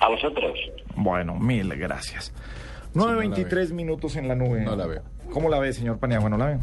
[0.00, 0.58] A vosotros.
[0.94, 2.34] Bueno, mil gracias.
[2.96, 4.62] 9.23 minutos en la nube.
[4.62, 5.02] No la veo.
[5.30, 6.30] ¿Cómo la ve, señor Paniagua?
[6.30, 6.58] ¿No la ve?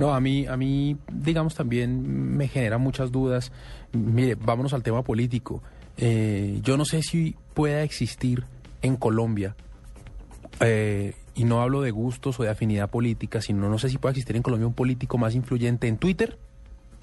[0.00, 3.52] No, a mí, a mí, digamos, también me genera muchas dudas.
[3.92, 5.62] Mire, vámonos al tema político.
[5.96, 8.44] Eh, yo no sé si pueda existir
[8.82, 9.56] en Colombia,
[10.60, 14.12] eh, y no hablo de gustos o de afinidad política, sino no sé si puede
[14.12, 16.38] existir en Colombia un político más influyente en Twitter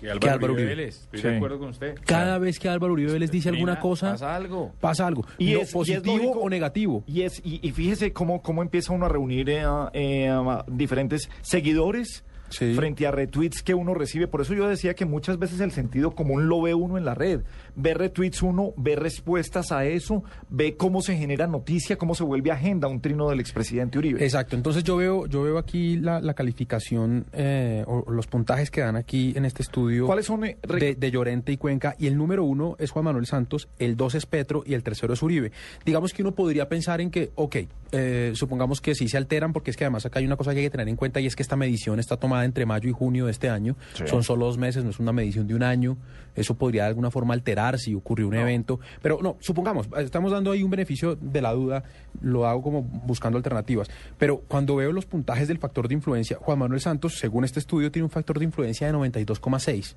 [0.02, 1.28] Que Álvaro, Uribe Vélez, estoy Sí.
[1.28, 1.96] de acuerdo con usted.
[2.06, 4.72] Cada vez que Álvaro Uribe Vélez dice alguna Mira, cosa, pasa algo.
[4.80, 5.26] pasa algo.
[5.38, 7.04] Y No, es- y es positivo lógico- o negativo.
[7.08, 9.64] Y, es, y, y fíjese cómo, cómo empieza uno a reunir eh,
[9.94, 10.32] eh,
[10.68, 12.24] diferentes seguidores
[12.58, 14.28] frente a retweets que uno recibe.
[14.28, 17.16] Por eso yo decía que muchas veces el sentido común lo ve uno en la
[17.16, 17.42] red.
[17.76, 22.52] Ve retweets uno, ve respuestas a eso, ve cómo se genera noticia, cómo se vuelve
[22.52, 24.24] agenda un trino del expresidente Uribe.
[24.24, 28.82] Exacto, entonces yo veo, yo veo aquí la, la calificación eh, o los puntajes que
[28.82, 32.18] dan aquí en este estudio ¿Cuáles son, eh, de, de Llorente y Cuenca y el
[32.18, 35.52] número uno es Juan Manuel Santos, el dos es Petro y el tercero es Uribe.
[35.86, 37.58] Digamos que uno podría pensar en que, ok,
[37.92, 40.60] eh, supongamos que sí se alteran porque es que además acá hay una cosa que
[40.60, 42.94] hay que tener en cuenta y es que esta medición está tomada entre mayo y
[42.94, 44.04] junio de este año, Sí.
[44.08, 45.98] son solo dos meses, no es una medición de un año,
[46.36, 50.52] eso podría de alguna forma alterar si ocurrió un evento, pero no, supongamos, estamos dando
[50.52, 51.84] ahí un beneficio de la duda,
[52.22, 56.60] lo hago como buscando alternativas, pero cuando veo los puntajes del factor de influencia, Juan
[56.60, 59.96] Manuel Santos, según este estudio, tiene un factor de influencia de 92,6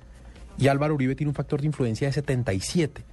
[0.57, 3.03] y Álvaro Uribe tiene un factor de influencia de 77.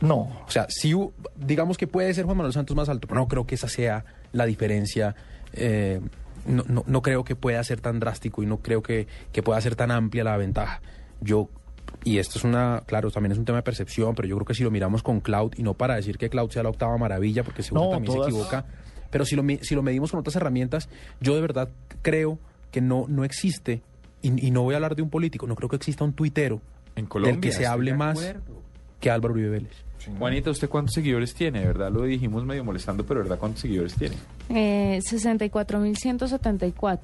[0.00, 0.20] No.
[0.46, 0.94] O sea, sí,
[1.36, 4.04] digamos que puede ser Juan Manuel Santos más alto, pero no creo que esa sea
[4.32, 5.14] la diferencia.
[5.52, 6.00] eh,
[6.46, 9.60] no, no, no creo que pueda ser tan drástico y no creo que, que pueda
[9.60, 10.80] ser tan amplia la ventaja.
[11.20, 11.50] Yo,
[12.02, 14.54] y esto es una, claro, también es un tema de percepción, pero yo creo que
[14.54, 17.44] si lo miramos con Cloud, y no para decir que Cloud sea la octava maravilla,
[17.44, 18.64] porque seguro No, también todas- se equivoca,
[19.10, 20.88] pero si lo, si lo medimos con otras herramientas,
[21.20, 21.68] yo de verdad
[22.00, 22.38] creo
[22.70, 23.82] que no, no existe,
[24.22, 26.62] y, y no voy a hablar de un político, no creo que exista un tuitero
[26.96, 28.34] En Colombia, del que se hable más
[28.98, 29.72] que Álvaro Uribe Vélez.
[30.18, 31.60] Juanita, ¿usted cuántos seguidores tiene?
[31.60, 34.16] De verdad, lo dijimos medio molestando, pero verdad, ¿cuántos seguidores tiene?
[34.48, 36.98] Eh, 64.174.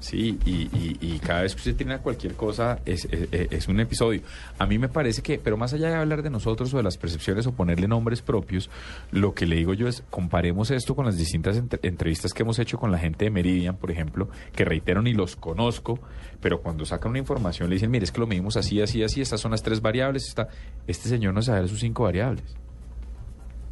[0.00, 3.80] Sí, y, y- y cada vez que usted tiene cualquier cosa es, es- es un
[3.80, 4.20] episodio.
[4.58, 6.98] A mí me parece que, pero más allá de hablar de nosotros o de las
[6.98, 8.68] percepciones o ponerle nombres propios,
[9.12, 12.58] lo que le digo yo es, comparemos esto con las distintas entre- entrevistas que hemos
[12.58, 15.98] hecho con la gente de Meridian, por ejemplo, que reitero ni los conozco,
[16.38, 19.22] pero cuando sacan una información le dicen, mire, es que lo medimos así, así, así,
[19.22, 20.48] estas son las tres variables, está,
[20.86, 22.44] este señor no sabe sus cinco variables.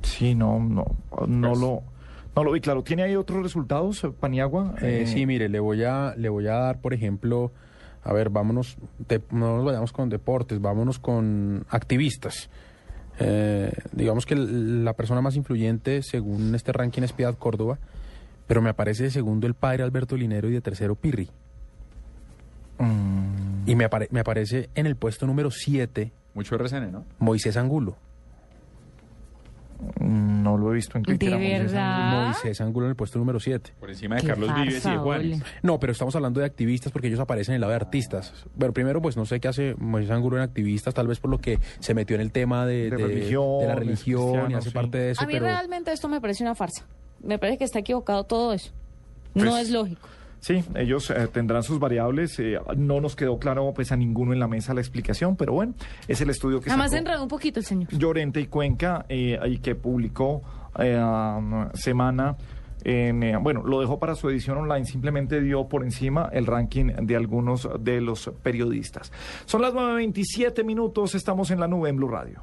[0.03, 0.97] Sí, no, no,
[1.27, 1.83] no lo,
[2.37, 2.83] no lo vi claro.
[2.83, 4.75] ¿Tiene ahí otros resultados, eh, Paniagua?
[4.81, 7.53] Eh, Eh, sí, mire, le voy a le voy a dar, por ejemplo,
[8.05, 8.77] a ver, vámonos,
[9.09, 12.49] de- no nos vayamos con deportes, vámonos con activistas.
[13.21, 17.79] Eh, digamos que la persona más influyente según este ranking es Piedad Córdoba,
[18.47, 21.29] pero me aparece de segundo el padre Alberto Linero y de tercero Pirri.
[22.79, 23.69] Mm.
[23.69, 27.05] Y me, apare- me aparece en el puesto número 7 Mucho RCN, ¿no?
[27.19, 27.97] Moisés Angulo.
[30.01, 31.31] No lo he visto en Twitter.
[31.31, 32.25] ¿De a Moisés verdad?
[32.27, 33.75] Moisés Angulo en el puesto número 7.
[33.81, 35.41] Por encima de Qué Carlos Vives y de ole.
[35.63, 38.33] No, pero estamos hablando de activistas porque ellos aparecen en el lado de artistas.
[38.59, 41.39] Pero primero, pues no sé qué hace Moisés Angulo en activistas, tal vez por lo
[41.39, 44.69] que se metió en el tema de, De de- religión, de la religión y hace
[44.71, 44.75] sí.
[44.75, 45.23] parte de eso.
[45.23, 46.85] A mí pero realmente esto me parece una farsa.
[47.23, 48.73] Me parece que está equivocado todo eso.
[49.35, 50.09] No Pues, es lógico.
[50.43, 52.37] Sí, ellos eh, tendrán sus variables.
[52.41, 55.75] eh, no nos quedó claro pues a ninguno en la mesa la explicación, pero bueno,
[56.09, 57.89] es el estudio que Además sacó enredó un poquito el señor.
[57.97, 60.43] Llorente y Cuenca eh, y que publicó
[60.81, 62.37] eh, um, semana.
[62.85, 66.87] En, eh, bueno, lo dejó para su edición online, simplemente dio por encima el ranking
[66.87, 69.13] de algunos de los periodistas.
[69.45, 72.43] Son las 9.27 minutos, estamos en la nube en Blue Radio.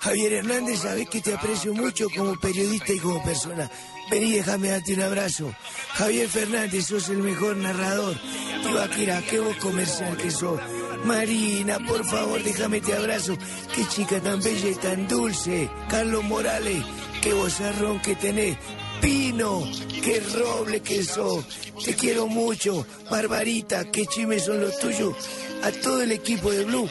[0.00, 3.70] Javier Hernández, sabes que te aprecio mucho como periodista y como persona.
[4.10, 5.54] Vení, déjame darte un abrazo.
[5.92, 8.16] Javier Fernández, sos el mejor narrador.
[8.62, 10.58] Tibaquira, qué voz comercial que sos.
[11.04, 13.36] Marina, por favor, déjame te abrazo.
[13.74, 15.68] Qué chica tan bella y tan dulce.
[15.90, 16.82] Carlos Morales,
[17.20, 18.56] qué vozarrón que tenés.
[19.02, 19.68] Pino,
[20.02, 21.44] qué roble que sos.
[21.84, 22.86] Te quiero mucho.
[23.10, 25.14] Barbarita, qué chimes son los tuyos.
[25.62, 26.88] A todo el equipo de Blue,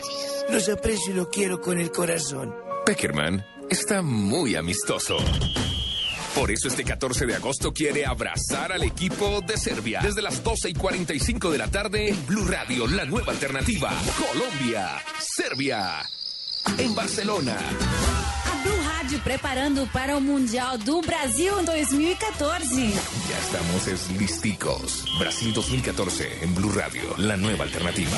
[0.51, 2.68] los aprecio y los quiero con el corazón.
[2.85, 5.17] Peckerman está muy amistoso.
[6.35, 9.99] Por eso este 14 de agosto quiere abrazar al equipo de Serbia.
[10.01, 13.91] Desde las 12 y 45 de la tarde, en Blue Radio, la nueva alternativa.
[14.17, 15.99] Colombia, Serbia,
[16.77, 17.57] en Barcelona.
[17.57, 22.93] A Blue Rádio preparando para o Mundial do Brasil em 2014.
[23.29, 25.05] Ya estamos es listicos.
[25.19, 28.17] Brasil 2014 en Blue Radio, la nueva alternativa.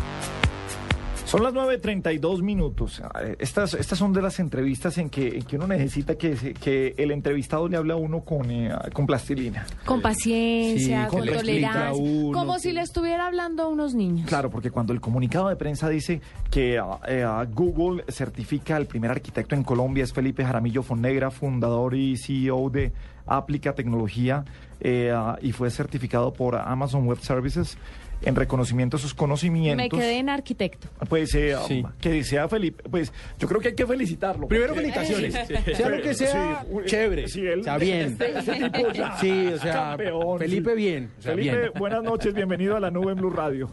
[1.31, 3.01] Son las 9.32 minutos.
[3.21, 6.53] Eh, Estas, estas son de las entrevistas en que, en que uno necesita que, se-
[6.53, 9.65] que el entrevistado le hable a uno con, eh, con plastilina.
[9.85, 13.67] Con paciencia, Sí, con le explica tolerancia, uno como que- si le estuviera hablando a
[13.69, 14.27] unos niños.
[14.27, 18.87] Claro, porque cuando el comunicado de prensa dice que ah, eh, ah, Google certifica al
[18.87, 22.91] primer arquitecto en Colombia es Felipe Jaramillo Fonnegra, fundador y CEO de
[23.25, 24.43] Aplica Tecnología
[24.81, 27.77] eh, ah, y fue certificado por Amazon Web Services
[28.23, 29.99] en reconocimiento de sus Me conocimientos.
[29.99, 30.87] quedé en arquitecto.
[31.09, 31.83] Pues eh, Sí.
[31.99, 34.47] que sea Felipe, pues yo creo que hay que felicitarlo.
[34.47, 35.47] Primero porque- felicitaciones.
[35.65, 35.73] Sí.
[35.75, 36.77] Sea lo que sea, Sí.
[36.85, 37.27] chévere.
[37.27, 38.01] Sí, él- O sea, bien.
[38.21, 40.75] Este, este tipo ya, Sí, o sea, campeón, Felipe sí.
[40.75, 41.71] bien, o sea, Felipe, bien.
[41.77, 43.71] buenas noches, bienvenido a la nube en Blue Radio.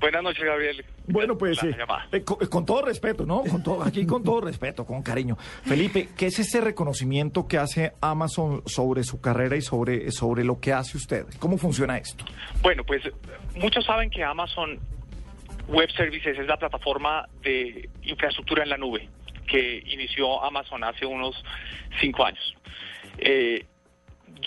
[0.00, 0.84] Buenas noches, Gabriel.
[1.06, 1.68] Bueno, pues sí.
[2.12, 3.42] Eh, con, con todo respeto, ¿no?
[3.42, 5.36] Con todo, aquí con todo respeto, con cariño.
[5.36, 10.60] Felipe, ¿qué es ese reconocimiento que hace Amazon sobre su carrera y sobre, sobre lo
[10.60, 11.26] que hace usted?
[11.38, 12.24] ¿Cómo funciona esto?
[12.62, 13.02] Bueno, pues
[13.56, 14.78] muchos saben que Amazon
[15.68, 19.08] Web Services es la plataforma de infraestructura en la nube
[19.46, 21.34] que inició Amazon hace unos
[22.00, 22.54] cinco años.
[23.18, 23.64] Eh,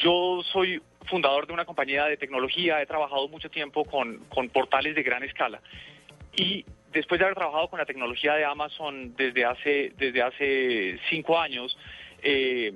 [0.01, 4.95] yo soy fundador de una compañía de tecnología, he trabajado mucho tiempo con, con portales
[4.95, 5.61] de gran escala
[6.35, 11.39] y después de haber trabajado con la tecnología de Amazon desde hace, desde hace cinco
[11.39, 11.77] años,
[12.21, 12.71] eh,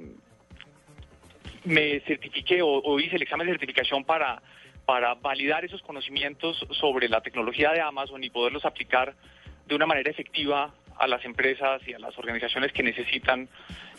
[1.63, 4.41] me certifiqué o, hice el examen de certificación para,
[4.85, 9.15] para validar esos conocimientos sobre la tecnología de Amazon y poderlos aplicar
[9.65, 13.47] de una manera efectiva a las empresas y a las organizaciones que necesitan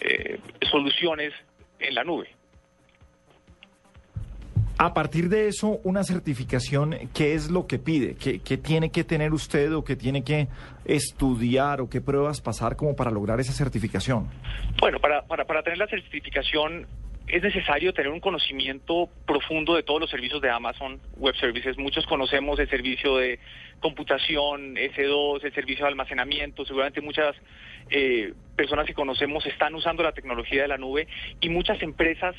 [0.01, 0.39] eh,
[0.71, 1.33] soluciones
[1.79, 2.38] en la nube.
[4.81, 8.15] A partir de eso, una certificación, ¿qué es lo que pide?
[8.15, 10.47] ¿Qué, tiene que tener usted o qué tiene que
[10.85, 14.29] estudiar o qué pruebas pasar como para lograr esa certificación?
[14.81, 16.87] Bueno, para, para, para tener la certificación
[17.27, 21.77] es necesario tener un conocimiento profundo de todos los servicios de Amazon Web Services.
[21.77, 23.41] Muchos conocemos el servicio de
[23.81, 26.65] computación, S2, el servicio de almacenamiento.
[26.65, 27.35] Seguramente muchas
[27.91, 31.09] eh, personas que conocemos están usando la tecnología de la nube
[31.41, 32.37] y muchas empresas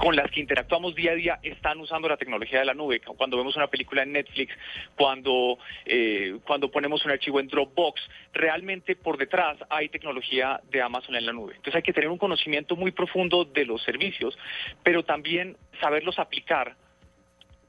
[0.00, 3.00] con las que interactuamos día a día están usando la tecnología de la nube.
[3.00, 4.54] Cuando vemos una película en Netflix,
[4.96, 8.00] cuando, eh, cuando ponemos un archivo en Dropbox,
[8.32, 11.52] realmente por detrás hay tecnología de Amazon en la nube.
[11.54, 14.38] Entonces hay que tener un conocimiento muy profundo de los servicios,
[14.82, 16.76] pero también saberlos aplicar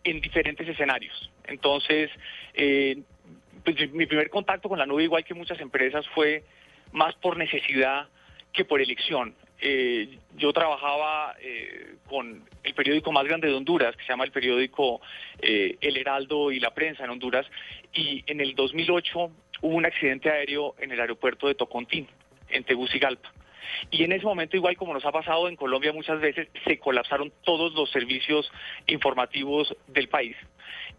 [0.06, 1.30] en diferentes escenarios.
[1.48, 2.10] Entonces,
[2.54, 2.96] eh,
[3.66, 6.46] pues, mi primer contacto con la nube, igual que muchas empresas, fue
[6.94, 8.08] más por necesidad
[8.54, 9.36] que por elección.
[9.64, 14.32] Eh, yo trabajaba eh, con el periódico más grande de Honduras, que se llama el
[14.32, 15.02] periódico
[15.40, 17.46] eh, El Heraldo y La Prensa en Honduras,
[17.94, 19.32] y en el 2008
[19.62, 22.08] hubo un accidente aéreo en el aeropuerto de Tocontín,
[22.50, 23.32] en Tegucigalpa.
[23.92, 27.32] Y en ese momento, igual como nos ha pasado en Colombia muchas veces, se colapsaron
[27.44, 28.52] todos los servicios
[28.88, 30.36] informativos del país.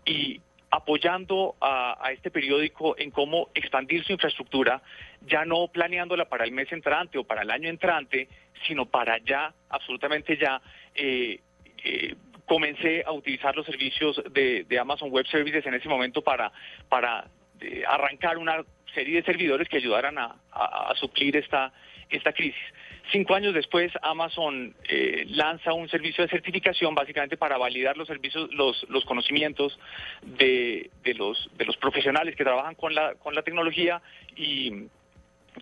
[0.05, 0.41] Y
[0.73, 4.81] apoyando a, este periódico en cómo expandir su infraestructura,
[5.21, 8.27] ya no planeándola para el mes entrante o para el año entrante,
[8.67, 10.63] sino para ya, absolutamente ya,
[10.95, 11.39] eh,
[11.85, 12.15] eh,
[12.47, 16.51] comencé a utilizar los servicios de, Amazon Web Services en ese momento para,
[16.89, 17.27] para
[17.61, 21.71] eh, arrancar una serie de servidores que ayudaran a, a- a suplir esta,
[22.09, 22.65] esta crisis.
[23.11, 28.49] Cinco años después, Amazon eh, lanza un servicio de certificación básicamente para validar los servicios,
[28.55, 29.79] los, los conocimientos
[30.23, 34.01] de, de los, de los profesionales que trabajan con la, con la tecnología
[34.37, 34.85] y,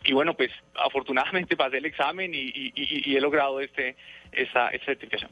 [0.05, 3.97] y bueno, pues afortunadamente pasé el examen y, y- he logrado este,
[4.33, 5.31] esta, esta certificación.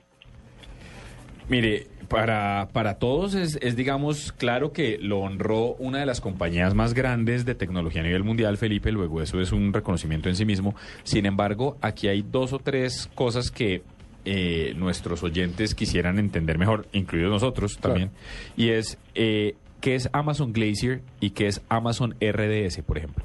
[1.48, 6.74] Mire, para, para todos es, es, digamos, claro que lo honró una de las compañías
[6.74, 10.44] más grandes de tecnología a nivel mundial, Felipe, luego eso es un reconocimiento en sí
[10.44, 10.74] mismo.
[11.05, 13.82] Sin embargo, aquí hay dos o tres cosas que
[14.24, 18.10] eh, nuestros oyentes quisieran entender mejor, incluidos nosotros también,
[18.56, 23.24] y es eh, qué es Amazon Glacier y qué es Amazon RDS, por ejemplo.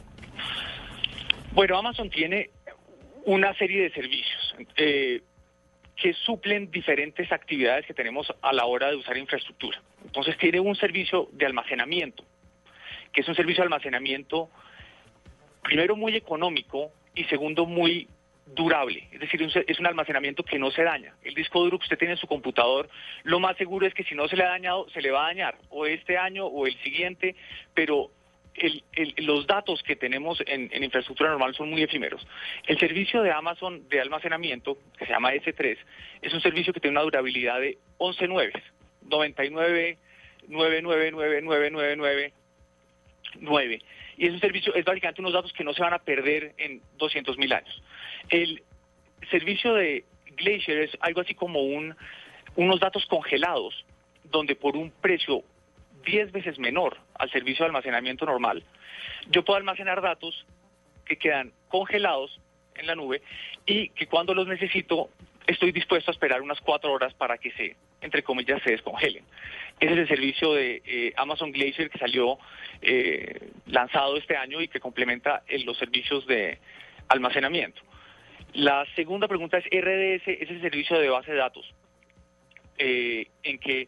[1.53, 2.49] Bueno, Amazon tiene
[3.25, 5.21] una serie de servicios eh,
[5.95, 9.81] que suplen diferentes actividades que tenemos a la hora de usar infraestructura.
[10.03, 12.23] Entonces tiene un servicio de almacenamiento,
[13.11, 14.49] que es un servicio de almacenamiento,
[15.61, 18.07] primero muy económico y segundo muy
[18.45, 21.15] durable, es decir, es un almacenamiento que no se daña.
[21.23, 22.89] El disco duro que usted tiene en su computador,
[23.23, 25.27] lo más seguro es que si no se le ha dañado, se le va a
[25.27, 27.35] dañar, o este año o el siguiente,
[27.73, 28.11] pero
[28.55, 32.25] el- los datos que tenemos en, infraestructura normal son muy efímeros.
[32.67, 35.77] El servicio de Amazon de almacenamiento, que se llama S3,
[36.21, 38.61] es un servicio que tiene una durabilidad de 11 nueves,
[39.09, 39.97] 99,
[40.49, 42.31] 9999999,
[43.39, 43.81] 9.
[44.17, 46.81] Y es un servicio, es básicamente unos datos que no se van a perder en
[46.97, 47.81] 200 mil años.
[48.29, 48.61] El
[49.31, 50.05] servicio de
[50.37, 51.95] Glacier es algo así como un,
[52.55, 53.85] unos datos congelados,
[54.25, 55.43] donde por un precio
[56.03, 58.63] 10 veces menor al servicio de almacenamiento normal,
[59.29, 60.45] yo puedo almacenar datos
[61.05, 62.39] que quedan congelados
[62.75, 63.21] en la nube
[63.65, 65.09] y que cuando los necesito
[65.47, 69.23] estoy dispuesto a esperar unas cuatro horas para que se, entre comillas, se descongelen.
[69.79, 72.37] Ese es el servicio de eh, Amazon Glacier que salió
[72.81, 76.59] eh, lanzado este año y que complementa eh, los servicios de
[77.09, 77.81] almacenamiento.
[78.53, 81.65] La segunda pregunta es RDS, es el servicio de base de datos,
[82.77, 83.87] en que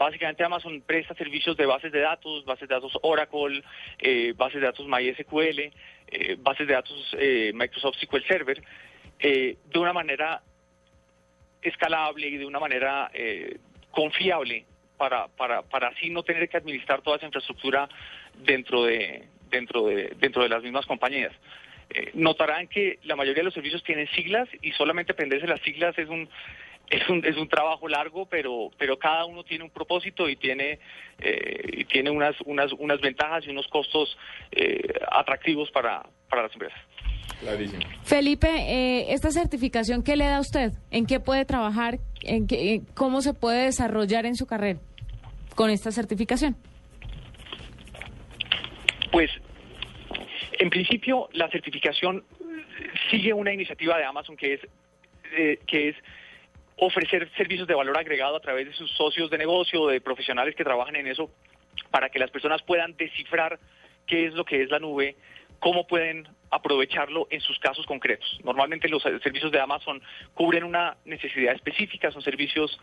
[0.00, 3.62] básicamente Amazon presta servicios de bases de datos, bases de datos Oracle,
[3.98, 5.70] eh, bases de datos MySQL,
[6.08, 8.62] eh, bases de datos eh, Microsoft SQL Server,
[9.18, 10.42] eh, de una manera
[11.60, 13.58] escalable y de una manera eh,
[13.90, 14.64] confiable
[14.96, 17.86] para, para, para así no tener que administrar toda esa infraestructura
[18.38, 21.32] dentro de, dentro de, dentro de las mismas compañías.
[22.14, 26.08] Notarán que la mayoría de los servicios tienen siglas y solamente aprenderse las siglas es
[26.08, 26.30] un
[26.90, 30.80] es un, es un trabajo largo, pero pero cada uno tiene un propósito y tiene
[31.20, 34.18] eh, y tiene unas unas unas ventajas y unos costos
[34.50, 36.80] eh, atractivos para, para las empresas.
[37.38, 37.82] Clarísimo.
[38.02, 40.72] Felipe, eh, esta certificación, ¿qué le da a usted?
[40.90, 41.98] ¿En qué puede trabajar?
[42.22, 44.80] ¿En qué, eh, ¿Cómo se puede desarrollar en su carrera
[45.54, 46.56] con esta certificación?
[49.10, 49.30] Pues,
[50.58, 52.24] en principio, la certificación
[53.10, 54.60] sigue una iniciativa de Amazon que es,
[55.36, 55.96] eh, que es
[56.80, 60.64] ofrecer servicios de valor agregado a través de sus socios de negocio, de profesionales que
[60.64, 61.30] trabajan en eso,
[61.90, 63.58] para que las personas puedan descifrar
[64.06, 65.16] qué es lo que es la nube,
[65.58, 68.40] cómo pueden aprovecharlo en sus casos concretos.
[68.44, 70.02] Normalmente los servicios de Amazon
[70.32, 72.80] cubren una necesidad específica, son servicios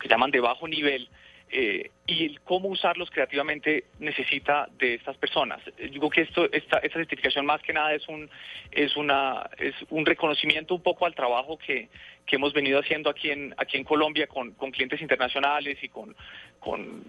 [0.00, 1.08] que llaman de bajo nivel,
[1.50, 5.60] eh, y el cómo usarlos creativamente necesita de estas personas.
[5.78, 8.28] Eh, Digo que esto, esta, esta certificación más que nada es un,
[8.72, 11.88] es una, es un reconocimiento un poco al trabajo que,
[12.26, 16.16] que hemos venido haciendo aquí en, aquí en Colombia con, con clientes internacionales y con,
[16.58, 17.04] con,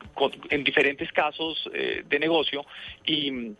[0.49, 2.65] en diferentes casos eh, de negocio
[3.05, 3.53] y,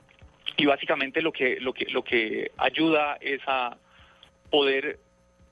[0.58, 3.78] y básicamente lo que, lo que, lo que ayuda es a
[4.52, 5.00] poder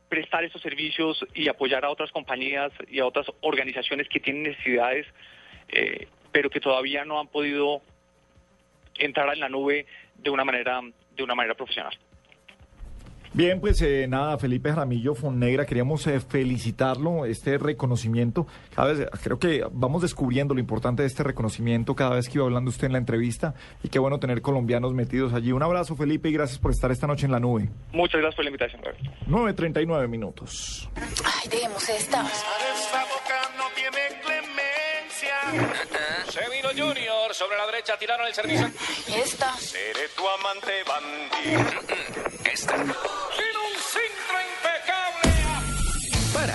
[0.09, 5.07] prestar estos servicios y apoyar a otras compañías y a otras organizaciones que tienen necesidades,
[5.69, 7.81] eh, pero que todavía no han podido
[8.97, 10.81] entrar en la nube de una manera,
[11.15, 11.97] de una manera profesional.
[13.35, 18.47] Bien, pues eh, nada, Felipe Jaramillo Fonnegra, queríamos eh, felicitarlo, este reconocimiento.
[18.73, 22.45] Cada vez, creo que vamos descubriendo lo importante de este reconocimiento cada vez que iba
[22.45, 23.53] hablando usted en la entrevista
[23.83, 25.51] y qué bueno tener colombianos metidos allí.
[25.51, 27.67] Un abrazo, Felipe, y gracias por estar esta noche en la nube.
[27.91, 28.81] Muchas gracias por la invitación.
[28.81, 29.11] Gabriel.
[29.27, 30.89] 9.39 minutos.
[30.95, 32.25] Ay, dejemos esta.
[32.25, 34.04] Esta boca no tiene.
[36.29, 38.71] Se vino Junior sobre la derecha, tiraron el servicio.
[39.07, 39.55] Esta.
[39.57, 41.81] Seré tu amante bandido.
[42.43, 42.75] Esta.
[42.77, 43.79] Vino un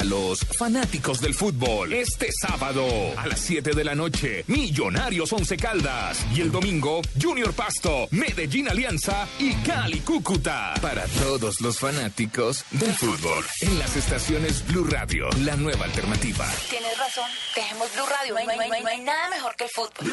[0.04, 1.92] los fanáticos del fútbol.
[1.92, 2.84] Este sábado
[3.16, 6.18] a las 7 de la noche, Millonarios Once Caldas.
[6.34, 10.74] Y el domingo, Junior Pasto, Medellín Alianza y Cali Cúcuta.
[10.80, 13.44] Para todos los fanáticos del fútbol.
[13.62, 16.46] En las estaciones Blue Radio, la nueva alternativa.
[16.68, 18.34] Tienes razón, dejemos Blue Radio.
[18.34, 20.12] No hay, no hay- no hay nada mejor que el fútbol.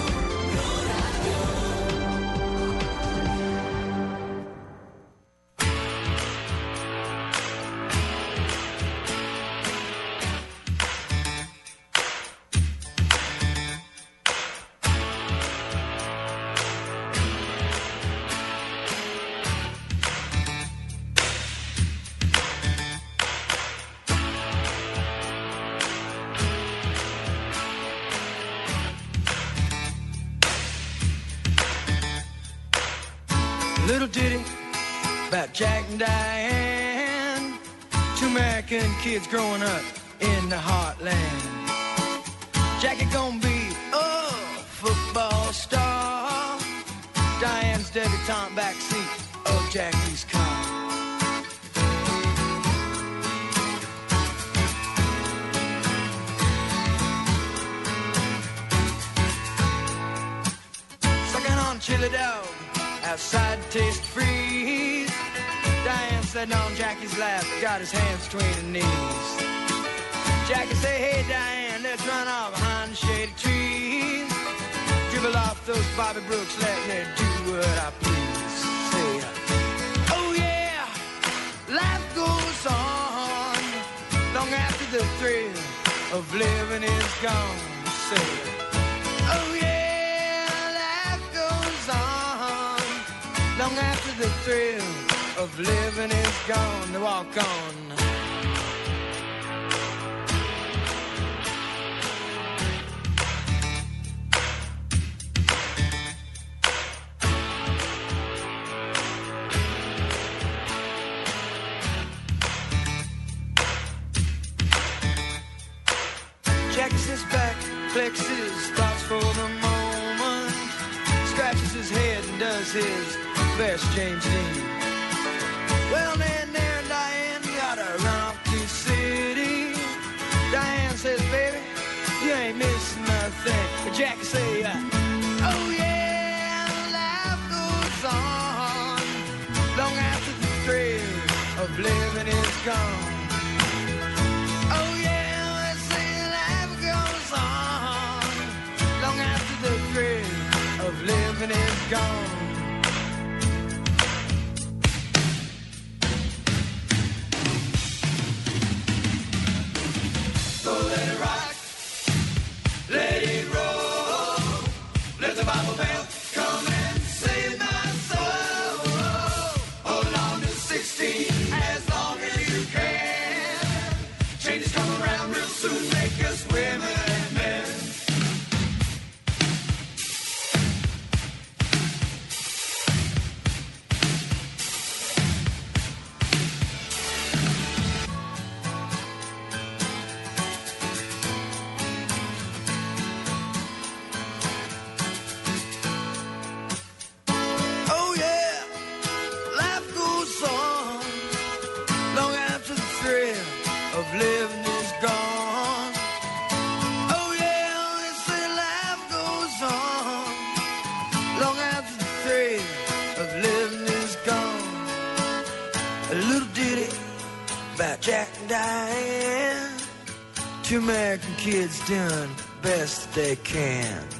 [221.71, 222.29] Kids doing
[222.61, 224.10] best they can.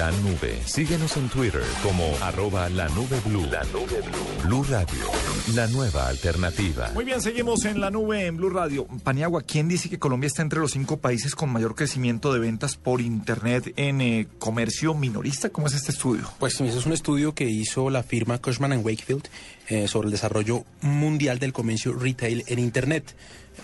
[0.00, 0.58] La nube.
[0.64, 3.44] Síguenos en Twitter como arroba la nube blue.
[3.50, 4.46] La nube blue.
[4.46, 5.04] Blue Radio,
[5.54, 6.90] la nueva alternativa.
[6.94, 8.86] Muy bien, seguimos en la nube en Blue Radio.
[9.04, 12.76] Paniagua, ¿quién dice que Colombia está entre los cinco países con mayor crecimiento de ventas
[12.76, 15.50] por Internet en eh, comercio minorista?
[15.50, 16.32] ¿Cómo es este estudio?
[16.38, 19.28] Pues sí, ese es un estudio que hizo la firma Cushman Wakefield
[19.68, 23.14] eh, sobre el desarrollo mundial del comercio retail en Internet.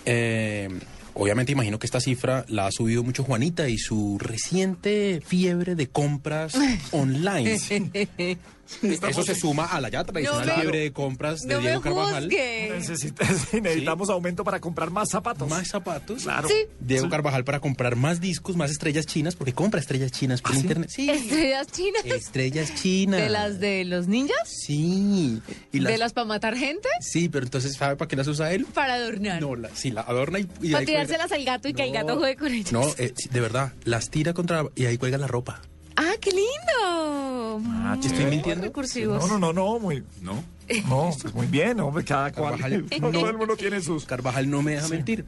[0.04, 0.68] Eh,
[1.16, 5.88] obviamente imagino que esta cifra la ha subido mucho Juanita y su reciente fiebre de
[5.88, 6.54] compras
[6.92, 7.58] online.
[8.82, 12.28] Eso se suma a la ya tradicional No fiebre de compras de no Diego Carvajal.
[12.28, 15.48] Necesitas- necesitamos aumento para comprar más zapatos.
[15.48, 16.22] Más zapatos.
[16.22, 16.48] Claro.
[16.80, 17.10] Diego Sí.
[17.10, 20.90] Carvajal para comprar más discos, más estrellas chinas, porque compra estrellas chinas por internet.
[20.92, 21.08] Sí.
[21.10, 22.04] Estrellas chinas.
[22.04, 23.20] Estrellas chinas.
[23.20, 24.36] ¿De las de los ninjas?
[24.48, 25.40] Sí.
[25.72, 26.88] Y ¿De las para matar gente?
[27.00, 28.66] Sí, pero entonces, ¿sabe para qué las usa él?
[28.66, 29.40] Para adornar.
[29.40, 31.92] No, la, sí, la adorna y, y para cuelga- tirárselas al gato y que el
[31.92, 32.72] gato juegue con ellas.
[32.72, 35.62] No, eh, de verdad, las tira contra y ahí cuelga la ropa.
[35.96, 37.62] ¡Ah, qué lindo!
[37.84, 38.64] Ah, ¿Te estoy mintiendo?
[38.64, 39.18] recursivos.
[39.20, 40.42] No, no, no, no, muy, ¿No?
[40.88, 42.58] no, pues muy bien, hombre, cada cual.
[42.58, 44.04] Carvajal, no, todo el mundo tiene sus.
[44.04, 45.24] Carvajal no me deja mentir.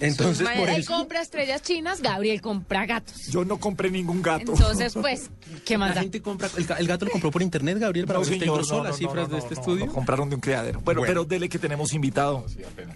[0.00, 0.92] Entonces, Ma- por Él eso.
[0.92, 3.26] compra estrellas chinas, Gabriel compra gatos.
[3.28, 4.52] Yo no compré ningún gato.
[4.52, 5.30] Entonces, pues,
[5.64, 6.00] ¿qué más La da?
[6.02, 8.66] gente compra, el, ga- el gato lo compró por internet, Gabriel, para No, usted señor,
[8.68, 9.86] no, las no, cifras no, de este no, estudio.
[9.86, 10.80] no, compraron de un criadero.
[10.84, 11.02] Pero, Bueno.
[11.06, 12.44] pero dele que tenemos invitado.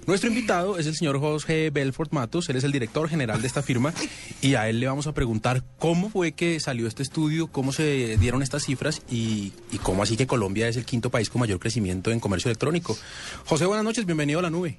[0.07, 3.63] Nuestro invitado es el señor José Belfort Matos, él es el director general de esta
[3.63, 3.93] firma
[4.41, 8.17] y a él le vamos a preguntar cómo fue que salió este estudio, cómo se
[8.19, 11.59] dieron estas cifras y, y cómo así que Colombia es el quinto país con mayor
[11.59, 12.97] crecimiento en comercio electrónico.
[13.45, 14.79] José, buenas noches, bienvenido a la nube.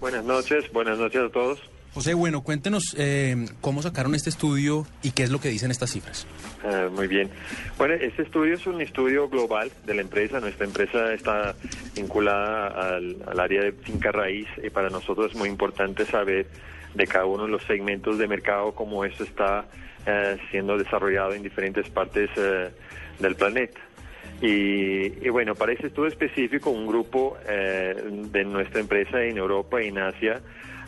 [0.00, 1.58] Buenas noches, buenas noches a todos.
[1.94, 5.90] José, bueno, cuéntenos eh, cómo sacaron este estudio y qué es lo que dicen estas
[5.90, 6.26] cifras.
[6.62, 7.30] Ah, muy bien.
[7.76, 10.38] Bueno, este estudio es un estudio global de la empresa.
[10.38, 11.54] Nuestra empresa está
[11.96, 16.46] vinculada al, al área de finca raíz y para nosotros es muy importante saber
[16.94, 19.66] de cada uno de los segmentos de mercado cómo esto está
[20.06, 22.70] eh, siendo desarrollado en diferentes partes eh,
[23.18, 23.80] del planeta.
[24.40, 27.94] Y, bueno, para este estudio específico, un grupo eh,
[28.30, 30.40] de nuestra empresa en Europa y en Asia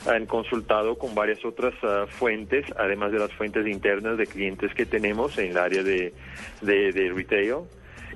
[0.06, 4.86] han consultado con varias otras ah, fuentes, además de las fuentes internas de clientes que
[4.86, 6.14] tenemos en el área de,
[6.62, 7.64] de, de retail.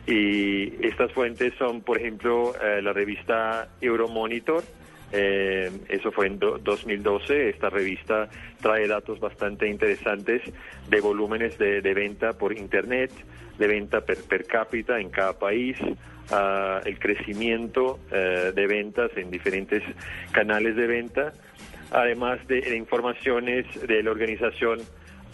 [0.06, 4.62] Y estas fuentes son, por ejemplo, eh, la revista Euromonitor,
[5.14, 7.50] eh, eso fue en do- 2012.
[7.50, 8.28] Esta revista
[8.60, 10.42] trae datos bastante interesantes
[10.88, 13.12] de volúmenes de, venta por Internet,
[13.58, 15.76] de venta per, cápita en cada país,
[16.32, 19.82] ah, el crecimiento eh, de ventas en diferentes
[20.32, 21.32] canales de venta,
[21.92, 24.80] además de, de informaciones de la Organización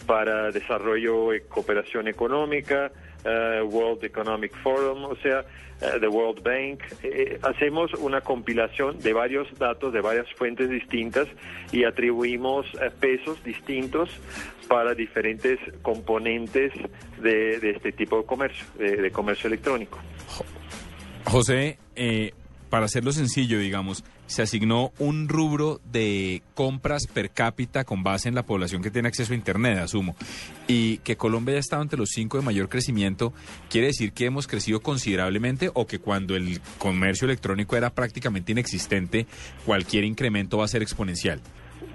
[0.05, 2.91] para Desarrollo y Cooperación Económica,
[3.23, 5.45] eh, World Economic Forum, o sea,
[5.81, 6.81] eh, the World Bank.
[7.03, 11.27] Eh, hacemos una compilación de varios datos de varias fuentes distintas
[11.71, 14.09] y atribuimos eh, pesos distintos
[14.67, 16.71] para diferentes componentes
[17.21, 19.99] de, de este tipo de comercio, de, de comercio electrónico.
[21.25, 22.31] José, eh,
[22.69, 28.35] para hacerlo sencillo, digamos, se asignó un rubro de compras per cápita con base en
[28.35, 30.15] la población que tiene acceso a Internet, asumo.
[30.67, 33.33] Y que Colombia ya estado entre los cinco de mayor crecimiento,
[33.69, 39.27] ¿quiere decir que hemos crecido considerablemente o que cuando el comercio electrónico era prácticamente inexistente,
[39.65, 41.41] cualquier incremento va a ser exponencial?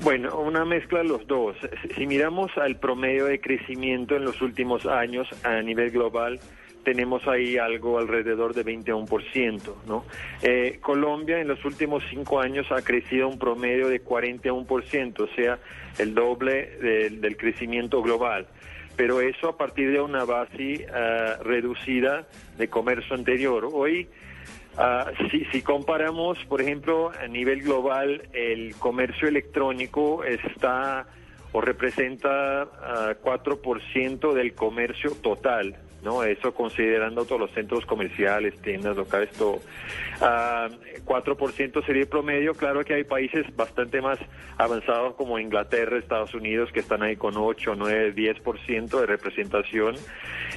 [0.02, 1.56] Bueno, una mezcla de los dos.
[1.96, 6.38] Si miramos al promedio de crecimiento en los últimos años a nivel global,
[6.86, 10.04] tenemos ahí algo alrededor de 21%, ¿no?
[10.40, 15.58] Eh, Colombia en los últimos cinco años ha crecido un promedio de 41%, o sea,
[15.98, 18.46] el doble del, crecimiento global.
[18.94, 23.68] Pero eso a partir de una base ah, reducida de comercio anterior.
[23.72, 24.06] Hoy
[24.78, 31.06] Ah, si, si comparamos, por ejemplo, a nivel global, el comercio electrónico está
[31.52, 36.22] o representa ah, 4% del comercio total, ¿no?
[36.22, 39.60] Eso considerando todos los centros comerciales, tiendas locales, todo.
[40.20, 40.68] Ah,
[41.04, 42.54] 4% sería el promedio.
[42.54, 44.18] Claro que hay países bastante más
[44.58, 49.96] avanzados como Inglaterra, Estados Unidos, que están ahí con 8, 9, 10% de representación.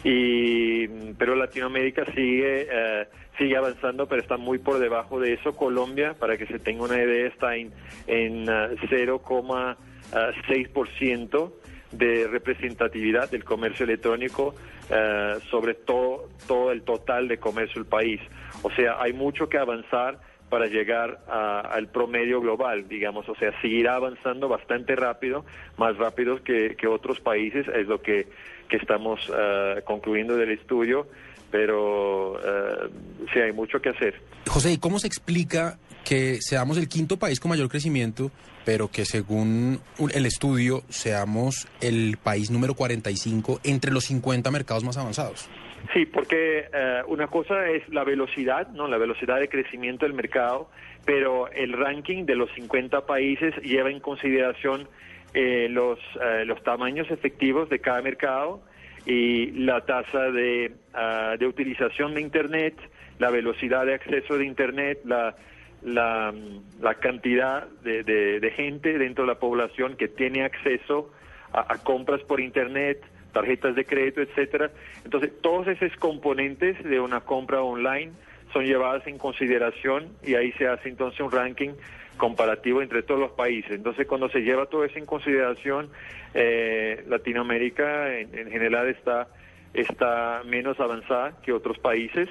[0.03, 0.87] Y,
[1.17, 3.07] pero Latinoamérica sigue, eh,
[3.37, 5.55] sigue avanzando, pero está muy por debajo de eso.
[5.55, 7.71] Colombia, para que se tenga una idea, está en,
[8.07, 11.51] en ah, 0,6%
[11.91, 14.53] de representatividad del comercio electrónico
[14.91, 18.19] eh, sobre todo, todo el total de comercio del país.
[18.63, 23.51] O sea, hay mucho que avanzar para llegar a- al promedio global, digamos, o sea,
[23.61, 25.45] seguirá avanzando bastante rápido,
[25.77, 28.27] más rápido que, que otros países, es lo que,
[28.67, 31.07] que estamos eh, concluyendo del estudio,
[31.51, 32.89] pero eh,
[33.31, 34.15] sí hay mucho que hacer.
[34.47, 38.31] José, ¿y cómo se explica que seamos el quinto país con mayor crecimiento,
[38.65, 39.80] pero que según
[40.13, 45.49] el estudio seamos el país número 45 entre los 50 mercados más avanzados.
[45.93, 48.88] Sí, porque eh, una cosa es la velocidad, ¿no?
[48.88, 50.69] La velocidad de crecimiento del mercado,
[51.05, 54.88] pero el ranking de los 50 países lleva en consideración
[55.34, 58.61] eh, los, eh, los tamaños efectivos de cada mercado
[59.05, 62.76] y la tasa de, ah, de utilización de Internet,
[63.17, 65.35] la velocidad de acceso de Internet, la,
[65.84, 66.34] la,
[66.81, 71.11] la cantidad de, de- gente dentro de la población que tiene acceso
[71.53, 73.01] a, a compras por Internet,
[73.31, 74.72] tarjetas de crédito, etcétera.
[75.06, 78.11] Entonces, todos esos componentes de una compra online
[78.51, 81.72] son llevadas en consideración y ahí se hace entonces un ranking
[82.18, 83.72] comparativo entre todos los países.
[83.72, 85.89] Entonces, cuando se lleva todo eso en consideración,
[86.34, 89.27] eh, Latinoamérica en, en general está,
[89.73, 92.27] está menos avanzada que otros países.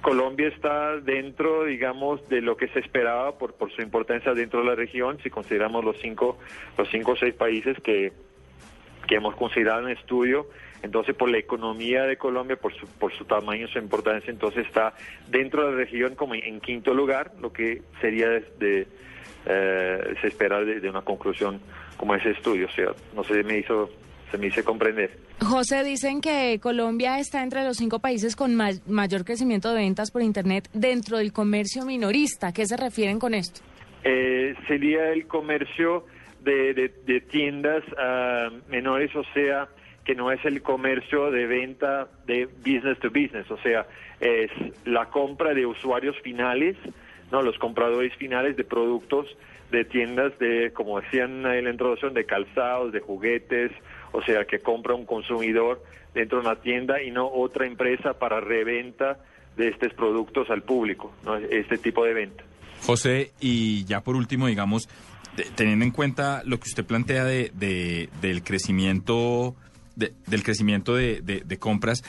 [0.00, 4.66] Colombia está dentro, digamos, de lo que se esperaba por, por su importancia dentro de
[4.66, 6.38] la región, si consideramos los cinco,
[6.78, 8.12] los cinco o seis países que,
[9.10, 10.46] hemos considerado en el estudio.
[10.82, 14.94] Entonces, por la economía de Colombia, por su, por su tamaño, su importancia, entonces está
[15.28, 18.86] dentro de la región como en, quinto lugar, lo que sería de, de,
[19.46, 21.60] eh, se de, de una conclusión
[21.96, 22.66] como ese estudio.
[22.66, 23.90] O sea, no se me hizo,
[24.30, 25.10] se me hizo comprender.
[25.40, 30.10] José, dicen que Colombia está entre los cinco países con ma- mayor crecimiento de ventas
[30.10, 32.48] por Internet dentro del comercio minorista.
[32.48, 33.60] ¿A qué se refieren con esto?
[34.02, 36.06] eh, sería el comercio
[36.42, 39.68] de, de- de tiendas ah, menores, o sea,
[40.04, 43.86] que no es el comercio de venta de business to business, o sea,
[44.20, 44.50] es
[44.86, 46.76] la compra de usuarios finales,
[47.30, 49.26] no, los compradores finales de productos
[49.70, 53.70] de tiendas de, como decían en la introducción, de calzados, de juguetes,
[54.12, 55.82] o sea, que compra un consumidor
[56.14, 59.18] dentro de una tienda y no otra empresa para reventa
[59.56, 61.36] de estos productos al público, ¿no?
[61.36, 62.44] este tipo de venta.
[62.86, 64.88] José, y ya por último, digamos,
[65.54, 69.54] teniendo en cuenta lo que usted plantea de, de- del crecimiento,
[69.96, 72.02] de- del crecimiento de compras,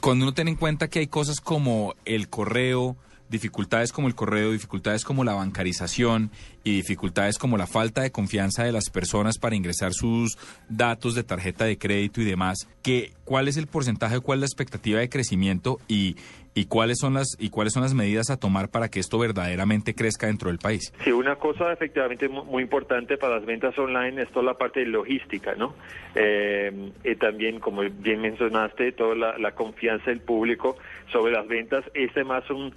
[0.00, 2.96] cuando uno tiene en cuenta que hay cosas como el correo,
[3.28, 6.30] dificultades como el correo, dificultades como la bancarización
[6.64, 10.36] y dificultades como la falta de confianza de las personas para ingresar sus
[10.68, 14.46] datos de tarjeta de crédito y demás, que, ¿cuál es el porcentaje, cuál es la
[14.46, 16.16] expectativa de crecimiento y,
[16.54, 19.94] y cuáles son las y cuáles son las medidas a tomar para que esto verdaderamente
[19.94, 20.92] crezca dentro del país?
[21.04, 24.80] Sí, una cosa efectivamente mu- muy importante para las ventas online es toda la parte
[24.80, 25.74] de logística, ¿no?
[26.14, 30.76] Eh, y también, como bien mencionaste, toda la, la confianza del público
[31.12, 31.84] sobre las ventas.
[31.94, 32.74] Este más un,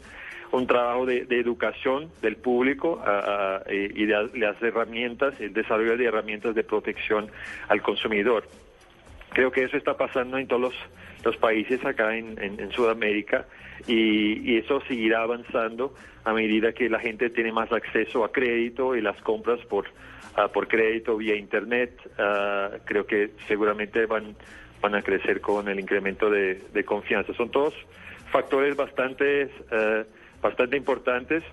[0.51, 5.97] un trabajo de, de educación del público ah, ah, y de las herramientas, el desarrollo
[5.97, 7.29] de herramientas de protección
[7.67, 8.45] al consumidor.
[9.31, 10.73] Creo que eso está pasando en todos
[11.23, 13.45] los, países acá en, Sudamérica
[13.87, 15.93] y, eso seguirá avanzando
[16.23, 19.85] a medida que la gente tiene más acceso a crédito y las compras por,
[20.35, 21.99] ah, por crédito vía Internet.
[22.85, 24.35] creo que seguramente van,
[24.81, 27.33] van a crecer con el incremento de, confianza.
[27.33, 27.73] Son todos
[28.31, 30.05] factores bastante, eh,
[30.41, 31.43] bastante importantes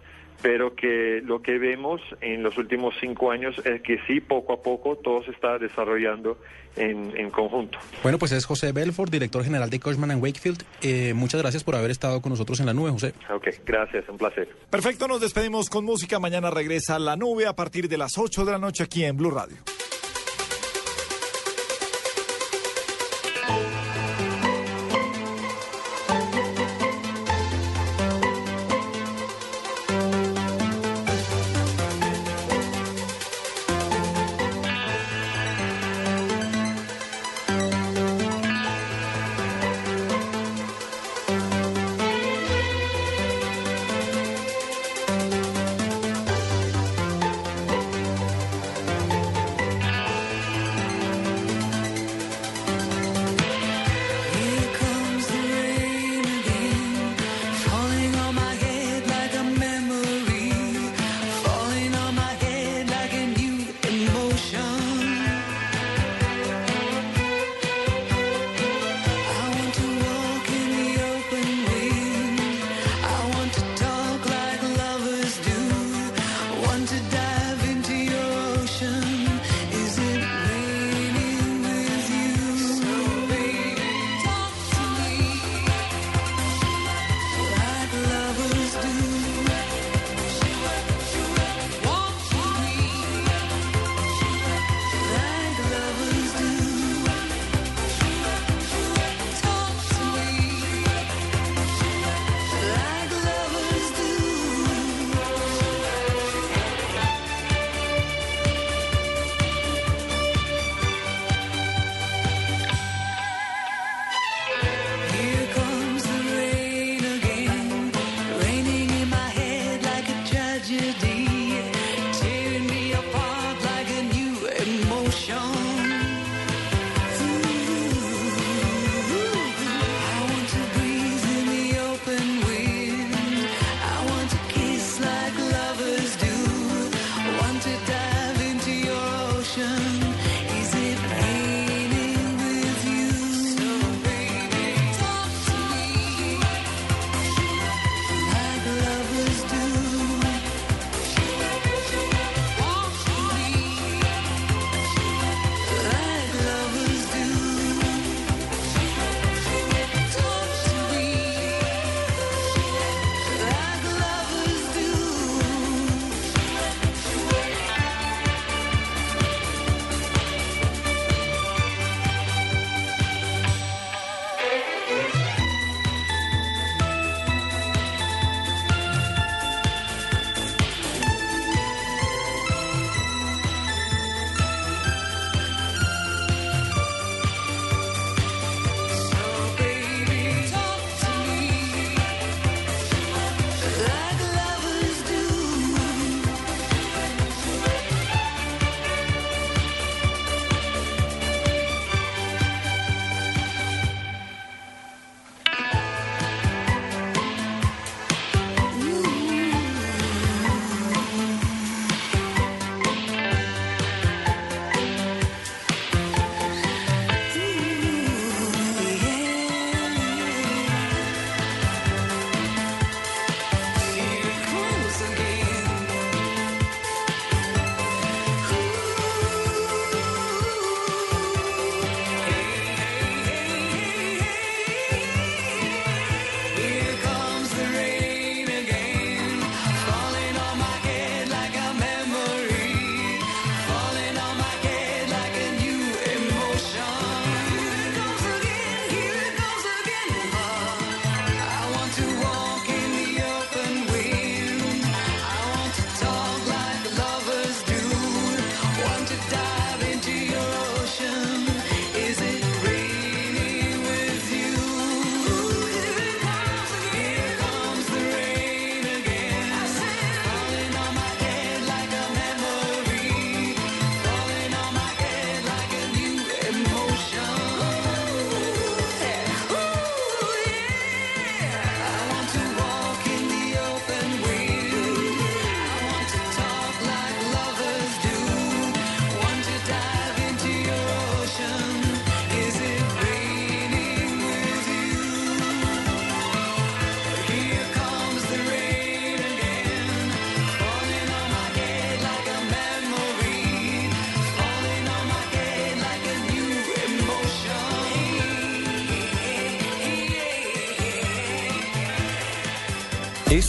[0.42, 4.62] pero que lo que vemos en los últimos cinco años es que sí, poco a
[4.62, 6.38] poco todo se está desarrollando
[6.76, 7.78] en, en conjunto.
[8.02, 10.62] Bueno, pues es José Belfort, director general de Cushman and Wakefield.
[10.82, 13.14] Eh, muchas gracias por haber estado con nosotros en la nube, José.
[13.34, 14.48] Ok, gracias, un placer.
[14.70, 16.18] Perfecto, nos despedimos con música.
[16.18, 19.30] Mañana regresa La Nube a partir de las 8 de la noche aquí en Blue
[19.30, 19.56] Radio.